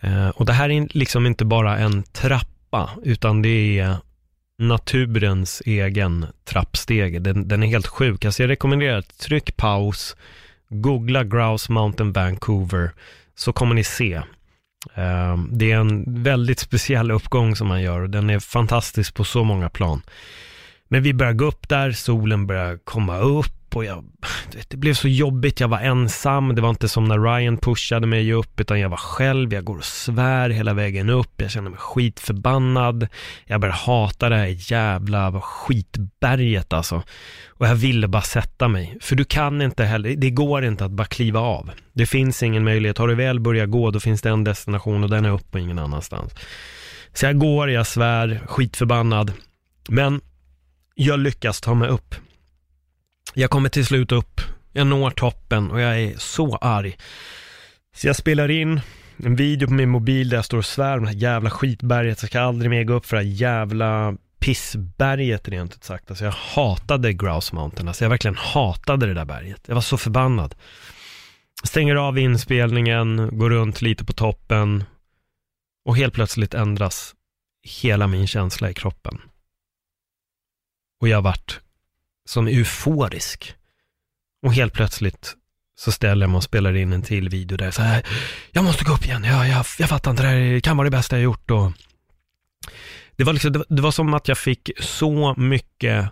Eh, 0.00 0.28
och 0.28 0.46
det 0.46 0.52
här 0.52 0.70
är 0.70 0.88
liksom 0.90 1.26
inte 1.26 1.44
bara 1.44 1.78
en 1.78 2.02
trappa, 2.02 2.90
utan 3.02 3.42
det 3.42 3.78
är 3.78 3.96
naturens 4.58 5.62
egen 5.66 6.26
trappsteg. 6.44 7.22
Den, 7.22 7.48
den 7.48 7.62
är 7.62 7.66
helt 7.66 7.86
sjuk. 7.86 8.24
Alltså 8.24 8.42
jag 8.42 8.50
rekommenderar, 8.50 9.02
tryck 9.02 9.56
paus, 9.56 10.16
googla 10.68 11.24
Grouse 11.24 11.72
Mountain 11.72 12.12
Vancouver 12.12 12.90
så 13.34 13.52
kommer 13.52 13.74
ni 13.74 13.84
se. 13.84 14.22
Ehm, 14.94 15.48
det 15.52 15.72
är 15.72 15.76
en 15.76 16.22
väldigt 16.22 16.58
speciell 16.58 17.10
uppgång 17.10 17.56
som 17.56 17.68
man 17.68 17.82
gör 17.82 18.00
och 18.00 18.10
den 18.10 18.30
är 18.30 18.38
fantastisk 18.38 19.14
på 19.14 19.24
så 19.24 19.44
många 19.44 19.70
plan. 19.70 20.02
Men 20.88 21.02
vi 21.02 21.14
börjar 21.14 21.32
gå 21.32 21.44
upp 21.44 21.68
där, 21.68 21.92
solen 21.92 22.46
börjar 22.46 22.78
komma 22.84 23.18
upp 23.18 23.63
och 23.76 23.84
jag, 23.84 24.04
det 24.68 24.76
blev 24.76 24.94
så 24.94 25.08
jobbigt, 25.08 25.60
jag 25.60 25.68
var 25.68 25.78
ensam, 25.78 26.54
det 26.54 26.62
var 26.62 26.70
inte 26.70 26.88
som 26.88 27.04
när 27.04 27.18
Ryan 27.18 27.56
pushade 27.56 28.06
mig 28.06 28.32
upp, 28.32 28.60
utan 28.60 28.80
jag 28.80 28.88
var 28.88 28.96
själv, 28.96 29.52
jag 29.52 29.64
går 29.64 29.76
och 29.76 29.84
svär 29.84 30.50
hela 30.50 30.74
vägen 30.74 31.10
upp, 31.10 31.40
jag 31.40 31.50
känner 31.50 31.70
mig 31.70 31.78
skitförbannad, 31.78 33.08
jag 33.44 33.60
börjar 33.60 33.74
hata 33.74 34.28
det 34.28 34.36
här 34.36 34.72
jävla 34.72 35.40
skitberget 35.40 36.72
alltså. 36.72 37.02
Och 37.48 37.66
jag 37.66 37.74
ville 37.74 38.08
bara 38.08 38.22
sätta 38.22 38.68
mig, 38.68 38.98
för 39.00 39.16
du 39.16 39.24
kan 39.24 39.62
inte 39.62 39.84
heller, 39.84 40.16
det 40.16 40.30
går 40.30 40.64
inte 40.64 40.84
att 40.84 40.90
bara 40.90 41.06
kliva 41.06 41.40
av. 41.40 41.70
Det 41.92 42.06
finns 42.06 42.42
ingen 42.42 42.64
möjlighet, 42.64 42.98
har 42.98 43.08
du 43.08 43.14
väl 43.14 43.40
börjat 43.40 43.70
gå, 43.70 43.90
då 43.90 44.00
finns 44.00 44.22
det 44.22 44.30
en 44.30 44.44
destination 44.44 45.04
och 45.04 45.10
den 45.10 45.24
är 45.24 45.30
upp 45.30 45.54
och 45.54 45.60
ingen 45.60 45.78
annanstans. 45.78 46.34
Så 47.12 47.26
jag 47.26 47.38
går, 47.38 47.70
jag 47.70 47.86
svär, 47.86 48.40
skitförbannad, 48.46 49.32
men 49.88 50.20
jag 50.94 51.18
lyckas 51.18 51.60
ta 51.60 51.74
mig 51.74 51.88
upp. 51.88 52.14
Jag 53.34 53.50
kommer 53.50 53.68
till 53.68 53.86
slut 53.86 54.12
upp, 54.12 54.40
jag 54.72 54.86
når 54.86 55.10
toppen 55.10 55.70
och 55.70 55.80
jag 55.80 56.00
är 56.00 56.18
så 56.18 56.56
arg. 56.56 56.96
Så 57.96 58.06
jag 58.06 58.16
spelar 58.16 58.50
in 58.50 58.80
en 59.16 59.36
video 59.36 59.68
på 59.68 59.74
min 59.74 59.88
mobil 59.88 60.28
där 60.28 60.36
jag 60.36 60.44
står 60.44 60.58
och 60.58 60.64
svär 60.64 60.98
om 60.98 61.04
det 61.04 61.10
här 61.10 61.16
jävla 61.16 61.50
skitberget. 61.50 62.22
Jag 62.22 62.30
ska 62.30 62.40
aldrig 62.40 62.70
mer 62.70 62.84
gå 62.84 62.94
upp 62.94 63.06
för 63.06 63.16
det 63.16 63.22
här 63.22 63.30
jävla 63.30 64.16
pissberget 64.38 65.48
rent 65.48 65.74
ut 65.74 65.84
sagt. 65.84 66.10
Alltså 66.10 66.24
jag 66.24 66.32
hatade 66.32 67.12
Grouse 67.12 67.54
Mountain. 67.54 67.88
Alltså 67.88 68.04
jag 68.04 68.10
verkligen 68.10 68.36
hatade 68.36 69.06
det 69.06 69.14
där 69.14 69.24
berget. 69.24 69.64
Jag 69.66 69.74
var 69.74 69.82
så 69.82 69.98
förbannad. 69.98 70.54
Stänger 71.64 71.96
av 71.96 72.18
inspelningen, 72.18 73.38
går 73.38 73.50
runt 73.50 73.82
lite 73.82 74.04
på 74.04 74.12
toppen 74.12 74.84
och 75.84 75.96
helt 75.96 76.14
plötsligt 76.14 76.54
ändras 76.54 77.14
hela 77.82 78.06
min 78.06 78.26
känsla 78.26 78.70
i 78.70 78.74
kroppen. 78.74 79.20
Och 81.00 81.08
jag 81.08 81.22
vart 81.22 81.60
som 82.28 82.46
euforisk. 82.46 83.54
Och 84.42 84.54
helt 84.54 84.72
plötsligt 84.72 85.36
så 85.76 85.92
ställer 85.92 86.22
jag 86.22 86.30
mig 86.30 86.36
och 86.36 86.44
spelar 86.44 86.76
in 86.76 86.92
en 86.92 87.02
till 87.02 87.28
video 87.28 87.56
där 87.56 87.70
så 87.70 87.82
här, 87.82 88.06
jag 88.52 88.64
måste 88.64 88.84
gå 88.84 88.92
upp 88.92 89.04
igen, 89.04 89.24
jag, 89.24 89.48
jag, 89.48 89.66
jag 89.78 89.88
fattar 89.88 90.10
inte, 90.10 90.22
det 90.22 90.28
här 90.28 90.60
kan 90.60 90.76
vara 90.76 90.84
det 90.84 90.96
bästa 90.96 91.16
jag 91.16 91.22
gjort 91.22 91.50
och 91.50 91.72
det 93.16 93.24
var, 93.24 93.32
liksom, 93.32 93.52
det, 93.52 93.64
det 93.68 93.82
var 93.82 93.90
som 93.90 94.14
att 94.14 94.28
jag 94.28 94.38
fick 94.38 94.70
så 94.80 95.34
mycket 95.34 96.10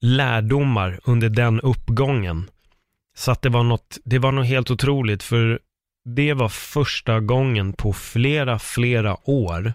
lärdomar 0.00 1.00
under 1.04 1.28
den 1.28 1.60
uppgången. 1.60 2.50
Så 3.16 3.30
att 3.30 3.42
det 3.42 3.48
var 3.48 3.62
något, 3.62 3.98
det 4.04 4.18
var 4.18 4.32
något 4.32 4.46
helt 4.46 4.70
otroligt, 4.70 5.22
för 5.22 5.60
det 6.04 6.32
var 6.32 6.48
första 6.48 7.20
gången 7.20 7.72
på 7.72 7.92
flera, 7.92 8.58
flera 8.58 9.30
år 9.30 9.74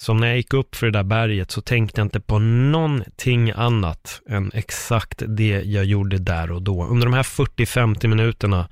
som 0.00 0.16
när 0.16 0.26
jag 0.26 0.36
gick 0.36 0.54
upp 0.54 0.74
för 0.74 0.86
det 0.86 0.98
där 0.98 1.02
berget 1.02 1.50
så 1.50 1.60
tänkte 1.60 2.00
jag 2.00 2.06
inte 2.06 2.20
på 2.20 2.38
någonting 2.38 3.50
annat 3.50 4.22
än 4.28 4.50
exakt 4.54 5.22
det 5.26 5.62
jag 5.62 5.84
gjorde 5.84 6.18
där 6.18 6.50
och 6.50 6.62
då. 6.62 6.84
Under 6.84 7.06
de 7.06 7.14
här 7.14 7.22
40-50 7.22 8.06
minuterna 8.06 8.68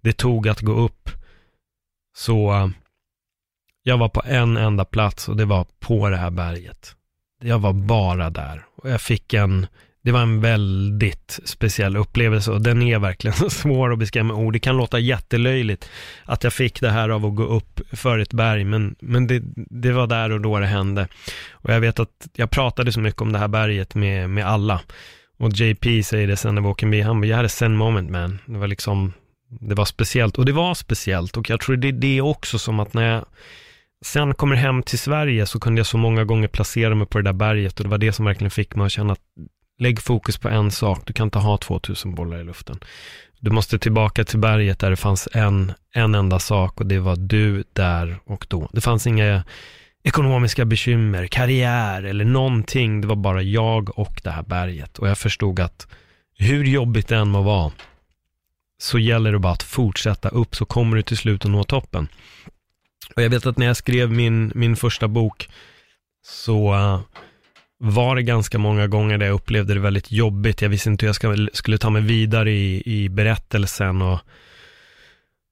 det 0.00 0.12
tog 0.12 0.48
att 0.48 0.60
gå 0.60 0.72
upp 0.72 1.10
så 2.16 2.52
eh, 2.52 2.68
jag 3.82 3.98
var 3.98 4.08
på 4.08 4.22
en 4.24 4.56
enda 4.56 4.84
plats 4.84 5.28
och 5.28 5.36
det 5.36 5.44
var 5.44 5.66
på 5.78 6.08
det 6.08 6.16
här 6.16 6.30
berget. 6.30 6.94
Jag 7.42 7.58
var 7.58 7.72
bara 7.72 8.30
där 8.30 8.66
och 8.76 8.90
jag 8.90 9.00
fick 9.00 9.34
en 9.34 9.66
det 10.02 10.12
var 10.12 10.20
en 10.20 10.40
väldigt 10.40 11.40
speciell 11.44 11.96
upplevelse 11.96 12.50
och 12.50 12.62
den 12.62 12.82
är 12.82 12.98
verkligen 12.98 13.36
svår 13.50 13.92
att 13.92 13.98
beskriva 13.98 14.24
med 14.24 14.36
ord. 14.36 14.52
Det 14.52 14.58
kan 14.58 14.76
låta 14.76 14.98
jättelöjligt 14.98 15.90
att 16.24 16.44
jag 16.44 16.52
fick 16.52 16.80
det 16.80 16.90
här 16.90 17.08
av 17.08 17.26
att 17.26 17.34
gå 17.34 17.44
upp 17.44 17.80
för 17.92 18.18
ett 18.18 18.32
berg, 18.32 18.64
men, 18.64 18.94
men 19.00 19.26
det, 19.26 19.42
det 19.54 19.92
var 19.92 20.06
där 20.06 20.32
och 20.32 20.40
då 20.40 20.58
det 20.58 20.66
hände. 20.66 21.08
Och 21.52 21.72
jag 21.72 21.80
vet 21.80 22.00
att 22.00 22.28
jag 22.34 22.50
pratade 22.50 22.92
så 22.92 23.00
mycket 23.00 23.20
om 23.20 23.32
det 23.32 23.38
här 23.38 23.48
berget 23.48 23.94
med, 23.94 24.30
med 24.30 24.46
alla. 24.46 24.80
Och 25.38 25.52
JP 25.52 26.02
säger 26.02 26.26
det 26.26 26.36
sen 26.36 26.54
när 26.54 26.62
vi 26.62 26.68
åker 26.68 26.86
förbi, 26.86 27.00
han 27.00 27.20
bara, 27.20 27.26
jag 27.26 27.36
hade 27.36 27.48
sen 27.48 27.76
moment 27.76 28.10
man. 28.10 28.38
Det 28.46 28.58
var 28.58 28.66
liksom, 28.66 29.12
det 29.60 29.74
var 29.74 29.84
speciellt. 29.84 30.38
Och 30.38 30.44
det 30.44 30.52
var 30.52 30.74
speciellt 30.74 31.36
och 31.36 31.50
jag 31.50 31.60
tror 31.60 31.76
det 31.76 31.88
är 31.88 31.92
det 31.92 32.20
också 32.20 32.58
som 32.58 32.80
att 32.80 32.94
när 32.94 33.12
jag 33.12 33.24
sen 34.04 34.34
kommer 34.34 34.56
hem 34.56 34.82
till 34.82 34.98
Sverige 34.98 35.46
så 35.46 35.60
kunde 35.60 35.78
jag 35.78 35.86
så 35.86 35.98
många 35.98 36.24
gånger 36.24 36.48
placera 36.48 36.94
mig 36.94 37.06
på 37.06 37.18
det 37.18 37.24
där 37.24 37.32
berget 37.32 37.80
och 37.80 37.84
det 37.84 37.90
var 37.90 37.98
det 37.98 38.12
som 38.12 38.24
verkligen 38.24 38.50
fick 38.50 38.74
mig 38.74 38.86
att 38.86 38.92
känna 38.92 39.12
att 39.12 39.20
Lägg 39.80 40.02
fokus 40.02 40.38
på 40.38 40.48
en 40.48 40.70
sak, 40.70 41.02
du 41.06 41.12
kan 41.12 41.26
inte 41.26 41.38
ha 41.38 41.56
2000 41.56 42.14
bollar 42.14 42.40
i 42.40 42.44
luften. 42.44 42.78
Du 43.40 43.50
måste 43.50 43.78
tillbaka 43.78 44.24
till 44.24 44.38
berget 44.38 44.78
där 44.78 44.90
det 44.90 44.96
fanns 44.96 45.28
en, 45.32 45.72
en 45.94 46.14
enda 46.14 46.38
sak 46.38 46.80
och 46.80 46.86
det 46.86 46.98
var 46.98 47.16
du 47.16 47.64
där 47.72 48.18
och 48.24 48.46
då. 48.48 48.70
Det 48.72 48.80
fanns 48.80 49.06
inga 49.06 49.44
ekonomiska 50.02 50.64
bekymmer, 50.64 51.26
karriär 51.26 52.02
eller 52.02 52.24
någonting. 52.24 53.00
Det 53.00 53.06
var 53.06 53.16
bara 53.16 53.42
jag 53.42 53.98
och 53.98 54.20
det 54.24 54.30
här 54.30 54.42
berget. 54.42 54.98
Och 54.98 55.08
jag 55.08 55.18
förstod 55.18 55.60
att 55.60 55.86
hur 56.38 56.64
jobbigt 56.64 57.08
det 57.08 57.16
än 57.16 57.28
må 57.28 57.42
vara, 57.42 57.72
så 58.78 58.98
gäller 58.98 59.32
det 59.32 59.38
bara 59.38 59.52
att 59.52 59.62
fortsätta 59.62 60.28
upp 60.28 60.56
så 60.56 60.64
kommer 60.64 60.96
du 60.96 61.02
till 61.02 61.16
slut 61.16 61.44
att 61.44 61.50
nå 61.50 61.64
toppen. 61.64 62.08
Och 63.16 63.22
jag 63.22 63.30
vet 63.30 63.46
att 63.46 63.58
när 63.58 63.66
jag 63.66 63.76
skrev 63.76 64.12
min, 64.12 64.52
min 64.54 64.76
första 64.76 65.08
bok 65.08 65.48
så 66.22 66.74
eh, 66.74 67.00
var 67.82 68.16
det 68.16 68.22
ganska 68.22 68.58
många 68.58 68.86
gånger 68.86 69.18
där 69.18 69.26
jag 69.26 69.34
upplevde 69.34 69.74
det 69.74 69.80
väldigt 69.80 70.12
jobbigt. 70.12 70.62
Jag 70.62 70.68
visste 70.68 70.88
inte 70.88 71.06
hur 71.06 71.08
jag 71.08 71.16
ska, 71.16 71.48
skulle 71.52 71.78
ta 71.78 71.90
mig 71.90 72.02
vidare 72.02 72.50
i, 72.52 72.82
i 72.84 73.08
berättelsen 73.08 74.02
och 74.02 74.18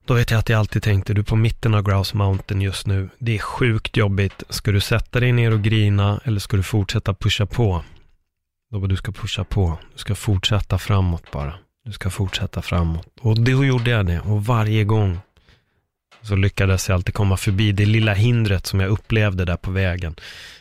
då 0.06 0.14
vet 0.14 0.30
jag 0.30 0.38
att 0.38 0.48
jag 0.48 0.58
alltid 0.58 0.82
tänkte, 0.82 1.14
du 1.14 1.20
är 1.20 1.24
på 1.24 1.36
mitten 1.36 1.74
av 1.74 1.82
Grouse 1.82 2.16
Mountain 2.16 2.60
just 2.60 2.86
nu. 2.86 3.08
Det 3.18 3.34
är 3.34 3.38
sjukt 3.38 3.96
jobbigt. 3.96 4.42
Ska 4.48 4.70
du 4.70 4.80
sätta 4.80 5.20
dig 5.20 5.32
ner 5.32 5.52
och 5.52 5.62
grina 5.62 6.20
eller 6.24 6.40
ska 6.40 6.56
du 6.56 6.62
fortsätta 6.62 7.14
pusha 7.14 7.46
på? 7.46 7.82
Då 8.70 8.86
du 8.86 8.96
ska 8.96 9.12
pusha 9.12 9.44
på. 9.44 9.78
Du 9.92 9.98
ska 9.98 10.14
fortsätta 10.14 10.78
framåt 10.78 11.30
bara. 11.32 11.54
Du 11.84 11.92
ska 11.92 12.10
fortsätta 12.10 12.62
framåt. 12.62 13.06
Och 13.20 13.40
då 13.40 13.64
gjorde 13.64 13.90
jag 13.90 14.06
det. 14.06 14.20
Och 14.20 14.44
varje 14.44 14.84
gång 14.84 15.18
så 16.22 16.36
lyckades 16.36 16.88
jag 16.88 16.94
alltid 16.94 17.14
komma 17.14 17.36
förbi 17.36 17.72
det 17.72 17.86
lilla 17.86 18.14
hindret 18.14 18.66
som 18.66 18.80
jag 18.80 18.90
upplevde 18.90 19.44
där 19.44 19.56
på 19.56 19.70
vägen 19.70 20.14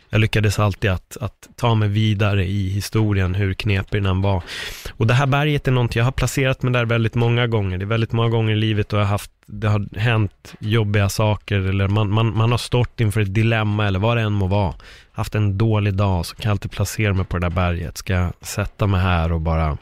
jag 0.10 0.22
lyckades 0.22 0.60
alltid 0.60 0.92
att, 0.92 1.18
att 1.22 1.50
ta 1.56 1.76
mig 1.76 1.90
vidare 1.90 2.46
i 2.46 2.70
historien, 2.70 3.36
hur 3.36 3.54
knepig 3.54 4.04
den 4.04 4.22
var. 4.22 4.44
Och 4.92 5.08
det 5.08 5.14
här 5.14 5.28
berget 5.28 5.68
är 5.68 5.72
någonting, 5.72 6.00
jag 6.00 6.06
har 6.06 6.12
placerat 6.12 6.62
mig 6.62 6.74
där 6.74 6.86
väldigt 6.86 7.16
många 7.16 7.48
gånger. 7.48 7.78
Det 7.78 7.84
är 7.84 7.88
väldigt 7.88 8.12
många 8.12 8.30
gånger 8.30 8.54
i 8.54 8.56
livet 8.56 8.94
och 8.94 9.00
jag 9.00 9.04
har 9.04 9.12
haft, 9.12 9.32
det 9.46 9.68
har 9.68 9.98
hänt 10.00 10.56
jobbiga 10.60 11.10
saker 11.10 11.56
eller 11.56 11.88
man, 11.88 12.10
man, 12.10 12.38
man 12.38 12.52
har 12.52 12.58
stått 12.58 13.00
inför 13.00 13.22
ett 13.22 13.34
dilemma 13.34 13.88
eller 13.88 14.00
vad 14.00 14.18
det 14.18 14.24
än 14.24 14.34
må 14.34 14.48
vara. 14.48 14.74
Haft 15.12 15.36
en 15.36 15.58
dålig 15.58 15.94
dag 15.94 16.26
så 16.26 16.36
kan 16.36 16.44
jag 16.44 16.52
alltid 16.52 16.72
placera 16.72 17.14
mig 17.14 17.26
på 17.26 17.38
det 17.38 17.46
där 17.46 17.56
berget. 17.56 17.98
Ska 17.98 18.14
jag 18.14 18.34
sätta 18.42 18.88
mig 18.88 19.02
här 19.02 19.32
och 19.32 19.42
bara 19.42 19.78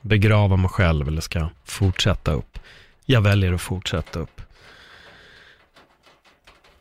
begrava 0.00 0.56
mig 0.56 0.70
själv 0.70 1.08
eller 1.08 1.20
ska 1.20 1.38
jag 1.38 1.48
fortsätta 1.64 2.32
upp? 2.32 2.58
Jag 3.06 3.20
väljer 3.20 3.52
att 3.52 3.60
fortsätta 3.60 4.18
upp. 4.18 4.40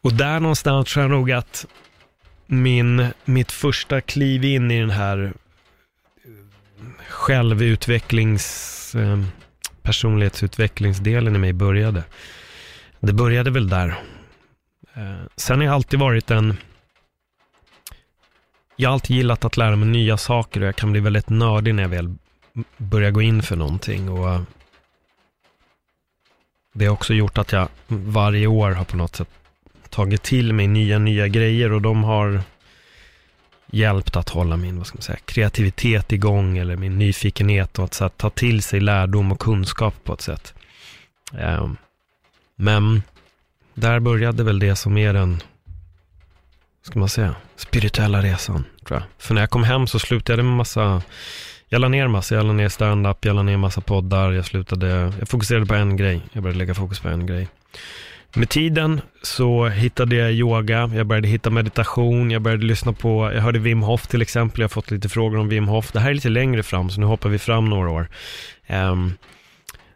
Och 0.01 0.13
där 0.13 0.39
någonstans 0.39 0.93
tror 0.93 1.03
jag 1.03 1.11
nog 1.11 1.31
att 1.31 1.65
min, 2.51 3.07
mitt 3.25 3.51
första 3.51 4.01
kliv 4.01 4.43
in 4.43 4.71
i 4.71 4.79
den 4.79 4.89
här 4.89 5.33
självutvecklings, 7.07 8.95
eh, 8.95 9.23
personlighetsutvecklingsdelen 9.81 11.35
i 11.35 11.39
mig 11.39 11.53
började. 11.53 12.03
Det 12.99 13.13
började 13.13 13.51
väl 13.51 13.69
där. 13.69 13.87
Eh, 14.93 15.25
sen 15.35 15.57
har 15.57 15.65
jag 15.65 15.73
alltid 15.73 15.99
varit 15.99 16.31
en, 16.31 16.57
jag 18.75 18.89
har 18.89 18.93
alltid 18.93 19.15
gillat 19.15 19.45
att 19.45 19.57
lära 19.57 19.75
mig 19.75 19.89
nya 19.89 20.17
saker 20.17 20.61
och 20.61 20.67
jag 20.67 20.75
kan 20.75 20.91
bli 20.91 21.01
väldigt 21.01 21.29
nördig 21.29 21.75
när 21.75 21.83
jag 21.83 21.89
väl 21.89 22.15
börjar 22.77 23.11
gå 23.11 23.21
in 23.21 23.43
för 23.43 23.55
någonting. 23.55 24.09
Och 24.09 24.29
eh, 24.29 24.41
det 26.73 26.85
har 26.85 26.93
också 26.93 27.13
gjort 27.13 27.37
att 27.37 27.51
jag 27.51 27.67
varje 27.87 28.47
år 28.47 28.71
har 28.71 28.85
på 28.85 28.97
något 28.97 29.15
sätt 29.15 29.29
tagit 29.91 30.23
till 30.23 30.53
mig 30.53 30.67
nya, 30.67 30.99
nya 30.99 31.27
grejer 31.27 31.71
och 31.71 31.81
de 31.81 32.03
har 32.03 32.41
hjälpt 33.71 34.15
att 34.15 34.29
hålla 34.29 34.57
min 34.57 34.77
vad 34.77 34.87
ska 34.87 34.95
man 34.95 35.01
säga, 35.01 35.19
kreativitet 35.25 36.11
igång 36.11 36.57
eller 36.57 36.75
min 36.75 36.97
nyfikenhet 36.97 37.79
och 37.79 37.85
att 37.85 37.93
så, 37.93 38.09
ta 38.09 38.29
till 38.29 38.63
sig 38.63 38.79
lärdom 38.79 39.31
och 39.31 39.39
kunskap 39.39 39.95
på 40.03 40.13
ett 40.13 40.21
sätt. 40.21 40.53
Um, 41.31 41.77
men 42.55 43.03
där 43.73 43.99
började 43.99 44.43
väl 44.43 44.59
det 44.59 44.75
som 44.75 44.97
är 44.97 45.13
den, 45.13 45.41
ska 46.83 46.99
man 46.99 47.09
säga, 47.09 47.35
spirituella 47.55 48.21
resan, 48.21 48.63
tror 48.87 48.99
jag. 48.99 49.03
För 49.17 49.33
när 49.33 49.41
jag 49.41 49.49
kom 49.49 49.63
hem 49.63 49.87
så 49.87 49.99
slutade 49.99 50.39
jag 50.39 50.45
med 50.45 50.55
massa, 50.55 51.01
jag 51.69 51.81
la 51.81 51.87
ner 51.87 52.07
massa, 52.07 52.35
jag 52.35 52.45
la 52.45 52.53
ner 52.53 52.69
stand-up, 52.69 53.25
jag 53.25 53.35
la 53.35 53.43
ner 53.43 53.57
massa 53.57 53.81
poddar, 53.81 54.31
jag 54.31 54.45
slutade, 54.45 54.87
jag 54.87 55.29
fokuserade 55.29 55.65
på 55.65 55.73
en 55.73 55.97
grej, 55.97 56.21
jag 56.33 56.43
började 56.43 56.59
lägga 56.59 56.73
fokus 56.73 56.99
på 56.99 57.09
en 57.09 57.25
grej. 57.25 57.47
Med 58.35 58.49
tiden 58.49 59.01
så 59.21 59.67
hittade 59.67 60.15
jag 60.15 60.33
yoga, 60.33 60.89
jag 60.93 61.07
började 61.07 61.27
hitta 61.27 61.49
meditation, 61.49 62.31
jag 62.31 62.41
började 62.41 62.65
lyssna 62.65 62.93
på, 62.93 63.31
jag 63.33 63.41
hörde 63.41 63.59
Wim 63.59 63.81
Hof 63.81 64.07
till 64.07 64.21
exempel, 64.21 64.59
jag 64.61 64.63
har 64.63 64.69
fått 64.69 64.91
lite 64.91 65.09
frågor 65.09 65.37
om 65.37 65.49
Wim 65.49 65.67
Hof. 65.67 65.91
Det 65.91 65.99
här 65.99 66.09
är 66.09 66.13
lite 66.13 66.29
längre 66.29 66.63
fram, 66.63 66.89
så 66.89 66.99
nu 66.99 67.05
hoppar 67.05 67.29
vi 67.29 67.39
fram 67.39 67.69
några 67.69 67.89
år. 67.89 68.09
Um, 68.69 69.13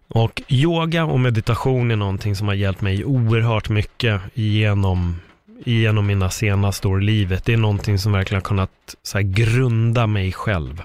och 0.08 0.42
yoga 0.48 1.06
och 1.06 1.20
meditation 1.20 1.92
är 1.92 1.96
någonting 1.96 2.36
som 2.36 2.48
har 2.48 2.56
hjälpt 2.56 2.82
mig 2.82 3.06
oerhört 3.06 3.70
mycket 3.70 4.22
genom, 4.34 5.22
genom 5.66 6.06
mina 6.06 6.30
senaste 6.30 6.88
år 6.88 7.02
i 7.02 7.06
livet. 7.06 7.46
Det 7.46 7.54
är 7.54 7.58
någonting 7.58 8.00
som 8.00 8.12
verkligen 8.12 8.42
har 8.42 8.48
kunnat 8.48 8.96
så 9.04 9.18
här, 9.18 9.24
grunda 9.24 10.08
mig 10.08 10.32
själv. 10.32 10.82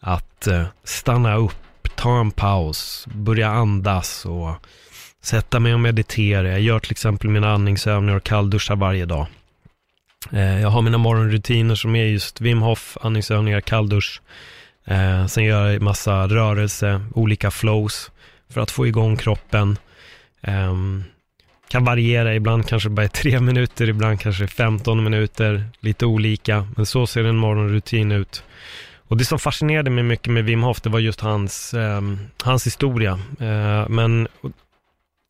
Att 0.00 0.48
uh, 0.50 0.64
stanna 0.84 1.36
upp, 1.36 1.96
ta 1.96 2.20
en 2.20 2.30
paus, 2.30 3.06
börja 3.14 3.48
andas 3.48 4.26
och 4.26 4.66
sätta 5.22 5.60
mig 5.60 5.74
och 5.74 5.80
meditera. 5.80 6.50
Jag 6.50 6.60
gör 6.60 6.78
till 6.78 6.92
exempel 6.92 7.30
mina 7.30 7.52
andningsövningar 7.52 8.16
och 8.16 8.24
kallduschar 8.24 8.76
varje 8.76 9.06
dag. 9.06 9.26
Eh, 10.32 10.60
jag 10.60 10.68
har 10.68 10.82
mina 10.82 10.98
morgonrutiner 10.98 11.74
som 11.74 11.96
är 11.96 12.04
just 12.04 12.40
Wim 12.40 12.62
Hof, 12.62 12.96
andningsövningar, 13.00 13.60
kalldusch. 13.60 14.20
Eh, 14.84 15.26
sen 15.26 15.44
gör 15.44 15.70
jag 15.70 15.82
massa 15.82 16.26
rörelse, 16.26 17.00
olika 17.14 17.50
flows 17.50 18.10
för 18.48 18.60
att 18.60 18.70
få 18.70 18.86
igång 18.86 19.16
kroppen. 19.16 19.78
Ehm, 20.42 21.04
kan 21.68 21.84
variera, 21.84 22.34
ibland 22.34 22.68
kanske 22.68 22.88
bara 22.88 23.04
är 23.04 23.08
tre 23.08 23.40
minuter, 23.50 23.88
ibland 23.88 24.20
kanske 24.20 24.46
15 24.46 25.04
minuter, 25.04 25.64
lite 25.80 26.06
olika. 26.06 26.66
Men 26.76 26.86
så 26.86 27.06
ser 27.06 27.24
en 27.24 27.36
morgonrutin 27.36 28.12
ut. 28.12 28.44
Och 29.08 29.16
det 29.16 29.24
som 29.24 29.38
fascinerade 29.38 29.90
mig 29.90 30.04
mycket 30.04 30.32
med 30.32 30.44
Wim 30.44 30.62
Hof, 30.62 30.80
det 30.80 30.90
var 30.90 30.98
just 30.98 31.20
hans, 31.20 31.74
eh, 31.74 32.00
hans 32.42 32.66
historia. 32.66 33.20
Eh, 33.40 33.88
men 33.88 34.28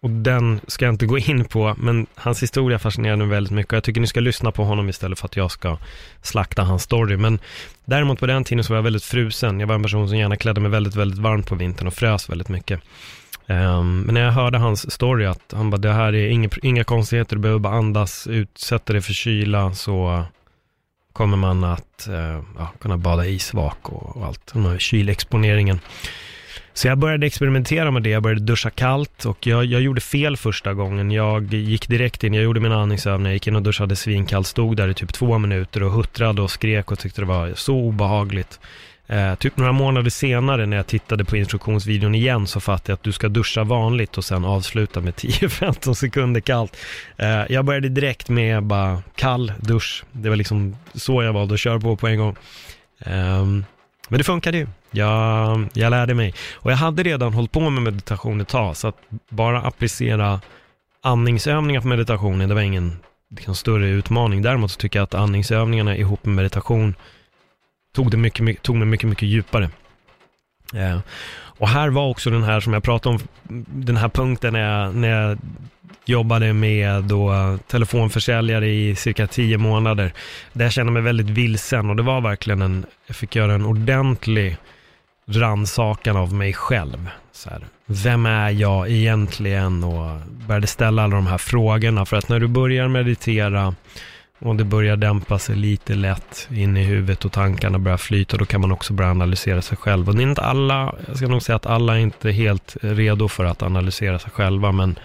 och 0.03 0.11
den 0.11 0.61
ska 0.67 0.85
jag 0.85 0.95
inte 0.95 1.07
gå 1.07 1.19
in 1.19 1.45
på, 1.45 1.75
men 1.79 2.07
hans 2.15 2.43
historia 2.43 2.79
fascinerar 2.79 3.17
mig 3.17 3.27
väldigt 3.27 3.53
mycket. 3.53 3.73
Jag 3.73 3.85
tycker 3.85 4.01
ni 4.01 4.07
ska 4.07 4.21
lyssna 4.21 4.53
på 4.53 4.65
honom 4.65 4.89
istället 4.89 5.19
för 5.19 5.27
att 5.27 5.37
jag 5.37 5.51
ska 5.51 5.79
slakta 6.23 6.63
hans 6.63 6.83
story. 6.83 7.17
Men 7.17 7.39
däremot 7.85 8.21
på 8.21 8.27
den 8.27 8.45
tiden 8.45 8.65
så 8.65 8.73
var 8.73 8.79
jag 8.79 8.83
väldigt 8.83 9.05
frusen. 9.05 9.61
Jag 9.61 9.67
var 9.67 9.75
en 9.75 9.83
person 9.83 10.09
som 10.09 10.19
gärna 10.19 10.37
klädde 10.37 10.61
mig 10.61 10.71
väldigt, 10.71 10.95
väldigt 10.95 11.19
varmt 11.19 11.49
på 11.49 11.55
vintern 11.55 11.87
och 11.87 11.95
frös 11.95 12.31
väldigt 12.31 12.49
mycket. 12.49 12.81
Um, 13.47 14.01
men 14.01 14.15
när 14.15 14.21
jag 14.21 14.33
hörde 14.33 14.59
hans 14.59 14.93
story 14.93 15.27
att 15.27 15.53
han 15.53 15.71
bara, 15.71 15.77
det 15.77 15.93
här 15.93 16.15
är 16.15 16.29
inga, 16.29 16.49
inga 16.63 16.85
konstigheter, 16.85 17.37
du 17.37 17.43
behöver 17.43 17.61
bara 17.61 17.75
andas, 17.75 18.27
utsätta 18.27 18.93
dig 18.93 19.03
för 19.03 19.13
kyla 19.13 19.75
så 19.75 20.25
kommer 21.13 21.37
man 21.37 21.65
att 21.65 22.09
uh, 22.09 22.43
ja, 22.59 22.73
kunna 22.81 22.97
bada 22.97 23.27
isvak 23.27 23.79
och, 23.83 24.17
och 24.17 24.27
allt, 24.27 24.53
den 24.53 24.67
här 24.67 24.79
kylexponeringen. 24.79 25.81
Så 26.75 26.89
jag 26.89 26.99
började 26.99 27.27
experimentera 27.27 27.91
med 27.91 28.03
det, 28.03 28.11
jag 28.11 28.23
började 28.23 28.41
duscha 28.41 28.71
kallt 28.71 29.25
och 29.25 29.47
jag, 29.47 29.65
jag 29.65 29.81
gjorde 29.81 30.01
fel 30.01 30.37
första 30.37 30.75
gången. 30.75 31.11
Jag 31.11 31.55
gick 31.55 31.89
direkt 31.89 32.25
in, 32.25 32.35
jag 32.35 32.45
gjorde 32.45 32.61
mina 32.61 32.83
andningsövningar, 32.83 33.33
gick 33.33 33.47
in 33.47 33.57
och 33.57 33.63
duschade 33.63 33.97
svinkallt, 33.97 34.47
stod 34.47 34.77
där 34.77 34.89
i 34.89 34.95
typ 34.95 35.13
två 35.13 35.39
minuter 35.39 35.83
och 35.83 35.93
huttrade 35.93 36.43
och 36.43 36.51
skrek 36.51 36.91
och 36.91 36.99
tyckte 36.99 37.21
det 37.21 37.27
var 37.27 37.53
så 37.55 37.75
obehagligt. 37.77 38.61
Eh, 39.11 39.35
typ 39.35 39.57
några 39.57 39.73
månader 39.73 40.11
senare 40.11 40.67
när 40.67 40.77
jag 40.77 40.87
tittade 40.87 41.25
på 41.25 41.37
instruktionsvideon 41.37 42.15
igen 42.15 42.47
så 42.47 42.61
fattade 42.61 42.93
jag 42.93 42.95
att 42.95 43.03
du 43.03 43.13
ska 43.13 43.29
duscha 43.29 43.65
vanligt 43.65 44.19
och 44.19 44.25
sen 44.25 44.45
avsluta 44.45 45.01
med 45.01 45.15
10-15 45.15 45.95
sekunder 45.95 46.41
kallt. 46.41 46.77
Eh, 47.17 47.43
jag 47.49 47.65
började 47.65 47.89
direkt 47.89 48.29
med 48.29 48.63
bara 48.63 49.03
kall 49.15 49.53
dusch. 49.61 50.05
Det 50.13 50.29
var 50.29 50.37
liksom 50.37 50.77
så 50.95 51.23
jag 51.23 51.33
valde 51.33 51.55
att 51.55 51.61
köra 51.61 51.81
på 51.81 51.97
på 51.97 52.09
en 52.09 52.19
gång. 52.19 52.37
Eh, 52.99 53.47
men 54.11 54.19
det 54.19 54.25
funkade 54.25 54.59
ju. 54.59 54.67
Jag, 54.91 55.69
jag 55.73 55.91
lärde 55.91 56.15
mig. 56.15 56.35
Och 56.55 56.73
jag 56.73 56.77
hade 56.77 57.03
redan 57.03 57.35
hållit 57.35 57.53
på 57.53 57.71
med 57.71 57.83
meditation 57.83 58.41
ett 58.41 58.49
tag, 58.49 58.77
så 58.77 58.89
att 58.89 58.97
bara 59.29 59.63
applicera 59.63 60.41
andningsövningar 61.03 61.81
på 61.81 61.89
meditationen, 61.89 62.49
det 62.49 62.55
var 62.55 62.63
ingen 62.63 62.97
liksom, 63.31 63.55
större 63.55 63.89
utmaning. 63.89 64.43
Däremot 64.43 64.71
så 64.71 64.79
tycker 64.79 64.99
jag 64.99 65.05
att 65.05 65.15
andningsövningarna 65.15 65.97
ihop 65.97 66.25
med 66.25 66.35
meditation 66.35 66.95
tog, 67.95 68.11
det 68.11 68.17
mycket, 68.17 68.45
mycket, 68.45 68.63
tog 68.63 68.77
mig 68.77 68.87
mycket, 68.87 69.09
mycket 69.09 69.29
djupare. 69.29 69.71
Eh, 70.75 71.01
och 71.61 71.69
här 71.69 71.89
var 71.89 72.09
också 72.09 72.31
den 72.31 72.43
här 72.43 72.61
som 72.61 72.73
jag 72.73 72.83
pratade 72.83 73.15
om, 73.15 73.23
den 73.67 73.97
här 73.97 74.09
punkten 74.09 74.53
när 74.53 74.61
jag, 74.61 74.95
när 74.95 75.09
jag 75.09 75.39
jobbade 76.05 76.53
med 76.53 77.05
då 77.05 77.59
telefonförsäljare 77.67 78.69
i 78.69 78.97
cirka 78.97 79.27
tio 79.27 79.59
månader. 79.59 80.13
Där 80.53 80.65
jag 80.65 80.73
kände 80.73 80.93
mig 80.93 81.03
väldigt 81.03 81.31
vilsen 81.31 81.91
och 81.91 81.97
det 81.97 82.03
var 82.03 82.21
verkligen 82.21 82.63
en, 82.63 82.87
jag 83.07 83.17
fick 83.17 83.37
göra 83.37 83.55
en 83.55 83.67
ordentlig 83.67 84.57
rannsakan 85.29 86.17
av 86.17 86.35
mig 86.35 86.53
själv. 86.53 87.11
Så 87.33 87.51
här, 87.51 87.61
vem 87.87 88.27
är 88.27 88.51
jag 88.51 88.91
egentligen? 88.91 89.85
Och 89.85 90.21
började 90.47 90.67
ställa 90.67 91.03
alla 91.03 91.17
de 91.17 91.27
här 91.27 91.39
frågorna. 91.39 92.05
För 92.05 92.17
att 92.17 92.29
när 92.29 92.41
du 92.41 92.49
börjar 92.49 92.89
meditera 92.89 93.75
och 94.41 94.57
det 94.57 94.65
börjar 94.65 94.97
dämpa 94.97 95.39
sig 95.39 95.57
lite 95.57 95.95
lätt 95.95 96.49
in 96.51 96.77
i 96.77 96.85
huvudet 96.85 97.25
och 97.25 97.33
tankarna 97.33 97.79
börjar 97.79 97.99
flyta, 97.99 98.37
då 98.37 98.45
kan 98.45 98.61
man 98.61 98.73
också 98.73 98.93
börja 98.93 99.11
analysera 99.11 99.63
sig 99.63 99.77
själv. 99.77 100.09
Och 100.09 100.15
det 100.17 100.23
är 100.23 100.29
inte 100.29 100.43
alla, 100.43 100.95
jag 101.07 101.17
ska 101.17 101.29
nog 101.29 101.43
säga 101.43 101.57
att 101.57 101.67
alla 101.67 101.95
är 101.95 102.01
inte 102.01 102.31
helt 102.31 102.77
redo 102.81 103.29
för 103.29 103.45
att 103.45 103.63
analysera 103.63 104.19
sig 104.19 104.31
själva, 104.31 104.73
men 104.73 104.99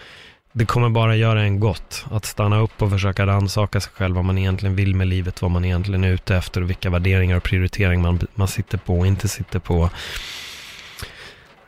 det 0.51 0.65
kommer 0.65 0.89
bara 0.89 1.15
göra 1.15 1.41
en 1.41 1.59
gott 1.59 2.05
att 2.11 2.25
stanna 2.25 2.59
upp 2.59 2.81
och 2.81 2.89
försöka 2.89 3.27
rannsaka 3.27 3.81
sig 3.81 3.91
själv 3.95 4.15
vad 4.15 4.25
man 4.25 4.37
egentligen 4.37 4.75
vill 4.75 4.95
med 4.95 5.07
livet, 5.07 5.41
vad 5.41 5.51
man 5.51 5.65
egentligen 5.65 6.03
är 6.03 6.11
ute 6.11 6.35
efter 6.35 6.61
och 6.61 6.69
vilka 6.69 6.89
värderingar 6.89 7.37
och 7.37 7.43
prioriteringar 7.43 8.03
man, 8.03 8.27
man 8.35 8.47
sitter 8.47 8.77
på 8.77 8.99
och 8.99 9.07
inte 9.07 9.27
sitter 9.27 9.59
på. 9.59 9.89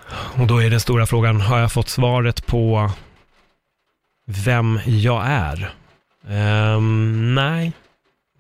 Och 0.10 0.48
då 0.48 0.64
är 0.64 0.70
den 0.70 0.80
stora 0.80 1.06
frågan, 1.06 1.42
har 1.42 1.60
jag 1.60 1.72
fått 1.72 1.90
svaret 1.90 2.46
på 2.46 2.92
vem 4.26 4.80
jag 4.86 5.26
är? 5.26 5.74
Um, 6.30 7.36
nej, 7.36 7.72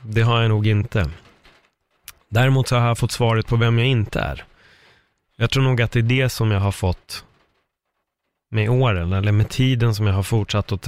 det 0.04 0.22
har 0.22 0.42
jag 0.42 0.50
nog 0.50 0.68
inte. 0.68 1.10
Däremot 2.30 2.68
så 2.68 2.76
har 2.76 2.88
jag 2.88 2.98
fått 2.98 3.12
svaret 3.12 3.48
på 3.48 3.56
vem 3.56 3.80
jag 3.80 3.88
inte 3.88 4.20
är. 4.20 4.44
Jag 5.38 5.50
tror 5.50 5.64
nog 5.64 5.82
att 5.82 5.92
det 5.92 6.00
är 6.00 6.04
det 6.04 6.30
som 6.30 6.52
jag 6.52 6.60
har 6.60 6.72
fått 6.72 7.24
med 8.50 8.70
åren, 8.70 9.14
eller 9.14 9.32
med 9.32 9.50
tiden 9.50 9.96
som 9.96 10.08
jag 10.08 10.14
har 10.14 10.24
fortsatt 10.24 10.72
att 10.72 10.88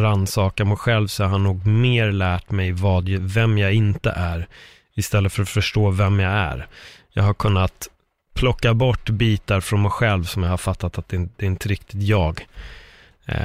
rannsaka 0.00 0.64
mig 0.64 0.76
själv, 0.76 1.06
så 1.06 1.24
har 1.24 1.30
jag 1.30 1.40
nog 1.40 1.66
mer 1.66 2.12
lärt 2.12 2.50
mig 2.50 2.72
vad, 2.72 3.08
vem 3.08 3.58
jag 3.58 3.72
inte 3.72 4.10
är, 4.10 4.46
istället 4.94 5.32
för 5.32 5.42
att 5.42 5.48
förstå 5.48 5.90
vem 5.90 6.20
jag 6.20 6.32
är. 6.32 6.66
Jag 7.10 7.22
har 7.22 7.34
kunnat 7.34 7.88
plocka 8.34 8.74
bort 8.74 9.10
bitar 9.10 9.60
från 9.60 9.82
mig 9.82 9.90
själv 9.90 10.24
som 10.24 10.42
jag 10.42 10.50
har 10.50 10.56
fattat 10.56 10.98
att 10.98 11.08
det, 11.08 11.28
det 11.36 11.46
är 11.46 11.50
inte 11.50 11.68
riktigt 11.68 12.02
jag. 12.02 12.46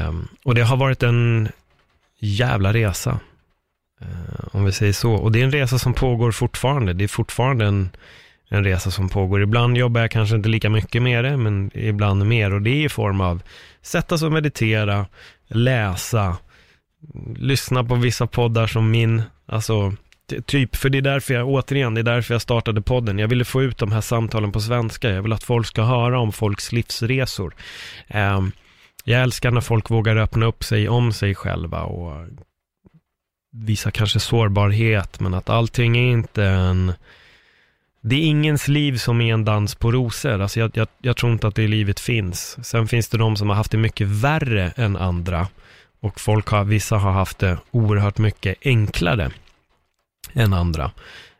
Um, 0.08 0.28
och 0.43 0.56
det 0.56 0.62
har 0.62 0.78
varit 0.78 1.04
en 1.04 1.49
jävla 2.26 2.74
resa, 2.74 3.19
eh, 4.01 4.47
om 4.51 4.65
vi 4.65 4.71
säger 4.71 4.93
så. 4.93 5.13
Och 5.13 5.32
det 5.32 5.39
är 5.39 5.43
en 5.43 5.51
resa 5.51 5.80
som 5.80 5.93
pågår 5.93 6.32
fortfarande. 6.32 6.93
Det 6.93 7.03
är 7.03 7.07
fortfarande 7.07 7.65
en 7.65 7.89
en 8.53 8.63
resa 8.63 8.91
som 8.91 9.09
pågår. 9.09 9.41
Ibland 9.41 9.78
jobbar 9.78 10.01
jag 10.01 10.11
kanske 10.11 10.36
inte 10.36 10.49
lika 10.49 10.69
mycket 10.69 11.01
med 11.01 11.26
det, 11.26 11.38
men 11.38 11.71
ibland 11.74 12.26
mer. 12.26 12.53
Och 12.53 12.61
det 12.61 12.69
är 12.69 12.86
i 12.86 12.89
form 12.89 13.21
av 13.21 13.41
sätta 13.82 14.17
sig 14.17 14.26
och 14.26 14.32
meditera, 14.32 15.05
läsa, 15.47 16.38
lyssna 17.36 17.84
på 17.84 17.95
vissa 17.95 18.28
poddar 18.28 18.67
som 18.67 18.91
min, 18.91 19.21
alltså 19.45 19.93
typ, 20.45 20.76
för 20.76 20.89
det 20.89 20.97
är 20.97 21.01
därför 21.01 21.34
jag, 21.34 21.47
återigen, 21.47 21.93
det 21.93 22.01
är 22.01 22.03
därför 22.03 22.34
jag 22.34 22.41
startade 22.41 22.82
podden. 22.82 23.19
Jag 23.19 23.28
ville 23.28 23.45
få 23.45 23.63
ut 23.63 23.78
de 23.78 23.91
här 23.91 24.01
samtalen 24.01 24.51
på 24.51 24.59
svenska. 24.59 25.09
Jag 25.09 25.21
vill 25.21 25.34
att 25.34 25.43
folk 25.43 25.67
ska 25.67 25.84
höra 25.84 26.19
om 26.19 26.32
folks 26.32 26.71
livsresor. 26.71 27.55
Um, 28.13 28.51
jag 29.04 29.22
älskar 29.22 29.51
när 29.51 29.62
folk 29.62 29.89
vågar 29.89 30.16
öppna 30.16 30.45
upp 30.45 30.64
sig 30.64 30.89
om 30.89 31.14
sig 31.14 31.36
själva 31.36 31.82
och 31.82 32.28
visa 33.51 33.91
kanske 33.91 34.20
sårbarhet, 34.20 35.20
men 35.20 35.34
att 35.34 35.49
allting 35.49 35.97
är 35.97 36.12
inte 36.12 36.43
en 36.45 36.93
det 38.06 38.16
är 38.16 38.26
ingens 38.26 38.68
liv 38.68 38.97
som 38.97 39.22
är 39.22 39.34
en 39.34 39.45
dans 39.45 39.76
på 39.76 39.91
rosor. 39.91 40.41
Alltså 40.41 40.60
jag, 40.60 40.72
jag, 40.74 40.88
jag, 41.01 41.18
tror 41.18 41.32
inte 41.32 41.47
att 41.47 41.56
det 41.56 41.68
livet 41.68 41.99
finns. 41.99 42.58
Sen 42.68 42.88
finns 42.88 43.10
det 43.10 43.18
de 43.18 43.36
som 43.36 43.49
har 43.49 43.56
haft 43.56 43.72
det 43.72 43.78
mycket 43.78 44.08
värre 44.08 44.74
än 44.76 44.97
andra. 44.97 45.47
Och 46.01 46.20
folk 46.20 46.47
har, 46.47 46.64
vissa 46.64 46.97
har 46.97 47.12
haft 47.12 47.39
det 47.39 47.58
oerhört 47.72 48.18
mycket 48.18 48.58
enklare 48.66 49.32
än 50.34 50.54
andra. 50.54 50.91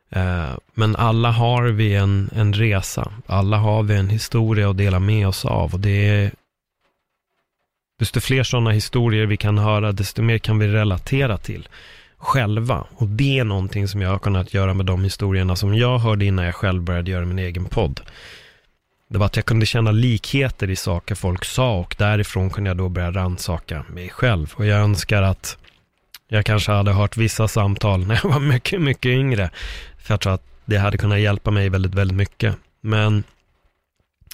Eh, 0.09 0.51
men 0.74 0.95
alla 0.95 1.32
har 1.32 1.64
vi 1.64 1.95
en, 1.95 2.30
en 2.36 2.53
resa. 2.53 3.11
Alla 3.26 3.57
har 3.57 3.84
vi 3.84 3.95
en 3.95 4.09
historia 4.09 4.70
att 4.70 4.78
dela 4.78 4.99
med 4.99 5.28
oss 5.28 5.45
av. 5.45 5.74
Och 5.74 5.80
det 5.80 6.07
är, 6.09 6.32
desto 8.03 8.19
fler 8.19 8.43
sådana 8.43 8.71
historier 8.71 9.25
vi 9.25 9.37
kan 9.37 9.57
höra, 9.57 9.91
desto 9.91 10.21
mer 10.21 10.37
kan 10.37 10.59
vi 10.59 10.67
relatera 10.67 11.37
till 11.37 11.67
själva. 12.17 12.87
Och 12.95 13.07
det 13.07 13.39
är 13.39 13.43
någonting 13.43 13.87
som 13.87 14.01
jag 14.01 14.09
har 14.09 14.19
kunnat 14.19 14.53
göra 14.53 14.73
med 14.73 14.85
de 14.85 15.03
historierna 15.03 15.55
som 15.55 15.75
jag 15.75 15.97
hörde 15.99 16.25
innan 16.25 16.45
jag 16.45 16.55
själv 16.55 16.81
började 16.81 17.11
göra 17.11 17.25
min 17.25 17.39
egen 17.39 17.65
podd. 17.65 18.01
Det 19.09 19.17
var 19.17 19.25
att 19.25 19.35
jag 19.35 19.45
kunde 19.45 19.65
känna 19.65 19.91
likheter 19.91 20.69
i 20.69 20.75
saker 20.75 21.15
folk 21.15 21.45
sa 21.45 21.79
och 21.79 21.95
därifrån 21.97 22.49
kunde 22.49 22.69
jag 22.69 22.77
då 22.77 22.89
börja 22.89 23.11
rannsaka 23.11 23.85
mig 23.89 24.09
själv. 24.09 24.53
Och 24.55 24.65
jag 24.65 24.79
önskar 24.79 25.21
att 25.21 25.57
jag 26.27 26.45
kanske 26.45 26.71
hade 26.71 26.91
hört 26.91 27.17
vissa 27.17 27.47
samtal 27.47 28.07
när 28.07 28.19
jag 28.23 28.29
var 28.29 28.39
mycket, 28.39 28.81
mycket 28.81 29.09
yngre. 29.09 29.49
För 29.97 30.13
jag 30.13 30.21
tror 30.21 30.33
att 30.33 30.45
det 30.65 30.77
hade 30.77 30.97
kunnat 30.97 31.19
hjälpa 31.19 31.51
mig 31.51 31.69
väldigt, 31.69 31.95
väldigt 31.95 32.17
mycket. 32.17 32.55
Men 32.81 33.23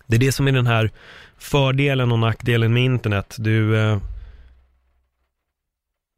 det 0.09 0.15
är 0.15 0.19
det 0.19 0.31
som 0.31 0.47
är 0.47 0.51
den 0.51 0.67
här 0.67 0.91
fördelen 1.37 2.11
och 2.11 2.19
nackdelen 2.19 2.73
med 2.73 2.83
internet. 2.83 3.35
Du 3.39 3.77
eh, 3.77 3.97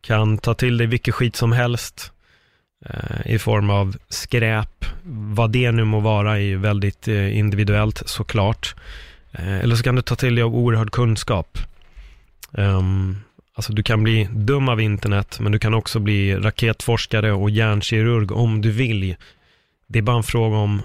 kan 0.01 0.37
ta 0.37 0.53
till 0.53 0.77
dig 0.77 0.87
vilket 0.87 1.15
skit 1.15 1.35
som 1.35 1.51
helst 1.51 2.11
eh, 2.85 3.33
i 3.33 3.39
form 3.39 3.69
av 3.69 3.97
skräp. 4.09 4.85
Vad 5.03 5.51
det 5.51 5.71
nu 5.71 5.83
må 5.83 5.99
vara 5.99 6.31
är 6.31 6.41
ju 6.41 6.57
väldigt 6.57 7.07
eh, 7.07 7.37
individuellt 7.37 8.03
såklart. 8.05 8.75
Eh, 9.31 9.59
eller 9.59 9.75
så 9.75 9.83
kan 9.83 9.95
du 9.95 10.01
ta 10.01 10.15
till 10.15 10.35
dig 10.35 10.43
av 10.43 10.55
oerhörd 10.55 10.91
kunskap. 10.91 11.57
Um, 12.51 13.17
alltså 13.53 13.73
du 13.73 13.83
kan 13.83 14.03
bli 14.03 14.29
dum 14.31 14.69
av 14.69 14.81
internet, 14.81 15.37
men 15.41 15.51
du 15.51 15.59
kan 15.59 15.73
också 15.73 15.99
bli 15.99 16.35
raketforskare 16.35 17.31
och 17.31 17.49
hjärnkirurg 17.49 18.31
om 18.31 18.61
du 18.61 18.71
vill. 18.71 19.15
Det 19.87 19.99
är 19.99 20.03
bara 20.03 20.17
en 20.17 20.23
fråga 20.23 20.57
om 20.57 20.81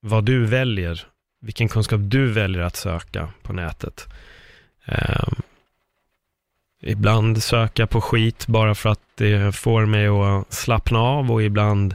vad 0.00 0.24
du 0.24 0.46
väljer, 0.46 1.06
vilken 1.40 1.68
kunskap 1.68 2.00
du 2.02 2.32
väljer 2.32 2.62
att 2.62 2.76
söka 2.76 3.28
på 3.42 3.52
nätet. 3.52 4.06
Um, 4.86 5.42
ibland 6.80 7.42
söka 7.42 7.86
på 7.86 8.00
skit 8.00 8.46
bara 8.46 8.74
för 8.74 8.88
att 8.88 9.00
det 9.14 9.54
får 9.54 9.86
mig 9.86 10.06
att 10.06 10.52
slappna 10.52 10.98
av 10.98 11.32
och 11.32 11.42
ibland 11.42 11.94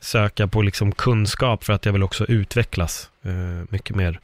söka 0.00 0.46
på 0.46 0.62
liksom 0.62 0.92
kunskap 0.92 1.64
för 1.64 1.72
att 1.72 1.86
jag 1.86 1.92
vill 1.92 2.02
också 2.02 2.24
utvecklas 2.24 3.10
eh, 3.22 3.64
mycket 3.68 3.96
mer. 3.96 4.20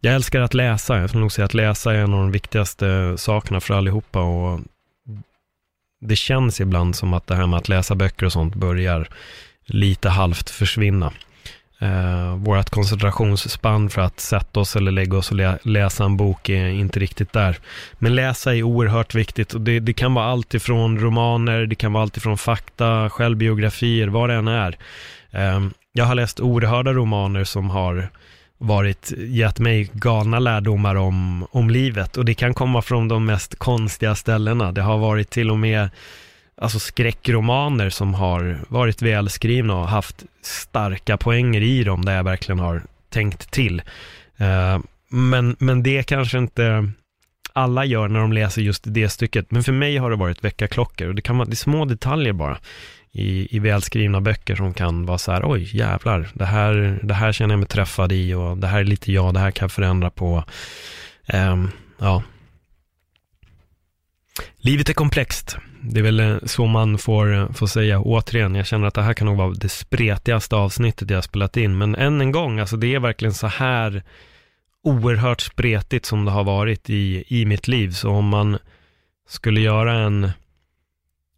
Jag 0.00 0.14
älskar 0.14 0.40
att 0.40 0.54
läsa, 0.54 0.98
jag 0.98 1.08
skulle 1.08 1.20
nog 1.20 1.32
säga 1.32 1.44
att 1.44 1.54
läsa 1.54 1.92
är 1.92 1.98
en 1.98 2.14
av 2.14 2.20
de 2.20 2.30
viktigaste 2.30 3.14
sakerna 3.18 3.60
för 3.60 3.74
allihopa 3.74 4.20
och 4.20 4.60
det 6.00 6.16
känns 6.16 6.60
ibland 6.60 6.96
som 6.96 7.14
att 7.14 7.26
det 7.26 7.34
här 7.34 7.46
med 7.46 7.58
att 7.58 7.68
läsa 7.68 7.94
böcker 7.94 8.26
och 8.26 8.32
sånt 8.32 8.54
börjar 8.54 9.08
lite 9.64 10.08
halvt 10.08 10.50
försvinna 10.50 11.12
eh, 11.78 12.36
vårt 12.36 12.70
koncentrationsspann 12.70 13.90
för 13.90 14.02
att 14.02 14.20
sätta 14.20 14.60
oss 14.60 14.76
eller 14.76 14.92
lägga 14.92 15.18
oss 15.18 15.30
och 15.30 15.36
lä 15.36 15.58
läsa 15.62 16.04
en 16.04 16.16
bok 16.16 16.48
är 16.48 16.66
inte 16.66 17.00
riktigt 17.00 17.32
där. 17.32 17.58
Men 17.92 18.14
läsa 18.14 18.54
är 18.54 18.62
oerhört 18.62 19.14
viktigt 19.14 19.54
och 19.54 19.60
det, 19.60 19.80
det 19.80 19.92
kan 19.92 20.14
vara 20.14 20.26
allt 20.26 20.54
ifrån 20.54 20.98
romaner, 20.98 21.66
det 21.66 21.74
kan 21.74 21.92
vara 21.92 22.02
allt 22.02 22.16
ifrån 22.16 22.38
fakta, 22.38 23.10
självbiografier, 23.10 24.08
vad 24.08 24.30
det 24.30 24.34
än 24.34 24.48
är. 24.48 24.76
Eh, 25.30 25.60
jag 25.92 26.04
har 26.04 26.14
läst 26.14 26.40
oerhörda 26.40 26.92
romaner 26.92 27.44
som 27.44 27.70
har 27.70 28.08
varit, 28.58 29.12
gett 29.16 29.58
mig 29.58 29.90
galna 29.92 30.38
lärdomar 30.38 30.94
om, 30.94 31.46
om 31.50 31.70
livet 31.70 32.16
och 32.16 32.24
det 32.24 32.34
kan 32.34 32.54
komma 32.54 32.82
från 32.82 33.08
de 33.08 33.24
mest 33.24 33.58
konstiga 33.58 34.14
ställena. 34.14 34.72
Det 34.72 34.82
har 34.82 34.98
varit 34.98 35.30
till 35.30 35.50
och 35.50 35.58
med 35.58 35.88
alltså 36.60 36.78
skräckromaner 36.78 37.90
som 37.90 38.14
har 38.14 38.60
varit 38.68 39.02
välskrivna 39.02 39.74
och 39.74 39.88
haft 39.88 40.24
starka 40.42 41.16
poänger 41.16 41.60
i 41.60 41.84
dem 41.84 42.04
där 42.04 42.16
jag 42.16 42.24
verkligen 42.24 42.58
har 42.58 42.82
tänkt 43.08 43.50
till. 43.50 43.82
Uh, 44.40 44.78
men, 45.08 45.56
men 45.58 45.82
det 45.82 46.02
kanske 46.02 46.38
inte 46.38 46.92
alla 47.52 47.84
gör 47.84 48.08
när 48.08 48.20
de 48.20 48.32
läser 48.32 48.62
just 48.62 48.84
det 48.86 49.08
stycket. 49.08 49.50
Men 49.50 49.62
för 49.62 49.72
mig 49.72 49.96
har 49.96 50.10
det 50.10 50.16
varit 50.16 50.44
väckarklockor 50.44 51.08
och 51.08 51.14
det 51.14 51.22
kan 51.22 51.38
vara 51.38 51.48
det 51.48 51.52
är 51.52 51.56
små 51.56 51.84
detaljer 51.84 52.32
bara 52.32 52.58
i, 53.12 53.56
i 53.56 53.58
välskrivna 53.58 54.20
böcker 54.20 54.56
som 54.56 54.74
kan 54.74 55.06
vara 55.06 55.18
så 55.18 55.32
här, 55.32 55.50
oj 55.52 55.76
jävlar, 55.76 56.28
det 56.34 56.44
här, 56.44 57.00
det 57.02 57.14
här 57.14 57.32
känner 57.32 57.52
jag 57.52 57.58
mig 57.58 57.68
träffad 57.68 58.12
i 58.12 58.34
och 58.34 58.58
det 58.58 58.66
här 58.66 58.80
är 58.80 58.84
lite 58.84 59.12
jag, 59.12 59.34
det 59.34 59.40
här 59.40 59.50
kan 59.50 59.64
jag 59.64 59.72
förändra 59.72 60.10
på. 60.10 60.44
Um, 61.32 61.70
ja. 61.98 62.22
Livet 64.56 64.88
är 64.88 64.94
komplext. 64.94 65.56
Det 65.80 66.00
är 66.00 66.04
väl 66.04 66.20
eh, 66.20 66.36
så 66.44 66.66
man 66.66 66.98
får, 66.98 67.34
eh, 67.34 67.52
får 67.52 67.66
säga. 67.66 68.00
Återigen, 68.00 68.54
jag 68.54 68.66
känner 68.66 68.86
att 68.86 68.94
det 68.94 69.02
här 69.02 69.14
kan 69.14 69.26
nog 69.26 69.36
vara 69.36 69.50
det 69.50 69.68
spretigaste 69.68 70.56
avsnittet 70.56 71.10
jag 71.10 71.16
har 71.16 71.22
spelat 71.22 71.56
in. 71.56 71.78
Men 71.78 71.94
än 71.94 72.20
en 72.20 72.32
gång, 72.32 72.60
alltså 72.60 72.76
det 72.76 72.94
är 72.94 73.00
verkligen 73.00 73.34
så 73.34 73.46
här 73.46 74.02
oerhört 74.82 75.40
spretigt 75.40 76.06
som 76.06 76.24
det 76.24 76.30
har 76.30 76.44
varit 76.44 76.90
i, 76.90 77.24
i 77.28 77.44
mitt 77.44 77.68
liv. 77.68 77.90
Så 77.90 78.10
om 78.10 78.28
man 78.28 78.58
skulle 79.28 79.60
göra 79.60 79.92
en 79.92 80.30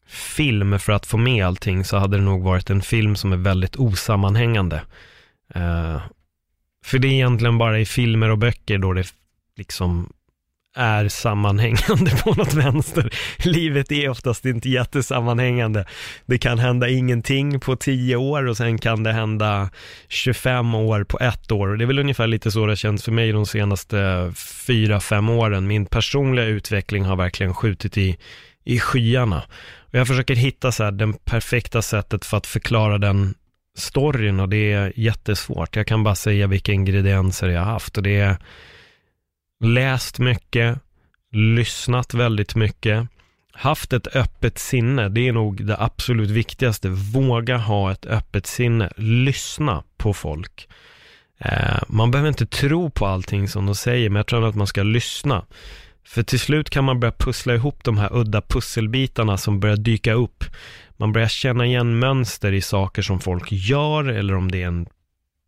film 0.08 0.78
för 0.78 0.92
att 0.92 1.06
få 1.06 1.16
med 1.16 1.46
allting 1.46 1.84
så 1.84 1.96
hade 1.96 2.16
det 2.16 2.22
nog 2.22 2.42
varit 2.42 2.70
en 2.70 2.82
film 2.82 3.16
som 3.16 3.32
är 3.32 3.36
väldigt 3.36 3.76
osammanhängande. 3.76 4.82
Uh, 5.56 6.00
för 6.84 6.98
det 6.98 7.08
är 7.08 7.12
egentligen 7.12 7.58
bara 7.58 7.80
i 7.80 7.86
filmer 7.86 8.30
och 8.30 8.38
böcker 8.38 8.78
då 8.78 8.92
det 8.92 9.04
liksom 9.56 10.12
är 10.78 11.08
sammanhängande 11.08 12.10
på 12.24 12.34
något 12.34 12.54
vänster. 12.54 13.10
Livet 13.38 13.92
är 13.92 14.08
oftast 14.08 14.44
inte 14.44 14.68
jättesammanhängande. 14.68 15.84
Det 16.26 16.38
kan 16.38 16.58
hända 16.58 16.88
ingenting 16.88 17.60
på 17.60 17.76
tio 17.76 18.16
år 18.16 18.46
och 18.46 18.56
sen 18.56 18.78
kan 18.78 19.02
det 19.02 19.12
hända 19.12 19.70
25 20.08 20.74
år 20.74 21.04
på 21.04 21.18
ett 21.20 21.52
år. 21.52 21.68
Och 21.68 21.78
det 21.78 21.84
är 21.84 21.86
väl 21.86 21.98
ungefär 21.98 22.26
lite 22.26 22.50
så 22.50 22.66
det 22.66 22.76
känns 22.76 23.04
för 23.04 23.12
mig 23.12 23.32
de 23.32 23.46
senaste 23.46 24.32
fyra, 24.66 25.00
fem 25.00 25.28
åren. 25.28 25.66
Min 25.66 25.86
personliga 25.86 26.46
utveckling 26.46 27.04
har 27.04 27.16
verkligen 27.16 27.54
skjutit 27.54 27.98
i, 27.98 28.16
i 28.64 28.80
skyarna. 28.80 29.42
Och 29.76 29.94
jag 29.94 30.06
försöker 30.06 30.34
hitta 30.34 30.72
så 30.72 30.84
här, 30.84 30.92
den 30.92 31.12
perfekta 31.12 31.82
sättet 31.82 32.24
för 32.24 32.36
att 32.36 32.46
förklara 32.46 32.98
den 32.98 33.34
storyn 33.78 34.40
och 34.40 34.48
det 34.48 34.72
är 34.72 34.92
jättesvårt. 34.96 35.76
Jag 35.76 35.86
kan 35.86 36.04
bara 36.04 36.14
säga 36.14 36.46
vilka 36.46 36.72
ingredienser 36.72 37.48
jag 37.48 37.60
har 37.60 37.72
haft 37.72 37.96
och 37.96 38.02
det 38.02 38.16
är 38.16 38.36
läst 39.60 40.18
mycket, 40.18 40.78
lyssnat 41.32 42.14
väldigt 42.14 42.54
mycket, 42.54 43.08
haft 43.52 43.92
ett 43.92 44.16
öppet 44.16 44.58
sinne. 44.58 45.08
Det 45.08 45.28
är 45.28 45.32
nog 45.32 45.66
det 45.66 45.76
absolut 45.78 46.30
viktigaste. 46.30 46.88
Våga 46.88 47.56
ha 47.56 47.92
ett 47.92 48.06
öppet 48.06 48.46
sinne. 48.46 48.90
Lyssna 48.96 49.84
på 49.96 50.14
folk. 50.14 50.68
Eh, 51.38 51.78
man 51.88 52.10
behöver 52.10 52.28
inte 52.28 52.46
tro 52.46 52.90
på 52.90 53.06
allting 53.06 53.48
som 53.48 53.66
de 53.66 53.74
säger, 53.74 54.10
men 54.10 54.16
jag 54.16 54.26
tror 54.26 54.48
att 54.48 54.54
man 54.54 54.66
ska 54.66 54.82
lyssna. 54.82 55.44
För 56.04 56.22
till 56.22 56.40
slut 56.40 56.70
kan 56.70 56.84
man 56.84 57.00
börja 57.00 57.12
pussla 57.12 57.54
ihop 57.54 57.84
de 57.84 57.98
här 57.98 58.16
udda 58.16 58.42
pusselbitarna 58.42 59.36
som 59.36 59.60
börjar 59.60 59.76
dyka 59.76 60.12
upp. 60.12 60.44
Man 60.96 61.12
börjar 61.12 61.28
känna 61.28 61.66
igen 61.66 61.98
mönster 61.98 62.52
i 62.52 62.60
saker 62.60 63.02
som 63.02 63.20
folk 63.20 63.52
gör, 63.52 64.04
eller 64.04 64.34
om 64.34 64.50
det 64.50 64.62
är 64.62 64.66
en 64.66 64.86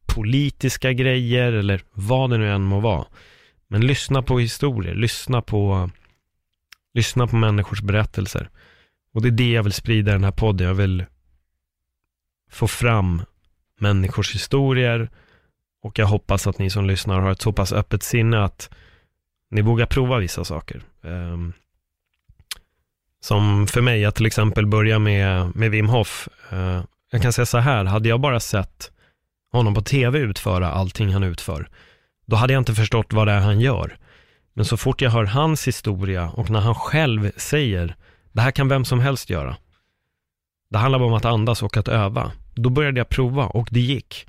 politiska 0.07 0.93
grejer, 0.93 1.53
eller 1.53 1.81
vad 1.93 2.31
det 2.31 2.39
nu 2.39 2.51
än 2.51 2.63
må 2.63 2.81
vara. 2.81 3.05
Men 3.73 3.87
lyssna 3.87 4.23
på 4.23 4.39
historier, 4.39 4.95
lyssna 4.95 5.43
på, 5.43 5.91
lyssna 6.95 7.27
på 7.27 7.37
människors 7.37 7.81
berättelser. 7.81 8.51
Och 9.14 9.23
det 9.23 9.29
är 9.29 9.33
det 9.33 9.51
jag 9.51 9.62
vill 9.62 9.73
sprida 9.73 10.11
i 10.11 10.14
den 10.14 10.25
här 10.25 10.33
podden. 10.33 10.66
Jag 10.66 10.75
vill 10.75 11.05
få 12.51 12.68
fram 12.68 13.23
människors 13.79 14.35
historier 14.35 15.11
och 15.83 15.99
jag 15.99 16.07
hoppas 16.07 16.47
att 16.47 16.59
ni 16.59 16.71
som 16.71 16.87
lyssnar 16.87 17.21
har 17.21 17.31
ett 17.31 17.43
så 17.43 17.53
pass 17.53 17.73
öppet 17.73 18.03
sinne 18.03 18.45
att 18.45 18.71
ni 19.51 19.62
vågar 19.62 19.87
prova 19.87 20.18
vissa 20.18 20.45
saker. 20.45 20.83
Um, 21.01 21.53
som 23.21 23.66
för 23.66 23.81
mig 23.81 24.05
att 24.05 24.14
till 24.14 24.27
exempel 24.27 24.66
börja 24.66 24.99
med, 24.99 25.57
med 25.57 25.71
Wim 25.71 25.89
Hof. 25.89 26.29
Uh, 26.53 26.83
jag 27.11 27.23
kan 27.23 27.33
säga 27.33 27.47
så 27.47 27.59
här, 27.59 27.85
hade 27.85 28.09
jag 28.09 28.21
bara 28.21 28.41
sett 28.41 28.93
honom 29.53 29.75
på 29.75 29.83
tv 29.83 30.18
utföra 30.18 30.71
allting 30.71 31.12
han 31.12 31.23
utför, 31.23 31.68
då 32.31 32.37
hade 32.37 32.53
jag 32.53 32.61
inte 32.61 32.74
förstått 32.74 33.12
vad 33.12 33.26
det 33.26 33.33
är 33.33 33.41
han 33.41 33.61
gör. 33.61 33.99
Men 34.55 34.64
så 34.64 34.76
fort 34.76 35.03
jag 35.03 35.11
hör 35.11 35.24
hans 35.24 35.68
historia 35.68 36.31
och 36.31 36.51
när 36.51 36.61
han 36.61 36.74
själv 36.74 37.31
säger, 37.37 37.97
det 38.33 38.41
här 38.41 38.51
kan 38.51 38.68
vem 38.68 38.85
som 38.85 39.01
helst 39.01 39.31
göra. 39.31 39.57
Det 40.70 40.78
handlar 40.78 40.99
bara 40.99 41.09
om 41.09 41.14
att 41.14 41.24
andas 41.24 41.62
och 41.62 41.76
att 41.76 41.89
öva. 41.89 42.33
Då 42.55 42.70
började 42.70 43.01
jag 43.01 43.09
prova 43.09 43.47
och 43.47 43.68
det 43.70 43.81
gick. 43.81 44.26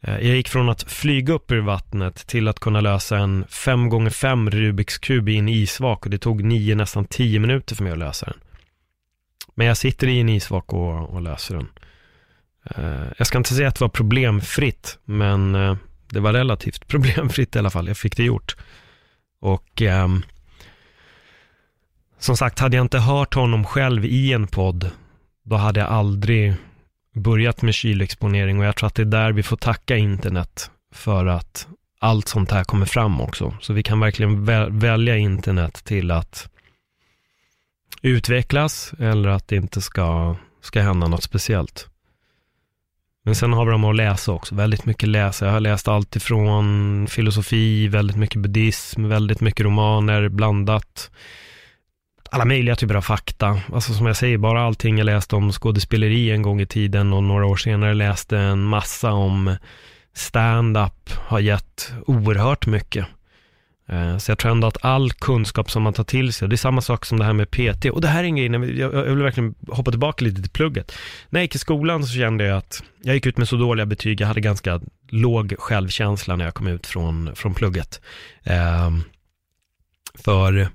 Eh, 0.00 0.14
jag 0.14 0.36
gick 0.36 0.48
från 0.48 0.68
att 0.68 0.82
flyga 0.82 1.32
upp 1.32 1.52
ur 1.52 1.60
vattnet 1.60 2.26
till 2.26 2.48
att 2.48 2.60
kunna 2.60 2.80
lösa 2.80 3.18
en 3.18 3.44
5x5 3.44 4.50
Rubiks 4.50 4.98
kub 4.98 5.28
i 5.28 5.36
en 5.36 5.48
isvak 5.48 6.04
och 6.04 6.10
det 6.10 6.18
tog 6.18 6.44
9, 6.44 6.74
nästan 6.74 7.04
10 7.04 7.38
minuter 7.38 7.76
för 7.76 7.84
mig 7.84 7.92
att 7.92 7.98
lösa 7.98 8.26
den. 8.26 8.40
Men 9.54 9.66
jag 9.66 9.76
sitter 9.76 10.06
i 10.06 10.20
en 10.20 10.28
isvak 10.28 10.72
och, 10.72 11.14
och 11.14 11.22
löser 11.22 11.54
den. 11.54 11.68
Eh, 12.70 13.12
jag 13.18 13.26
ska 13.26 13.38
inte 13.38 13.54
säga 13.54 13.68
att 13.68 13.74
det 13.74 13.84
var 13.84 13.88
problemfritt, 13.88 14.98
men 15.04 15.54
eh, 15.54 15.76
det 16.08 16.20
var 16.20 16.32
relativt 16.32 16.86
problemfritt 16.88 17.56
i 17.56 17.58
alla 17.58 17.70
fall. 17.70 17.88
Jag 17.88 17.96
fick 17.96 18.16
det 18.16 18.24
gjort. 18.24 18.56
Och 19.40 19.82
eh, 19.82 20.08
som 22.18 22.36
sagt, 22.36 22.58
hade 22.58 22.76
jag 22.76 22.84
inte 22.84 22.98
hört 22.98 23.34
honom 23.34 23.64
själv 23.64 24.04
i 24.04 24.32
en 24.32 24.46
podd, 24.46 24.90
då 25.44 25.56
hade 25.56 25.80
jag 25.80 25.88
aldrig 25.88 26.54
börjat 27.14 27.62
med 27.62 27.74
kylexponering 27.74 28.58
och 28.58 28.64
jag 28.64 28.76
tror 28.76 28.86
att 28.86 28.94
det 28.94 29.02
är 29.02 29.06
där 29.06 29.32
vi 29.32 29.42
får 29.42 29.56
tacka 29.56 29.96
internet 29.96 30.70
för 30.94 31.26
att 31.26 31.66
allt 31.98 32.28
sånt 32.28 32.50
här 32.50 32.64
kommer 32.64 32.86
fram 32.86 33.20
också. 33.20 33.56
Så 33.60 33.72
vi 33.72 33.82
kan 33.82 34.00
verkligen 34.00 34.44
väl 34.44 34.72
välja 34.72 35.16
internet 35.16 35.84
till 35.84 36.10
att 36.10 36.48
utvecklas 38.02 38.92
eller 38.98 39.28
att 39.28 39.48
det 39.48 39.56
inte 39.56 39.80
ska, 39.80 40.36
ska 40.60 40.80
hända 40.80 41.08
något 41.08 41.22
speciellt. 41.22 41.88
Men 43.26 43.34
sen 43.34 43.52
har 43.52 43.64
vi 43.64 43.72
de 43.72 43.84
att 43.84 43.96
läsa 43.96 44.32
också, 44.32 44.54
väldigt 44.54 44.84
mycket 44.84 45.08
läsa. 45.08 45.44
Jag 45.44 45.52
har 45.52 45.60
läst 45.60 45.88
allt 45.88 46.16
ifrån 46.16 47.06
filosofi, 47.06 47.88
väldigt 47.88 48.16
mycket 48.16 48.40
buddhism, 48.42 49.08
väldigt 49.08 49.40
mycket 49.40 49.64
romaner, 49.64 50.28
blandat. 50.28 51.10
Alla 52.30 52.44
möjliga 52.44 52.76
typer 52.76 52.94
av 52.94 53.00
fakta. 53.00 53.60
Alltså 53.72 53.92
som 53.94 54.06
jag 54.06 54.16
säger, 54.16 54.38
bara 54.38 54.62
allting 54.62 54.98
jag 54.98 55.04
läste 55.04 55.36
om 55.36 55.52
skådespeleri 55.52 56.30
en 56.30 56.42
gång 56.42 56.60
i 56.60 56.66
tiden 56.66 57.12
och 57.12 57.22
några 57.22 57.46
år 57.46 57.56
senare 57.56 57.94
läste 57.94 58.38
en 58.38 58.64
massa 58.64 59.12
om 59.12 59.56
stand-up 60.14 61.10
har 61.26 61.40
gett 61.40 61.92
oerhört 62.06 62.66
mycket. 62.66 63.06
Eh, 63.88 64.18
så 64.18 64.30
jag 64.30 64.38
tror 64.38 64.52
ändå 64.52 64.66
att 64.66 64.84
all 64.84 65.12
kunskap 65.12 65.70
som 65.70 65.82
man 65.82 65.92
tar 65.92 66.04
till 66.04 66.32
sig, 66.32 66.48
det 66.48 66.54
är 66.54 66.56
samma 66.56 66.80
sak 66.80 67.04
som 67.04 67.18
det 67.18 67.24
här 67.24 67.32
med 67.32 67.50
PT, 67.50 67.84
och 67.84 68.00
det 68.00 68.08
här 68.08 68.20
är 68.20 68.24
en 68.24 68.36
grej, 68.36 68.78
jag, 68.78 68.90
vill 68.90 69.22
verkligen 69.22 69.54
hoppa 69.68 69.90
tillbaka 69.90 70.24
lite 70.24 70.42
till 70.42 70.50
plugget. 70.50 70.92
När 71.30 71.40
jag 71.40 71.44
gick 71.44 71.54
i 71.54 71.58
skolan 71.58 72.04
så 72.04 72.14
kände 72.14 72.44
jag 72.44 72.58
att 72.58 72.82
jag 73.02 73.14
gick 73.14 73.26
ut 73.26 73.38
med 73.38 73.48
så 73.48 73.56
dåliga 73.56 73.86
betyg, 73.86 74.20
jag 74.20 74.28
hade 74.28 74.40
ganska 74.40 74.80
låg 75.08 75.54
självkänsla 75.58 76.36
när 76.36 76.44
jag 76.44 76.54
kom 76.54 76.66
ut 76.66 76.86
från, 76.86 77.36
från 77.36 77.54
plugget. 77.54 78.00
Ehm, 78.44 79.02
för 80.24 80.68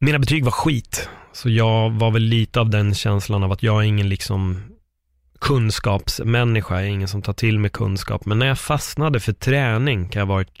mina 0.00 0.18
betyg 0.18 0.44
var 0.44 0.52
skit, 0.52 1.08
så 1.32 1.50
jag 1.50 1.90
var 1.90 2.10
väl 2.10 2.22
lite 2.22 2.60
av 2.60 2.70
den 2.70 2.94
känslan 2.94 3.42
av 3.42 3.52
att 3.52 3.62
jag 3.62 3.82
är 3.82 3.86
ingen 3.86 4.08
liksom 4.08 4.62
kunskapsmänniska, 5.38 6.74
jag 6.74 6.84
är 6.84 6.88
ingen 6.88 7.08
som 7.08 7.22
tar 7.22 7.32
till 7.32 7.58
mig 7.58 7.70
kunskap. 7.70 8.26
Men 8.26 8.38
när 8.38 8.46
jag 8.46 8.58
fastnade 8.58 9.20
för 9.20 9.32
träning, 9.32 10.08
kan 10.08 10.20
jag 10.20 10.26
ha 10.26 10.34
varit 10.34 10.60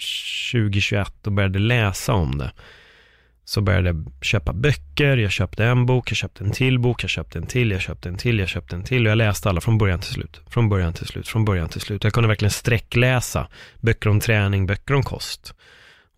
2021 0.52 1.26
och 1.26 1.32
började 1.32 1.58
läsa 1.58 2.12
om 2.12 2.38
det. 2.38 2.52
Så 3.44 3.60
började 3.60 3.88
jag 3.88 4.12
köpa 4.22 4.52
böcker, 4.52 5.16
jag 5.16 5.30
köpte 5.30 5.64
en 5.64 5.86
bok, 5.86 6.10
jag 6.10 6.16
köpte 6.16 6.44
en 6.44 6.50
till 6.50 6.78
bok, 6.78 7.02
jag 7.02 7.10
köpte 7.10 7.38
en 7.38 7.46
till, 7.46 7.70
jag 7.70 7.80
köpte 7.80 8.08
en 8.08 8.16
till, 8.16 8.38
jag 8.38 8.48
köpte 8.48 8.76
en 8.76 8.84
till 8.84 9.06
och 9.06 9.10
jag 9.10 9.18
läste 9.18 9.48
alla 9.48 9.60
från 9.60 9.78
början 9.78 10.00
till 10.00 10.12
slut. 10.12 10.40
Från 10.50 10.68
början 10.68 10.92
till 10.92 11.06
slut, 11.06 11.28
från 11.28 11.44
början 11.44 11.68
till 11.68 11.80
slut. 11.80 12.04
Jag 12.04 12.12
kunde 12.12 12.28
verkligen 12.28 12.50
sträckläsa 12.50 13.48
böcker 13.80 14.10
om 14.10 14.20
träning, 14.20 14.66
böcker 14.66 14.94
om 14.94 15.02
kost 15.02 15.54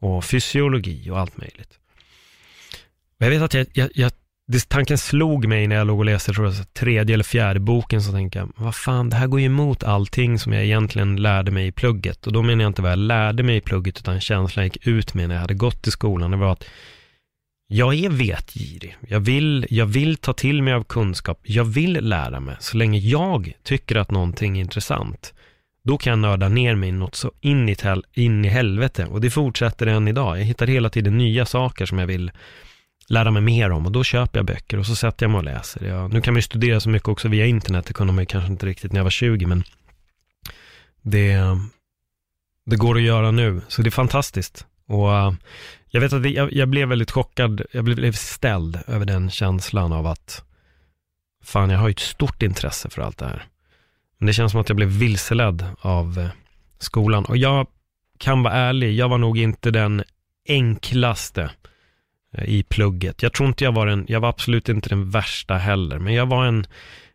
och 0.01 0.25
fysiologi 0.25 1.11
och 1.11 1.19
allt 1.19 1.37
möjligt. 1.37 1.79
Och 3.19 3.27
jag 3.27 3.31
vet 3.31 3.43
att 3.43 3.55
jag, 3.55 3.67
jag, 3.73 3.91
jag 3.95 4.13
det, 4.51 4.69
tanken 4.69 4.99
slog 4.99 5.49
mig 5.49 5.67
när 5.67 5.77
jag 5.77 5.87
låg 5.87 5.99
och 5.99 6.05
läste, 6.05 6.33
tror 6.33 6.47
jag, 6.47 6.75
tredje 6.75 7.15
eller 7.15 7.25
fjärde 7.25 7.61
boken, 7.61 8.03
så 8.03 8.13
tänkte 8.13 8.39
jag, 8.39 8.53
vad 8.57 8.75
fan, 8.75 9.11
det 9.11 9.17
här 9.17 9.27
går 9.27 9.41
ju 9.41 9.47
emot 9.47 9.85
allting 9.85 10.39
som 10.39 10.53
jag 10.53 10.65
egentligen 10.65 11.17
lärde 11.17 11.51
mig 11.51 11.67
i 11.67 11.73
plugget. 11.73 12.27
Och 12.27 12.33
då 12.33 12.43
menar 12.43 12.65
jag 12.65 12.71
inte 12.71 12.83
vad 12.83 12.91
jag 12.91 12.99
lärde 12.99 13.43
mig 13.43 13.57
i 13.57 13.61
plugget, 13.61 13.99
utan 13.99 14.21
känslan 14.21 14.65
jag 14.65 14.75
gick 14.75 14.87
ut 14.87 15.15
med 15.15 15.29
när 15.29 15.35
jag 15.35 15.43
hade 15.43 15.55
gått 15.55 15.83
till 15.83 15.93
skolan, 15.93 16.31
det 16.31 16.37
var 16.37 16.53
att 16.53 16.65
jag 17.73 17.95
är 17.95 18.11
vetgirig. 18.11 18.97
Jag 19.09 19.21
vill, 19.21 19.67
jag 19.71 19.87
vill 19.87 20.17
ta 20.17 20.33
till 20.33 20.63
mig 20.63 20.75
av 20.75 20.85
kunskap. 20.85 21.41
Jag 21.43 21.65
vill 21.65 21.93
lära 21.93 22.41
mig. 22.41 22.57
Så 22.61 22.77
länge 22.77 22.99
jag 22.99 23.53
tycker 23.63 23.97
att 23.97 24.11
någonting 24.11 24.57
är 24.57 24.61
intressant, 24.61 25.35
då 25.83 25.99
kan 25.99 26.11
jag 26.11 26.19
nörda 26.19 26.49
ner 26.49 26.75
mig 26.75 26.93
något 26.93 27.15
så 27.15 27.33
in 27.41 27.69
i, 27.69 27.77
in 28.15 28.45
i 28.45 28.49
helvete. 28.49 29.07
Och 29.07 29.21
det 29.21 29.31
fortsätter 29.31 29.87
än 29.87 30.09
idag. 30.09 30.39
Jag 30.39 30.45
hittar 30.45 30.67
hela 30.67 30.91
tiden 30.91 31.19
nya 31.19 31.47
saker 31.47 31.87
som 31.87 31.99
jag 31.99 32.07
vill 32.07 32.31
lära 33.11 33.31
mig 33.31 33.43
mer 33.43 33.71
om 33.71 33.87
och 33.87 33.93
då 33.93 34.05
köper 34.05 34.39
jag 34.39 34.47
böcker 34.47 34.79
och 34.79 34.87
så 34.87 34.97
sätter 34.97 35.25
jag 35.25 35.31
mig 35.31 35.39
och 35.39 35.45
läser. 35.45 35.85
Jag, 35.85 36.13
nu 36.13 36.21
kan 36.21 36.35
man 36.35 36.39
ju 36.39 36.43
studera 36.43 36.81
så 36.81 36.89
mycket 36.89 37.09
också 37.09 37.29
via 37.29 37.47
internet, 37.47 37.87
det 37.87 37.93
kunde 37.93 38.13
man 38.13 38.23
ju 38.23 38.27
kanske 38.27 38.53
inte 38.53 38.67
riktigt 38.67 38.93
när 38.93 38.99
jag 38.99 39.05
var 39.05 39.11
20, 39.11 39.47
men 39.47 39.65
det, 41.03 41.39
det 42.67 42.77
går 42.77 42.97
att 42.97 43.03
göra 43.03 43.31
nu, 43.31 43.61
så 43.69 43.83
det 43.83 43.89
är 43.89 43.91
fantastiskt. 43.91 44.67
Och 44.87 45.15
eh, 45.15 45.33
jag 45.89 46.01
vet 46.01 46.13
att 46.13 46.23
det, 46.23 46.29
jag, 46.29 46.53
jag, 46.53 46.69
blev 46.69 46.89
väldigt 46.89 47.11
chockad, 47.11 47.63
jag 47.73 47.85
blev 47.85 48.13
ställd 48.13 48.79
över 48.87 49.07
den 49.07 49.31
känslan 49.31 49.93
av 49.93 50.07
att 50.07 50.45
fan, 51.45 51.71
jag 51.71 51.79
har 51.79 51.89
ju 51.89 51.93
ett 51.93 51.99
stort 51.99 52.43
intresse 52.43 52.91
för 52.91 53.03
allt 53.03 53.19
det 53.19 53.27
här. 53.27 53.47
Men 54.19 54.27
det 54.27 54.33
känns 54.33 54.53
som 54.53 54.61
att 54.61 54.69
jag 54.69 54.77
blev 54.77 54.89
vilseledd 54.89 55.67
av 55.81 56.19
eh, 56.19 56.29
skolan. 56.79 57.25
Och 57.25 57.37
jag 57.37 57.67
kan 58.19 58.43
vara 58.43 58.55
ärlig, 58.55 58.95
jag 58.95 59.09
var 59.09 59.19
nog 59.19 59.39
inte 59.39 59.71
den 59.71 60.05
enklaste 60.49 61.51
Eh, 62.37 62.45
i 62.45 62.63
plugget. 62.63 63.23
Jag 63.23 63.33
tror 63.33 63.49
inte 63.49 63.65
jag 63.65 63.73
var 63.73 63.87
den, 63.87 64.05
jag 64.09 64.21
var 64.21 64.29
absolut 64.29 64.69
inte 64.69 64.89
den 64.89 65.11
värsta 65.11 65.55
heller, 65.55 65.99
men 65.99 66.15
jag 66.15 66.27
var 66.27 66.45
en, 66.45 66.67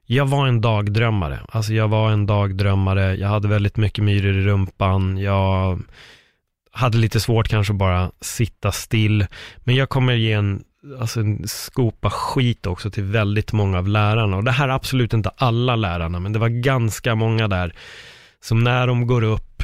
jag 0.05 0.25
var 0.25 0.47
en 0.47 0.61
dagdrömmare. 0.61 1.39
Alltså 1.49 1.73
jag 1.73 1.87
var 1.87 2.11
en 2.11 2.25
dagdrömmare, 2.25 3.15
jag 3.15 3.27
hade 3.27 3.47
väldigt 3.47 3.77
mycket 3.77 4.03
myror 4.03 4.35
i 4.37 4.41
rumpan, 4.41 5.17
jag 5.17 5.81
hade 6.71 6.97
lite 6.97 7.19
svårt 7.19 7.47
kanske 7.47 7.73
bara 7.73 8.11
sitta 8.21 8.71
still, 8.71 9.25
men 9.57 9.75
jag 9.75 9.89
kommer 9.89 10.13
ge 10.13 10.33
en 10.33 10.63
alltså 10.99 11.19
en 11.19 11.47
skopa 11.47 12.09
skit 12.09 12.67
också 12.67 12.91
till 12.91 13.03
väldigt 13.03 13.53
många 13.53 13.77
av 13.77 13.87
lärarna. 13.87 14.37
Och 14.37 14.43
det 14.43 14.51
här 14.51 14.69
är 14.69 14.73
absolut 14.73 15.13
inte 15.13 15.29
alla 15.29 15.75
lärarna, 15.75 16.19
men 16.19 16.33
det 16.33 16.39
var 16.39 16.49
ganska 16.49 17.15
många 17.15 17.47
där 17.47 17.73
som 18.41 18.63
när 18.63 18.87
de 18.87 19.07
går 19.07 19.23
upp, 19.23 19.63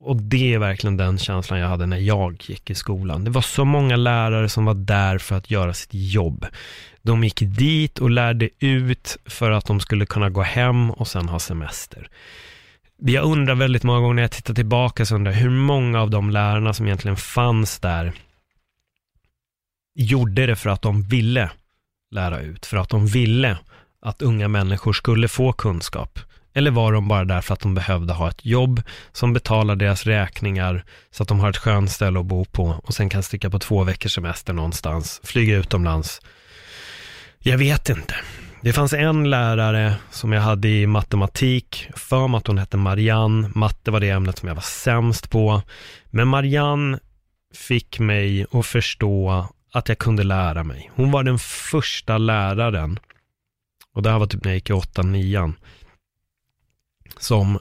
Och 0.00 0.16
det 0.16 0.54
är 0.54 0.58
verkligen 0.58 0.96
den 0.96 1.18
känslan 1.18 1.58
jag 1.58 1.68
hade 1.68 1.86
när 1.86 1.96
jag 1.98 2.42
gick 2.46 2.70
i 2.70 2.74
skolan. 2.74 3.24
Det 3.24 3.30
var 3.30 3.42
så 3.42 3.64
många 3.64 3.96
lärare 3.96 4.48
som 4.48 4.64
var 4.64 4.74
där 4.74 5.18
för 5.18 5.36
att 5.36 5.50
göra 5.50 5.74
sitt 5.74 5.94
jobb. 5.94 6.46
De 7.02 7.24
gick 7.24 7.40
dit 7.40 7.98
och 7.98 8.10
lärde 8.10 8.48
ut 8.58 9.16
för 9.24 9.50
att 9.50 9.66
de 9.66 9.80
skulle 9.80 10.06
kunna 10.06 10.30
gå 10.30 10.42
hem 10.42 10.90
och 10.90 11.08
sen 11.08 11.28
ha 11.28 11.38
semester. 11.38 12.08
Jag 12.98 13.24
undrar 13.24 13.54
väldigt 13.54 13.82
många 13.82 14.00
gånger 14.00 14.14
när 14.14 14.22
jag 14.22 14.30
tittar 14.30 14.54
tillbaka 14.54 15.06
så 15.06 15.14
undrar 15.14 15.32
hur 15.32 15.50
många 15.50 16.00
av 16.00 16.10
de 16.10 16.30
lärarna 16.30 16.72
som 16.72 16.86
egentligen 16.86 17.16
fanns 17.16 17.78
där 17.78 18.12
gjorde 19.94 20.46
det 20.46 20.56
för 20.56 20.70
att 20.70 20.82
de 20.82 21.02
ville 21.02 21.50
lära 22.10 22.40
ut, 22.40 22.66
för 22.66 22.76
att 22.76 22.88
de 22.88 23.06
ville 23.06 23.58
att 24.00 24.22
unga 24.22 24.48
människor 24.48 24.92
skulle 24.92 25.28
få 25.28 25.52
kunskap. 25.52 26.18
Eller 26.56 26.70
var 26.70 26.92
de 26.92 27.08
bara 27.08 27.24
där 27.24 27.40
för 27.40 27.54
att 27.54 27.60
de 27.60 27.74
behövde 27.74 28.12
ha 28.12 28.28
ett 28.28 28.44
jobb 28.44 28.82
som 29.12 29.32
betalar 29.32 29.76
deras 29.76 30.06
räkningar 30.06 30.84
så 31.10 31.22
att 31.22 31.28
de 31.28 31.40
har 31.40 31.50
ett 31.50 31.56
skönt 31.56 31.90
ställe 31.90 32.20
att 32.20 32.26
bo 32.26 32.44
på 32.44 32.80
och 32.84 32.94
sen 32.94 33.08
kan 33.08 33.22
sticka 33.22 33.50
på 33.50 33.58
två 33.58 33.84
veckors 33.84 34.14
semester 34.14 34.52
någonstans, 34.52 35.20
flyga 35.24 35.56
utomlands. 35.56 36.20
Jag 37.38 37.58
vet 37.58 37.88
inte. 37.88 38.14
Det 38.60 38.72
fanns 38.72 38.92
en 38.92 39.30
lärare 39.30 39.94
som 40.10 40.32
jag 40.32 40.40
hade 40.40 40.68
i 40.68 40.86
matematik, 40.86 41.88
för 41.96 42.28
mig 42.28 42.38
att 42.38 42.46
hon 42.46 42.58
hette 42.58 42.76
Marianne. 42.76 43.50
Matte 43.54 43.90
var 43.90 44.00
det 44.00 44.10
ämnet 44.10 44.38
som 44.38 44.48
jag 44.48 44.54
var 44.54 44.62
sämst 44.62 45.30
på. 45.30 45.62
Men 46.06 46.28
Marianne 46.28 46.98
fick 47.54 47.98
mig 47.98 48.46
att 48.52 48.66
förstå 48.66 49.46
att 49.72 49.88
jag 49.88 49.98
kunde 49.98 50.22
lära 50.22 50.64
mig. 50.64 50.90
Hon 50.94 51.10
var 51.10 51.22
den 51.22 51.38
första 51.38 52.18
läraren, 52.18 52.98
och 53.94 54.02
det 54.02 54.10
här 54.10 54.18
var 54.18 54.26
typ 54.26 54.44
när 54.44 54.50
jag 54.50 54.56
gick 54.56 54.70
i 54.70 54.72
8-9, 54.72 55.54
som 57.20 57.58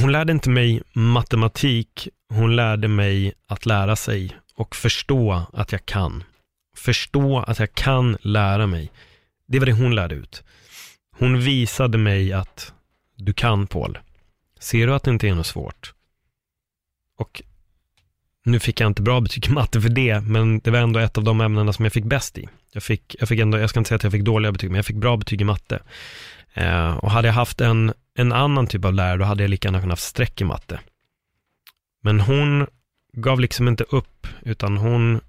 hon 0.00 0.12
lärde 0.12 0.32
inte 0.32 0.50
mig 0.50 0.82
matematik, 0.92 2.08
hon 2.28 2.56
lärde 2.56 2.88
mig 2.88 3.32
att 3.46 3.66
lära 3.66 3.96
sig 3.96 4.36
och 4.54 4.76
förstå 4.76 5.46
att 5.52 5.72
jag 5.72 5.86
kan. 5.86 6.24
Förstå 6.76 7.38
att 7.38 7.58
jag 7.58 7.74
kan 7.74 8.16
lära 8.20 8.66
mig. 8.66 8.92
Det 9.46 9.58
var 9.58 9.66
det 9.66 9.72
hon 9.72 9.94
lärde 9.94 10.14
ut. 10.14 10.44
Hon 11.18 11.40
visade 11.40 11.98
mig 11.98 12.32
att 12.32 12.72
du 13.16 13.32
kan 13.32 13.66
Paul. 13.66 13.98
Ser 14.60 14.86
du 14.86 14.94
att 14.94 15.02
det 15.02 15.10
inte 15.10 15.28
är 15.28 15.34
något 15.34 15.46
svårt? 15.46 15.94
Och 17.16 17.42
nu 18.44 18.60
fick 18.60 18.80
jag 18.80 18.86
inte 18.86 19.02
bra 19.02 19.20
betyg 19.20 19.46
i 19.46 19.50
matte 19.50 19.80
för 19.80 19.88
det, 19.88 20.20
men 20.20 20.58
det 20.58 20.70
var 20.70 20.78
ändå 20.78 21.00
ett 21.00 21.18
av 21.18 21.24
de 21.24 21.40
ämnena 21.40 21.72
som 21.72 21.84
jag 21.84 21.92
fick 21.92 22.04
bäst 22.04 22.38
i. 22.38 22.48
Jag 22.72 22.82
fick, 22.82 23.16
jag 23.18 23.28
fick 23.28 23.40
ändå, 23.40 23.58
jag 23.58 23.70
ska 23.70 23.80
inte 23.80 23.88
säga 23.88 23.96
att 23.96 24.02
jag 24.02 24.12
fick 24.12 24.24
dåliga 24.24 24.52
betyg, 24.52 24.70
men 24.70 24.76
jag 24.76 24.86
fick 24.86 24.96
bra 24.96 25.16
betyg 25.16 25.40
i 25.40 25.44
matte. 25.44 25.82
Eh, 26.58 26.96
och 26.96 27.10
hade 27.10 27.28
jag 27.28 27.34
haft 27.34 27.60
en, 27.60 27.92
en 28.14 28.32
annan 28.32 28.66
typ 28.66 28.84
av 28.84 28.94
lärare, 28.94 29.16
då 29.16 29.24
hade 29.24 29.42
jag 29.42 29.50
lika 29.50 29.68
gärna 29.68 29.80
kunnat 29.80 29.92
haft 29.92 30.08
streck 30.08 30.40
i 30.40 30.44
matte. 30.44 30.80
Men 32.02 32.20
hon 32.20 32.66
gav 33.12 33.40
liksom 33.40 33.68
inte 33.68 33.84
upp, 33.84 34.26
utan 34.42 34.76
hon, 34.76 35.20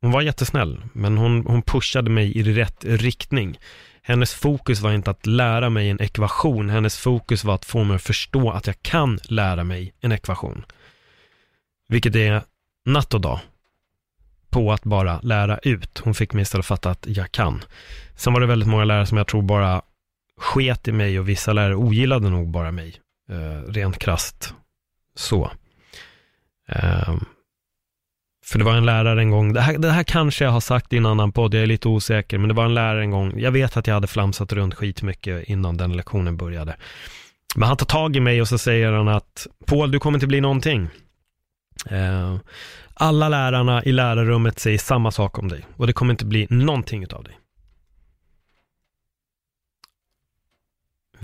hon 0.00 0.10
var 0.10 0.22
jättesnäll, 0.22 0.82
men 0.92 1.18
hon, 1.18 1.46
hon 1.46 1.62
pushade 1.62 2.10
mig 2.10 2.38
i 2.38 2.42
rätt 2.42 2.84
riktning. 2.84 3.58
Hennes 4.02 4.34
fokus 4.34 4.80
var 4.80 4.92
inte 4.92 5.10
att 5.10 5.26
lära 5.26 5.70
mig 5.70 5.90
en 5.90 6.00
ekvation, 6.02 6.70
hennes 6.70 6.98
fokus 6.98 7.44
var 7.44 7.54
att 7.54 7.64
få 7.64 7.84
mig 7.84 7.96
att 7.96 8.02
förstå 8.02 8.50
att 8.50 8.66
jag 8.66 8.82
kan 8.82 9.18
lära 9.24 9.64
mig 9.64 9.94
en 10.00 10.12
ekvation. 10.12 10.64
Vilket 11.88 12.16
är 12.16 12.42
natt 12.84 13.14
och 13.14 13.20
dag 13.20 13.40
på 14.50 14.72
att 14.72 14.84
bara 14.84 15.20
lära 15.20 15.58
ut. 15.58 16.00
Hon 16.04 16.14
fick 16.14 16.32
mig 16.32 16.42
istället 16.42 16.62
att 16.62 16.66
fatta 16.66 16.90
att 16.90 17.06
jag 17.06 17.32
kan. 17.32 17.64
Sen 18.16 18.32
var 18.32 18.40
det 18.40 18.46
väldigt 18.46 18.68
många 18.68 18.84
lärare 18.84 19.06
som 19.06 19.18
jag 19.18 19.26
tror 19.26 19.42
bara 19.42 19.82
sket 20.40 20.88
i 20.88 20.92
mig 20.92 21.18
och 21.18 21.28
vissa 21.28 21.52
lärare 21.52 21.76
ogillade 21.76 22.30
nog 22.30 22.50
bara 22.50 22.70
mig. 22.72 23.00
Eh, 23.30 23.72
rent 23.72 23.98
krast 23.98 24.54
så. 25.14 25.50
Eh, 26.68 27.14
för 28.44 28.58
det 28.58 28.64
var 28.64 28.74
en 28.74 28.86
lärare 28.86 29.20
en 29.20 29.30
gång, 29.30 29.52
det 29.52 29.60
här, 29.60 29.78
det 29.78 29.90
här 29.90 30.02
kanske 30.02 30.44
jag 30.44 30.50
har 30.50 30.60
sagt 30.60 30.92
i 30.92 30.96
en 30.96 31.06
annan 31.06 31.32
podd, 31.32 31.54
jag 31.54 31.62
är 31.62 31.66
lite 31.66 31.88
osäker, 31.88 32.38
men 32.38 32.48
det 32.48 32.54
var 32.54 32.64
en 32.64 32.74
lärare 32.74 33.00
en 33.00 33.10
gång, 33.10 33.40
jag 33.40 33.50
vet 33.50 33.76
att 33.76 33.86
jag 33.86 33.94
hade 33.94 34.06
flamsat 34.06 34.52
runt 34.52 34.74
skitmycket 34.74 35.48
innan 35.48 35.76
den 35.76 35.96
lektionen 35.96 36.36
började. 36.36 36.76
Men 37.56 37.68
han 37.68 37.76
tar 37.76 37.86
tag 37.86 38.16
i 38.16 38.20
mig 38.20 38.40
och 38.40 38.48
så 38.48 38.58
säger 38.58 38.92
han 38.92 39.08
att 39.08 39.46
Paul, 39.66 39.90
du 39.90 39.98
kommer 39.98 40.16
inte 40.16 40.26
bli 40.26 40.40
någonting. 40.40 40.88
Eh, 41.90 42.36
alla 42.94 43.28
lärarna 43.28 43.84
i 43.84 43.92
lärarrummet 43.92 44.58
säger 44.58 44.78
samma 44.78 45.10
sak 45.10 45.38
om 45.38 45.48
dig 45.48 45.66
och 45.76 45.86
det 45.86 45.92
kommer 45.92 46.12
inte 46.12 46.24
bli 46.26 46.46
någonting 46.50 47.06
av 47.12 47.24
dig. 47.24 47.38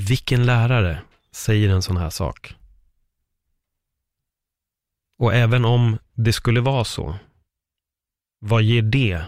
Vilken 0.08 0.46
lärare 0.46 1.02
säger 1.32 1.68
en 1.68 1.82
sån 1.82 1.96
här 1.96 2.10
sak? 2.10 2.54
Och 5.18 5.34
även 5.34 5.64
om 5.64 5.98
det 6.14 6.32
skulle 6.32 6.60
vara 6.60 6.84
så, 6.84 7.14
vad 8.38 8.62
ger 8.62 8.82
det 8.82 9.24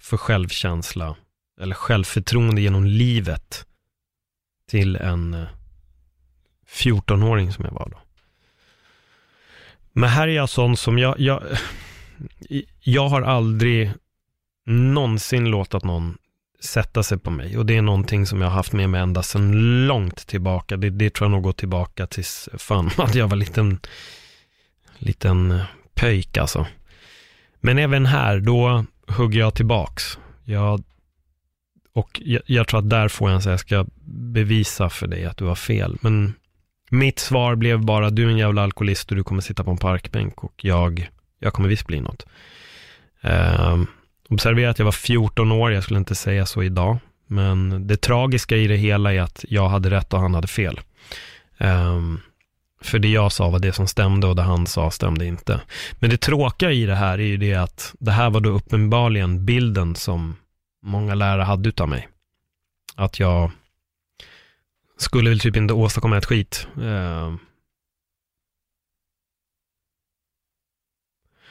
för 0.00 0.16
självkänsla 0.16 1.16
eller 1.60 1.74
självförtroende 1.74 2.60
genom 2.60 2.84
livet 2.84 3.66
till 4.68 4.96
en 4.96 5.34
eh, 5.34 5.48
14-åring 6.68 7.52
som 7.52 7.64
jag 7.64 7.72
var 7.72 7.88
då? 7.90 7.98
Men 9.92 10.10
här 10.10 10.28
är 10.28 10.32
jag 10.32 10.48
sån 10.48 10.76
som 10.76 10.98
jag, 10.98 11.20
jag, 11.20 11.42
jag 12.80 13.08
har 13.08 13.22
aldrig 13.22 13.92
någonsin 14.66 15.44
låtit 15.44 15.84
någon 15.84 16.18
sätta 16.62 17.02
sig 17.02 17.18
på 17.18 17.30
mig. 17.30 17.58
Och 17.58 17.66
det 17.66 17.76
är 17.76 17.82
någonting 17.82 18.26
som 18.26 18.40
jag 18.40 18.48
har 18.48 18.54
haft 18.54 18.72
med 18.72 18.90
mig 18.90 19.00
ända 19.00 19.22
sedan 19.22 19.86
långt 19.86 20.26
tillbaka. 20.26 20.76
Det, 20.76 20.90
det 20.90 21.14
tror 21.14 21.24
jag 21.24 21.30
nog 21.30 21.42
går 21.42 21.52
tillbaka 21.52 22.06
tills 22.06 22.48
fan 22.58 22.90
att 22.98 23.14
jag 23.14 23.28
var 23.28 23.36
liten, 23.36 23.80
liten 24.98 25.62
pöjk 25.94 26.36
alltså. 26.36 26.66
Men 27.60 27.78
även 27.78 28.06
här, 28.06 28.40
då 28.40 28.84
hugger 29.06 29.40
jag 29.40 29.54
tillbaks. 29.54 30.18
Jag, 30.44 30.82
och 31.92 32.20
jag, 32.24 32.42
jag 32.46 32.68
tror 32.68 32.80
att 32.80 32.90
där 32.90 33.08
får 33.08 33.30
jag 33.30 33.34
en 33.34 33.42
så 33.42 33.48
jag 33.48 33.60
ska 33.60 33.86
bevisa 34.04 34.90
för 34.90 35.06
dig 35.06 35.24
att 35.24 35.36
du 35.36 35.44
har 35.44 35.54
fel. 35.54 35.96
Men 36.00 36.34
mitt 36.90 37.18
svar 37.18 37.54
blev 37.54 37.84
bara, 37.84 38.10
du 38.10 38.24
är 38.24 38.28
en 38.28 38.38
jävla 38.38 38.62
alkoholist 38.62 39.10
och 39.10 39.16
du 39.16 39.24
kommer 39.24 39.40
sitta 39.40 39.64
på 39.64 39.70
en 39.70 39.76
parkbänk 39.76 40.44
och 40.44 40.64
jag, 40.64 41.10
jag 41.38 41.52
kommer 41.52 41.68
visst 41.68 41.86
bli 41.86 42.00
något. 42.00 42.26
Uh, 43.24 43.82
observera 44.32 44.70
att 44.70 44.78
jag 44.78 44.84
var 44.84 44.92
14 44.92 45.52
år, 45.52 45.72
jag 45.72 45.82
skulle 45.82 45.98
inte 45.98 46.14
säga 46.14 46.46
så 46.46 46.62
idag. 46.62 46.98
Men 47.26 47.86
det 47.86 47.96
tragiska 47.96 48.56
i 48.56 48.66
det 48.66 48.76
hela 48.76 49.14
är 49.14 49.20
att 49.20 49.44
jag 49.48 49.68
hade 49.68 49.90
rätt 49.90 50.12
och 50.12 50.20
han 50.20 50.34
hade 50.34 50.48
fel. 50.48 50.80
Um, 51.58 52.20
för 52.80 52.98
det 52.98 53.08
jag 53.08 53.32
sa 53.32 53.50
var 53.50 53.58
det 53.58 53.72
som 53.72 53.86
stämde 53.86 54.26
och 54.26 54.36
det 54.36 54.42
han 54.42 54.66
sa 54.66 54.90
stämde 54.90 55.26
inte. 55.26 55.60
Men 55.92 56.10
det 56.10 56.20
tråkiga 56.20 56.72
i 56.72 56.86
det 56.86 56.94
här 56.94 57.18
är 57.18 57.26
ju 57.26 57.36
det 57.36 57.54
att 57.54 57.94
det 57.98 58.10
här 58.10 58.30
var 58.30 58.40
då 58.40 58.50
uppenbarligen 58.50 59.44
bilden 59.44 59.94
som 59.94 60.36
många 60.82 61.14
lärare 61.14 61.42
hade 61.42 61.68
utav 61.68 61.88
mig. 61.88 62.08
Att 62.94 63.20
jag 63.20 63.50
skulle 64.96 65.30
väl 65.30 65.40
typ 65.40 65.56
inte 65.56 65.74
åstadkomma 65.74 66.18
ett 66.18 66.26
skit. 66.26 66.66
Uh, 66.78 67.34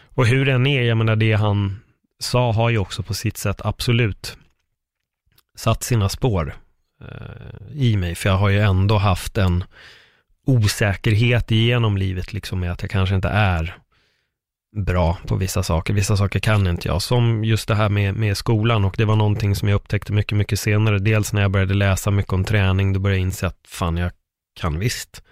och 0.04 0.28
hur 0.28 0.46
den 0.46 0.68
är, 0.68 0.82
jag 0.82 0.98
menar 0.98 1.16
det 1.16 1.34
han 1.34 1.80
sa 2.22 2.52
har 2.52 2.70
ju 2.70 2.78
också 2.78 3.04
på 3.04 3.14
sitt 3.14 3.38
sätt 3.38 3.62
absolut 3.66 4.38
satt 5.56 5.84
sina 5.84 6.10
spår. 6.10 6.56
eh, 7.02 7.76
i 7.76 7.98
mig, 7.98 8.16
för 8.16 8.30
jag 8.30 8.38
har 8.38 8.50
ju 8.50 8.60
ändå 8.60 8.98
haft 8.98 9.38
en 9.38 9.64
osäkerhet 10.46 11.52
genom 11.52 11.98
livet, 11.98 12.34
liksom 12.34 12.60
med 12.60 12.72
att 12.72 12.82
jag 12.82 12.92
kanske 12.92 13.16
inte 13.16 13.30
är 13.30 13.78
bra 14.76 15.18
på 15.28 15.36
vissa 15.36 15.64
saker. 15.64 15.94
Vissa 15.94 16.18
saker 16.18 16.40
kan 16.40 16.68
inte 16.68 16.88
jag, 16.88 17.02
som 17.02 17.44
just 17.44 17.68
det 17.68 17.76
här 17.76 17.90
med, 17.90 18.16
med 18.16 18.38
skolan 18.38 18.86
och 18.86 18.96
det 18.98 19.06
var 19.06 19.16
någonting 19.16 19.56
som 19.56 19.68
jag 19.70 19.76
upptäckte 19.76 20.14
mycket, 20.14 20.38
mycket 20.38 20.60
senare. 20.60 21.00
Dels 21.00 21.34
när 21.34 21.42
jag 21.42 21.52
började 21.52 21.74
läsa 21.74 22.12
mycket 22.12 22.34
om 22.34 22.44
träning, 22.44 22.94
då 22.94 23.00
började 23.00 23.18
jag 23.18 23.28
inse 23.28 23.48
att 23.48 23.60
fan, 23.68 23.98
jag 23.98 24.12
kan 24.60 24.80
visst. 24.80 25.24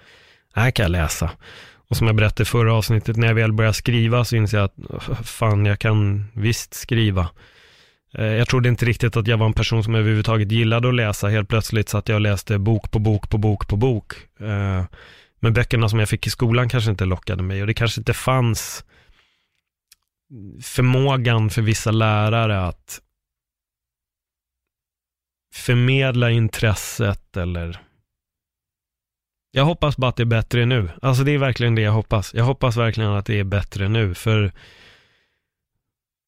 Det 0.54 0.60
här 0.60 0.72
kan 0.72 0.84
jag 0.84 0.92
läsa. 0.92 1.32
Och 1.90 1.98
som 1.98 2.08
jag 2.08 2.16
berättade 2.16 2.44
i 2.44 2.46
förra 2.46 2.74
avsnittet, 2.74 3.18
när 3.18 3.28
jag 3.28 3.36
väl 3.36 3.54
började 3.54 3.74
skriva 3.74 4.26
så 4.26 4.36
inser 4.36 4.58
jag 4.58 4.66
att 4.66 5.28
fan, 5.28 5.66
jag 5.66 5.80
kan 5.80 6.26
visst 6.34 6.74
skriva. 6.74 7.30
Eh, 8.14 8.26
jag 8.26 8.48
trodde 8.48 8.70
inte 8.70 8.86
riktigt 8.86 9.18
att 9.18 9.28
jag 9.28 9.38
var 9.38 9.46
en 9.46 9.54
person 9.54 9.84
som 9.84 9.96
överhuvudtaget 9.96 10.52
gillade 10.52 10.90
att 10.90 10.96
läsa. 10.96 11.28
Helt 11.28 11.50
plötsligt 11.50 11.90
satt 11.90 12.10
jag 12.10 12.16
och 12.16 12.22
läste 12.22 12.58
bok 12.58 12.92
på 12.92 13.00
bok 13.00 13.30
på 13.30 13.38
bok 13.38 13.68
på 13.68 13.76
bok. 13.76 14.14
Eh, 14.40 14.84
men 15.40 15.54
böckerna 15.54 15.90
som 15.90 16.00
jag 16.00 16.10
fick 16.10 16.28
i 16.28 16.30
skolan 16.30 16.70
kanske 16.70 16.92
inte 16.92 17.06
lockade 17.06 17.44
mig 17.44 17.62
och 17.62 17.68
det 17.68 17.74
kanske 17.74 18.02
inte 18.02 18.14
fanns 18.14 18.86
förmågan 20.64 21.50
för 21.50 21.62
vissa 21.62 21.92
lärare 21.92 22.66
att 22.66 23.02
förmedla 25.54 26.32
intresset 26.32 27.38
eller 27.38 27.82
jag 29.52 29.66
hoppas 29.66 29.98
bara 29.98 30.10
att 30.10 30.16
det 30.16 30.24
är 30.24 30.26
bättre 30.26 30.66
nu. 30.66 30.90
Alltså 31.02 31.24
det 31.24 31.32
är 31.32 31.38
verkligen 31.38 31.76
det 31.76 31.82
jag 31.82 31.92
hoppas. 31.92 32.34
Jag 32.34 32.44
hoppas 32.44 32.78
verkligen 32.78 33.10
att 33.12 33.26
det 33.26 33.40
är 33.40 33.44
bättre 33.44 33.88
nu, 33.88 34.14
för 34.14 34.52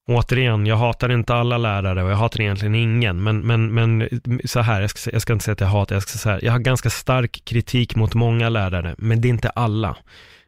återigen, 0.08 0.66
jag 0.66 0.76
hatar 0.76 1.12
inte 1.12 1.34
alla 1.34 1.58
lärare 1.58 2.04
och 2.04 2.12
jag 2.12 2.16
hatar 2.16 2.42
egentligen 2.42 2.76
ingen, 2.76 3.24
men, 3.24 3.40
men, 3.40 3.74
men 3.74 4.10
så 4.46 4.60
här, 4.60 4.82
jag 4.82 4.90
ska, 4.90 5.12
jag 5.12 5.22
ska 5.22 5.34
inte 5.34 5.46
säga 5.46 5.54
att 5.54 5.62
jag 5.62 5.68
hatar, 5.68 5.96
jag 5.96 6.04
ska 6.04 6.12
säga 6.12 6.22
så 6.22 6.30
här, 6.30 6.40
jag 6.44 6.52
har 6.52 6.60
ganska 6.60 6.90
stark 6.90 7.42
kritik 7.46 7.96
mot 7.96 8.14
många 8.14 8.50
lärare, 8.50 8.96
men 8.98 9.22
det 9.22 9.28
är 9.28 9.30
inte 9.30 9.50
alla. 9.50 9.98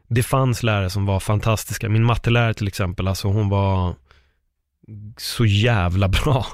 Det 0.08 0.22
fanns 0.22 0.62
lärare 0.62 0.90
som 0.90 1.06
var 1.06 1.20
fantastiska, 1.20 1.88
min 1.88 2.04
mattelärare 2.04 2.54
till 2.54 2.68
exempel, 2.68 3.08
alltså 3.08 3.28
hon 3.28 3.48
var 3.48 3.94
så 5.16 5.46
jävla 5.46 6.08
bra 6.08 6.46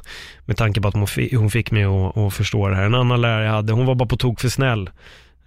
med 0.44 0.56
tanke 0.56 0.80
på 0.80 0.88
att 0.88 0.94
hon 0.94 1.06
fick, 1.06 1.34
hon 1.34 1.50
fick 1.50 1.70
mig 1.70 1.84
att, 1.84 2.16
att 2.16 2.34
förstå 2.34 2.68
det 2.68 2.76
här. 2.76 2.84
En 2.84 2.94
annan 2.94 3.20
lärare 3.20 3.44
jag 3.44 3.52
hade, 3.52 3.72
hon 3.72 3.86
var 3.86 3.94
bara 3.94 4.08
på 4.08 4.16
tok 4.16 4.40
för 4.40 4.48
snäll. 4.48 4.90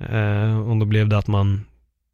Eh, 0.10 0.70
och 0.70 0.78
då 0.78 0.86
blev 0.86 1.10
det 1.10 1.18
att 1.18 1.28
man 1.28 1.66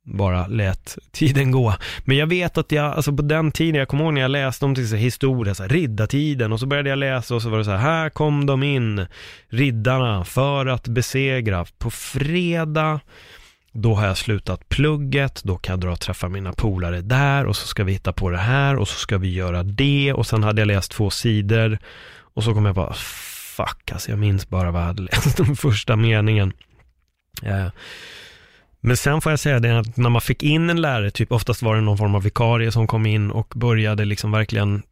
bara 0.04 0.48
lät 0.48 0.98
tiden 1.12 1.52
gå. 1.52 1.76
Men 2.04 2.18
jag 2.18 2.28
vet 2.28 2.58
att 2.58 2.72
jag, 2.72 2.86
alltså 2.86 3.16
på 3.16 3.22
den 3.22 3.52
tiden, 3.52 3.76
jag 3.76 3.88
kommer 3.88 4.04
ihåg 4.04 4.14
när 4.14 4.22
jag 4.22 4.32
läste 4.32 4.66
om 4.66 4.76
till 4.76 4.84
exempel 4.84 5.04
historia, 5.04 5.56
så 5.56 5.64
här, 5.64 5.70
riddartiden, 5.70 6.54
och 6.54 6.60
så 6.60 6.66
började 6.66 6.90
jag 6.90 7.00
läsa 7.00 7.36
och 7.36 7.42
så 7.42 7.50
var 7.50 7.58
det 7.58 7.66
så 7.66 7.72
här, 7.72 7.78
här 7.78 8.10
kom 8.10 8.46
de 8.46 8.64
in, 8.64 9.06
riddarna, 9.50 10.26
för 10.26 10.66
att 10.66 10.88
besegra. 10.88 11.66
På 11.78 11.90
fredag, 11.90 13.00
då 13.72 13.94
har 13.94 14.08
jag 14.08 14.18
slutat 14.18 14.70
plugget, 14.70 15.44
då 15.44 15.58
kan 15.58 15.74
jag 15.74 15.80
dra 15.80 15.92
och 15.92 16.00
träffa 16.00 16.30
mina 16.30 16.54
polare 16.54 17.02
där 17.02 17.46
och 17.46 17.56
så 17.56 17.68
ska 17.68 17.84
vi 17.84 17.92
hitta 17.92 18.14
på 18.14 18.30
det 18.30 18.38
här 18.38 18.76
och 18.76 18.88
så 18.88 19.00
ska 19.00 19.18
vi 19.18 19.34
göra 19.34 19.64
det 19.64 20.14
och 20.14 20.28
sen 20.28 20.44
hade 20.44 20.62
jag 20.62 20.68
läst 20.68 20.92
två 20.92 21.10
sidor 21.10 21.80
och 22.34 22.44
så 22.44 22.54
kom 22.54 22.66
jag 22.66 22.76
bara, 22.76 22.94
fuck 23.58 23.92
alltså 23.92 24.10
jag 24.10 24.20
minns 24.20 24.50
bara 24.50 24.72
vad 24.72 24.82
jag 24.82 24.88
hade 24.88 25.02
läst 25.02 25.38
den 25.38 25.56
första 25.56 25.96
meningen. 25.96 26.54
Men 28.82 28.98
sen 28.98 29.22
får 29.22 29.32
jag 29.32 29.40
säga 29.40 29.60
det 29.60 29.80
att 29.80 29.98
när 29.98 30.10
man 30.10 30.22
fick 30.22 30.44
in 30.44 30.70
en 30.70 30.82
lärare, 30.82 31.12
typ 31.12 31.32
oftast 31.32 31.62
var 31.62 31.76
det 31.76 31.82
någon 31.82 31.98
form 31.98 32.16
av 32.16 32.24
vikarie 32.24 32.72
som 32.72 32.88
kom 32.88 33.06
in 33.06 33.32
och 33.32 33.54
började 33.56 34.06
liksom 34.06 34.32
verkligen 34.32 34.84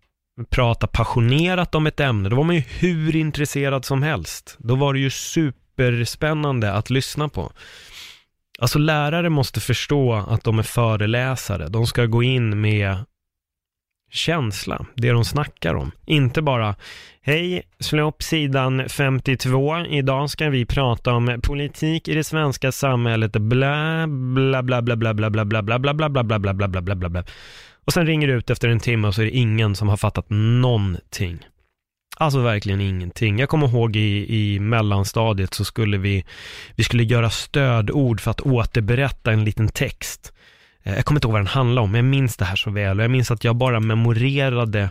prata 0.50 0.88
passionerat 0.88 1.76
om 1.76 1.88
ett 1.88 2.00
ämne, 2.00 2.30
då 2.30 2.36
var 2.36 2.44
man 2.44 2.56
ju 2.56 2.62
hur 2.62 3.16
intresserad 3.16 3.86
som 3.86 4.04
helst. 4.04 4.56
Då 4.60 4.76
var 4.76 4.94
det 4.94 5.00
ju 5.00 5.10
superspännande 5.10 6.74
att 6.74 6.90
lyssna 6.90 7.30
på. 7.30 7.52
Alltså 8.60 8.80
lärare 8.80 9.30
måste 9.30 9.60
förstå 9.60 10.14
att 10.14 10.44
de 10.44 10.60
är 10.60 10.64
föreläsare. 10.64 11.68
De 11.68 11.88
ska 11.88 12.06
gå 12.06 12.24
in 12.24 12.62
med 12.62 12.98
känsla, 14.12 14.86
det 14.96 15.10
de 15.10 15.26
snackar 15.26 15.76
om. 15.76 15.92
Inte 16.06 16.42
bara, 16.42 16.76
hej, 17.22 17.64
slå 17.80 18.08
upp 18.08 18.24
sidan 18.24 18.90
52, 18.90 19.78
idag 19.78 20.30
ska 20.30 20.50
vi 20.50 20.66
prata 20.66 21.14
om 21.14 21.40
politik 21.44 22.08
i 22.08 22.14
det 22.14 22.24
svenska 22.24 22.72
samhället, 22.72 23.32
bla, 23.32 24.08
bla, 24.08 24.64
bla, 24.64 24.82
bla, 24.82 24.96
bla, 24.96 25.14
bla, 25.14 25.30
bla, 25.30 25.46
bla, 25.46 25.64
bla, 25.64 25.80
bla, 25.80 25.94
bla, 25.94 26.10
bla, 26.10 26.24
bla, 26.24 26.40
bla, 26.40 26.54
bla, 26.54 26.68
bla, 26.68 26.82
bla, 26.82 26.96
bla, 26.96 27.10
bla. 27.10 27.24
Och 27.86 27.94
sen 27.94 28.06
ringer 28.06 28.28
det 28.28 28.34
ut 28.34 28.50
efter 28.50 28.70
en 28.70 28.80
timme 28.80 29.08
och 29.08 29.16
så 29.16 29.22
är 29.22 29.26
det 29.26 29.32
ingen 29.32 29.76
som 29.76 29.90
har 29.90 29.98
fattat 29.98 30.26
någonting. 30.30 31.40
Alltså 32.20 32.40
verkligen 32.40 32.82
ingenting. 32.82 33.40
Jag 33.40 33.50
kommer 33.50 33.68
ihåg 33.68 33.96
i, 33.96 34.36
i 34.38 34.60
mellanstadiet 34.60 35.54
så 35.54 35.66
skulle 35.66 35.98
vi, 35.98 36.26
vi 36.76 36.84
skulle 36.84 37.04
göra 37.04 37.30
stödord 37.30 38.22
för 38.22 38.32
att 38.32 38.42
återberätta 38.42 39.32
en 39.32 39.44
liten 39.44 39.68
text. 39.68 40.34
Eh, 40.88 40.96
jag 40.96 41.06
kommer 41.06 41.18
inte 41.18 41.28
ihåg 41.28 41.34
vad 41.34 41.42
den 41.42 41.48
handlade 41.48 41.86
om, 41.86 41.92
men 41.92 42.06
jag 42.06 42.10
minns 42.10 42.38
det 42.38 42.46
här 42.46 42.56
så 42.56 42.72
väl. 42.72 43.00
Och 43.00 43.04
jag 43.04 43.12
minns 43.12 43.32
att 43.32 43.44
jag 43.44 43.56
bara 43.56 43.80
memorerade 43.80 44.90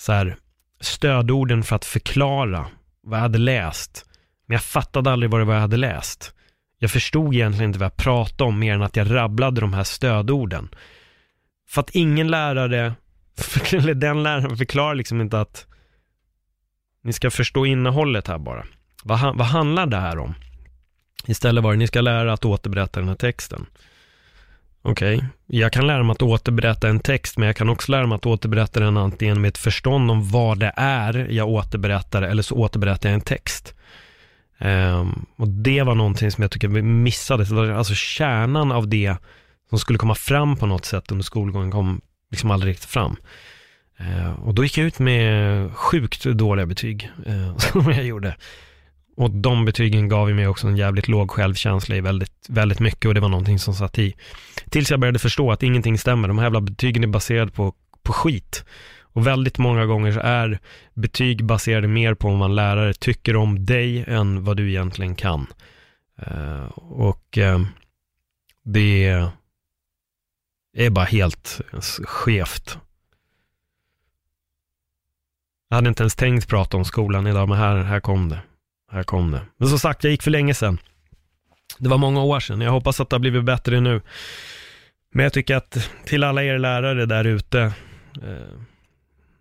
så 0.00 0.12
här, 0.12 0.36
stödorden 0.80 1.62
för 1.62 1.76
att 1.76 1.84
förklara 1.84 2.66
vad 3.02 3.18
jag 3.18 3.22
hade 3.22 3.38
läst. 3.38 4.04
Men 4.46 4.54
jag 4.54 4.62
fattade 4.62 5.12
aldrig 5.12 5.30
vad 5.30 5.40
det 5.40 5.44
var 5.44 5.54
jag 5.54 5.60
hade 5.60 5.76
läst. 5.76 6.34
Jag 6.78 6.90
förstod 6.90 7.34
egentligen 7.34 7.70
inte 7.70 7.78
vad 7.78 7.86
jag 7.86 7.96
pratade 7.96 8.48
om 8.48 8.58
mer 8.58 8.74
än 8.74 8.82
att 8.82 8.96
jag 8.96 9.14
rabblade 9.14 9.60
de 9.60 9.72
här 9.72 9.84
stödorden. 9.84 10.68
För 11.68 11.80
att 11.80 11.90
ingen 11.90 12.28
lärare, 12.28 12.94
eller 13.72 13.94
den 13.94 14.22
läraren 14.22 14.56
förklarar 14.56 14.94
liksom 14.94 15.20
inte 15.20 15.40
att 15.40 15.66
ni 17.02 17.12
ska 17.12 17.30
förstå 17.30 17.66
innehållet 17.66 18.28
här 18.28 18.38
bara. 18.38 18.64
Vad, 19.04 19.20
vad 19.20 19.46
handlar 19.46 19.86
det 19.86 19.96
här 19.96 20.18
om? 20.18 20.34
Istället 21.26 21.64
var 21.64 21.72
det, 21.72 21.78
ni 21.78 21.86
ska 21.86 22.00
lära 22.00 22.32
att 22.32 22.44
återberätta 22.44 23.00
den 23.00 23.08
här 23.08 23.16
texten. 23.16 23.66
Okej, 24.82 25.16
okay. 25.16 25.28
jag 25.46 25.72
kan 25.72 25.86
lära 25.86 26.02
mig 26.02 26.12
att 26.12 26.22
återberätta 26.22 26.88
en 26.88 27.00
text, 27.00 27.38
men 27.38 27.46
jag 27.46 27.56
kan 27.56 27.68
också 27.68 27.92
lära 27.92 28.06
mig 28.06 28.16
att 28.16 28.26
återberätta 28.26 28.80
den 28.80 28.96
antingen 28.96 29.40
med 29.40 29.48
ett 29.48 29.58
förstånd 29.58 30.10
om 30.10 30.30
vad 30.30 30.58
det 30.58 30.72
är 30.76 31.26
jag 31.30 31.48
återberättar, 31.48 32.22
eller 32.22 32.42
så 32.42 32.54
återberättar 32.54 33.08
jag 33.08 33.14
en 33.14 33.20
text. 33.20 33.74
Um, 34.60 35.26
och 35.36 35.48
det 35.48 35.82
var 35.82 35.94
någonting 35.94 36.30
som 36.30 36.42
jag 36.42 36.50
tycker 36.50 36.68
vi 36.68 36.82
missade, 36.82 37.76
alltså 37.76 37.94
kärnan 37.94 38.72
av 38.72 38.88
det 38.88 39.16
som 39.68 39.78
skulle 39.78 39.98
komma 39.98 40.14
fram 40.14 40.56
på 40.56 40.66
något 40.66 40.84
sätt 40.84 41.10
under 41.10 41.24
skolgången 41.24 41.70
kom 41.70 42.00
liksom 42.30 42.50
aldrig 42.50 42.70
riktigt 42.70 42.90
fram. 42.90 43.16
Uh, 44.00 44.40
och 44.40 44.54
då 44.54 44.62
gick 44.62 44.78
jag 44.78 44.86
ut 44.86 44.98
med 44.98 45.74
sjukt 45.74 46.24
dåliga 46.24 46.66
betyg, 46.66 47.10
uh, 47.28 47.56
som 47.58 47.92
jag 47.92 48.04
gjorde. 48.04 48.36
Och 49.18 49.30
de 49.30 49.64
betygen 49.64 50.08
gav 50.08 50.28
ju 50.28 50.34
mig 50.34 50.46
också 50.46 50.66
en 50.66 50.76
jävligt 50.76 51.08
låg 51.08 51.30
självkänsla 51.30 51.96
i 51.96 52.00
väldigt, 52.00 52.46
väldigt 52.48 52.80
mycket 52.80 53.04
och 53.08 53.14
det 53.14 53.20
var 53.20 53.28
någonting 53.28 53.58
som 53.58 53.74
satt 53.74 53.98
i. 53.98 54.14
Tills 54.70 54.90
jag 54.90 55.00
började 55.00 55.18
förstå 55.18 55.52
att 55.52 55.62
ingenting 55.62 55.98
stämmer. 55.98 56.28
De 56.28 56.38
här 56.38 56.44
jävla 56.44 56.60
betygen 56.60 57.04
är 57.04 57.08
baserade 57.08 57.52
på, 57.52 57.74
på 58.02 58.12
skit. 58.12 58.64
Och 59.02 59.26
väldigt 59.26 59.58
många 59.58 59.86
gånger 59.86 60.12
så 60.12 60.20
är 60.20 60.58
betyg 60.94 61.44
baserade 61.44 61.88
mer 61.88 62.14
på 62.14 62.28
om 62.28 62.38
man 62.38 62.54
lärare 62.54 62.94
tycker 62.94 63.36
om 63.36 63.66
dig 63.66 64.04
än 64.08 64.44
vad 64.44 64.56
du 64.56 64.68
egentligen 64.70 65.14
kan. 65.14 65.46
Uh, 66.26 66.68
och 66.76 67.38
uh, 67.38 67.60
det 68.64 69.06
är 70.76 70.90
bara 70.90 71.04
helt 71.04 71.60
skevt. 72.04 72.78
Jag 75.68 75.76
hade 75.76 75.88
inte 75.88 76.02
ens 76.02 76.16
tänkt 76.16 76.48
prata 76.48 76.76
om 76.76 76.84
skolan 76.84 77.26
idag, 77.26 77.48
men 77.48 77.58
här, 77.58 77.76
här 77.76 78.00
kom 78.00 78.28
det. 78.28 78.40
Här 78.90 79.02
kom 79.02 79.30
det. 79.30 79.40
Men 79.56 79.68
som 79.68 79.78
sagt, 79.78 80.04
jag 80.04 80.10
gick 80.10 80.22
för 80.22 80.30
länge 80.30 80.54
sedan. 80.54 80.78
Det 81.78 81.88
var 81.88 81.98
många 81.98 82.22
år 82.22 82.40
sedan. 82.40 82.60
Jag 82.60 82.70
hoppas 82.70 83.00
att 83.00 83.10
det 83.10 83.14
har 83.14 83.20
blivit 83.20 83.44
bättre 83.44 83.80
nu. 83.80 84.00
Men 85.14 85.22
jag 85.22 85.32
tycker 85.32 85.56
att 85.56 85.90
till 86.04 86.24
alla 86.24 86.44
er 86.44 86.58
lärare 86.58 87.06
där 87.06 87.24
ute, 87.24 87.60
eh, 88.22 88.58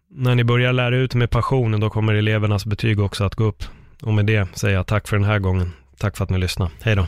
när 0.09 0.35
ni 0.35 0.43
börjar 0.43 0.73
lära 0.73 0.95
ut 0.95 1.15
med 1.15 1.29
passion, 1.29 1.79
då 1.79 1.89
kommer 1.89 2.13
elevernas 2.13 2.65
betyg 2.65 2.99
också 2.99 3.23
att 3.23 3.35
gå 3.35 3.43
upp. 3.43 3.63
Och 4.01 4.13
med 4.13 4.25
det 4.25 4.47
säger 4.57 4.75
jag 4.75 4.87
tack 4.87 5.07
för 5.07 5.17
den 5.17 5.25
här 5.25 5.39
gången. 5.39 5.71
Tack 5.97 6.17
för 6.17 6.23
att 6.23 6.29
ni 6.29 6.37
lyssnade. 6.37 6.71
Hej 6.81 6.95
då. 6.95 7.07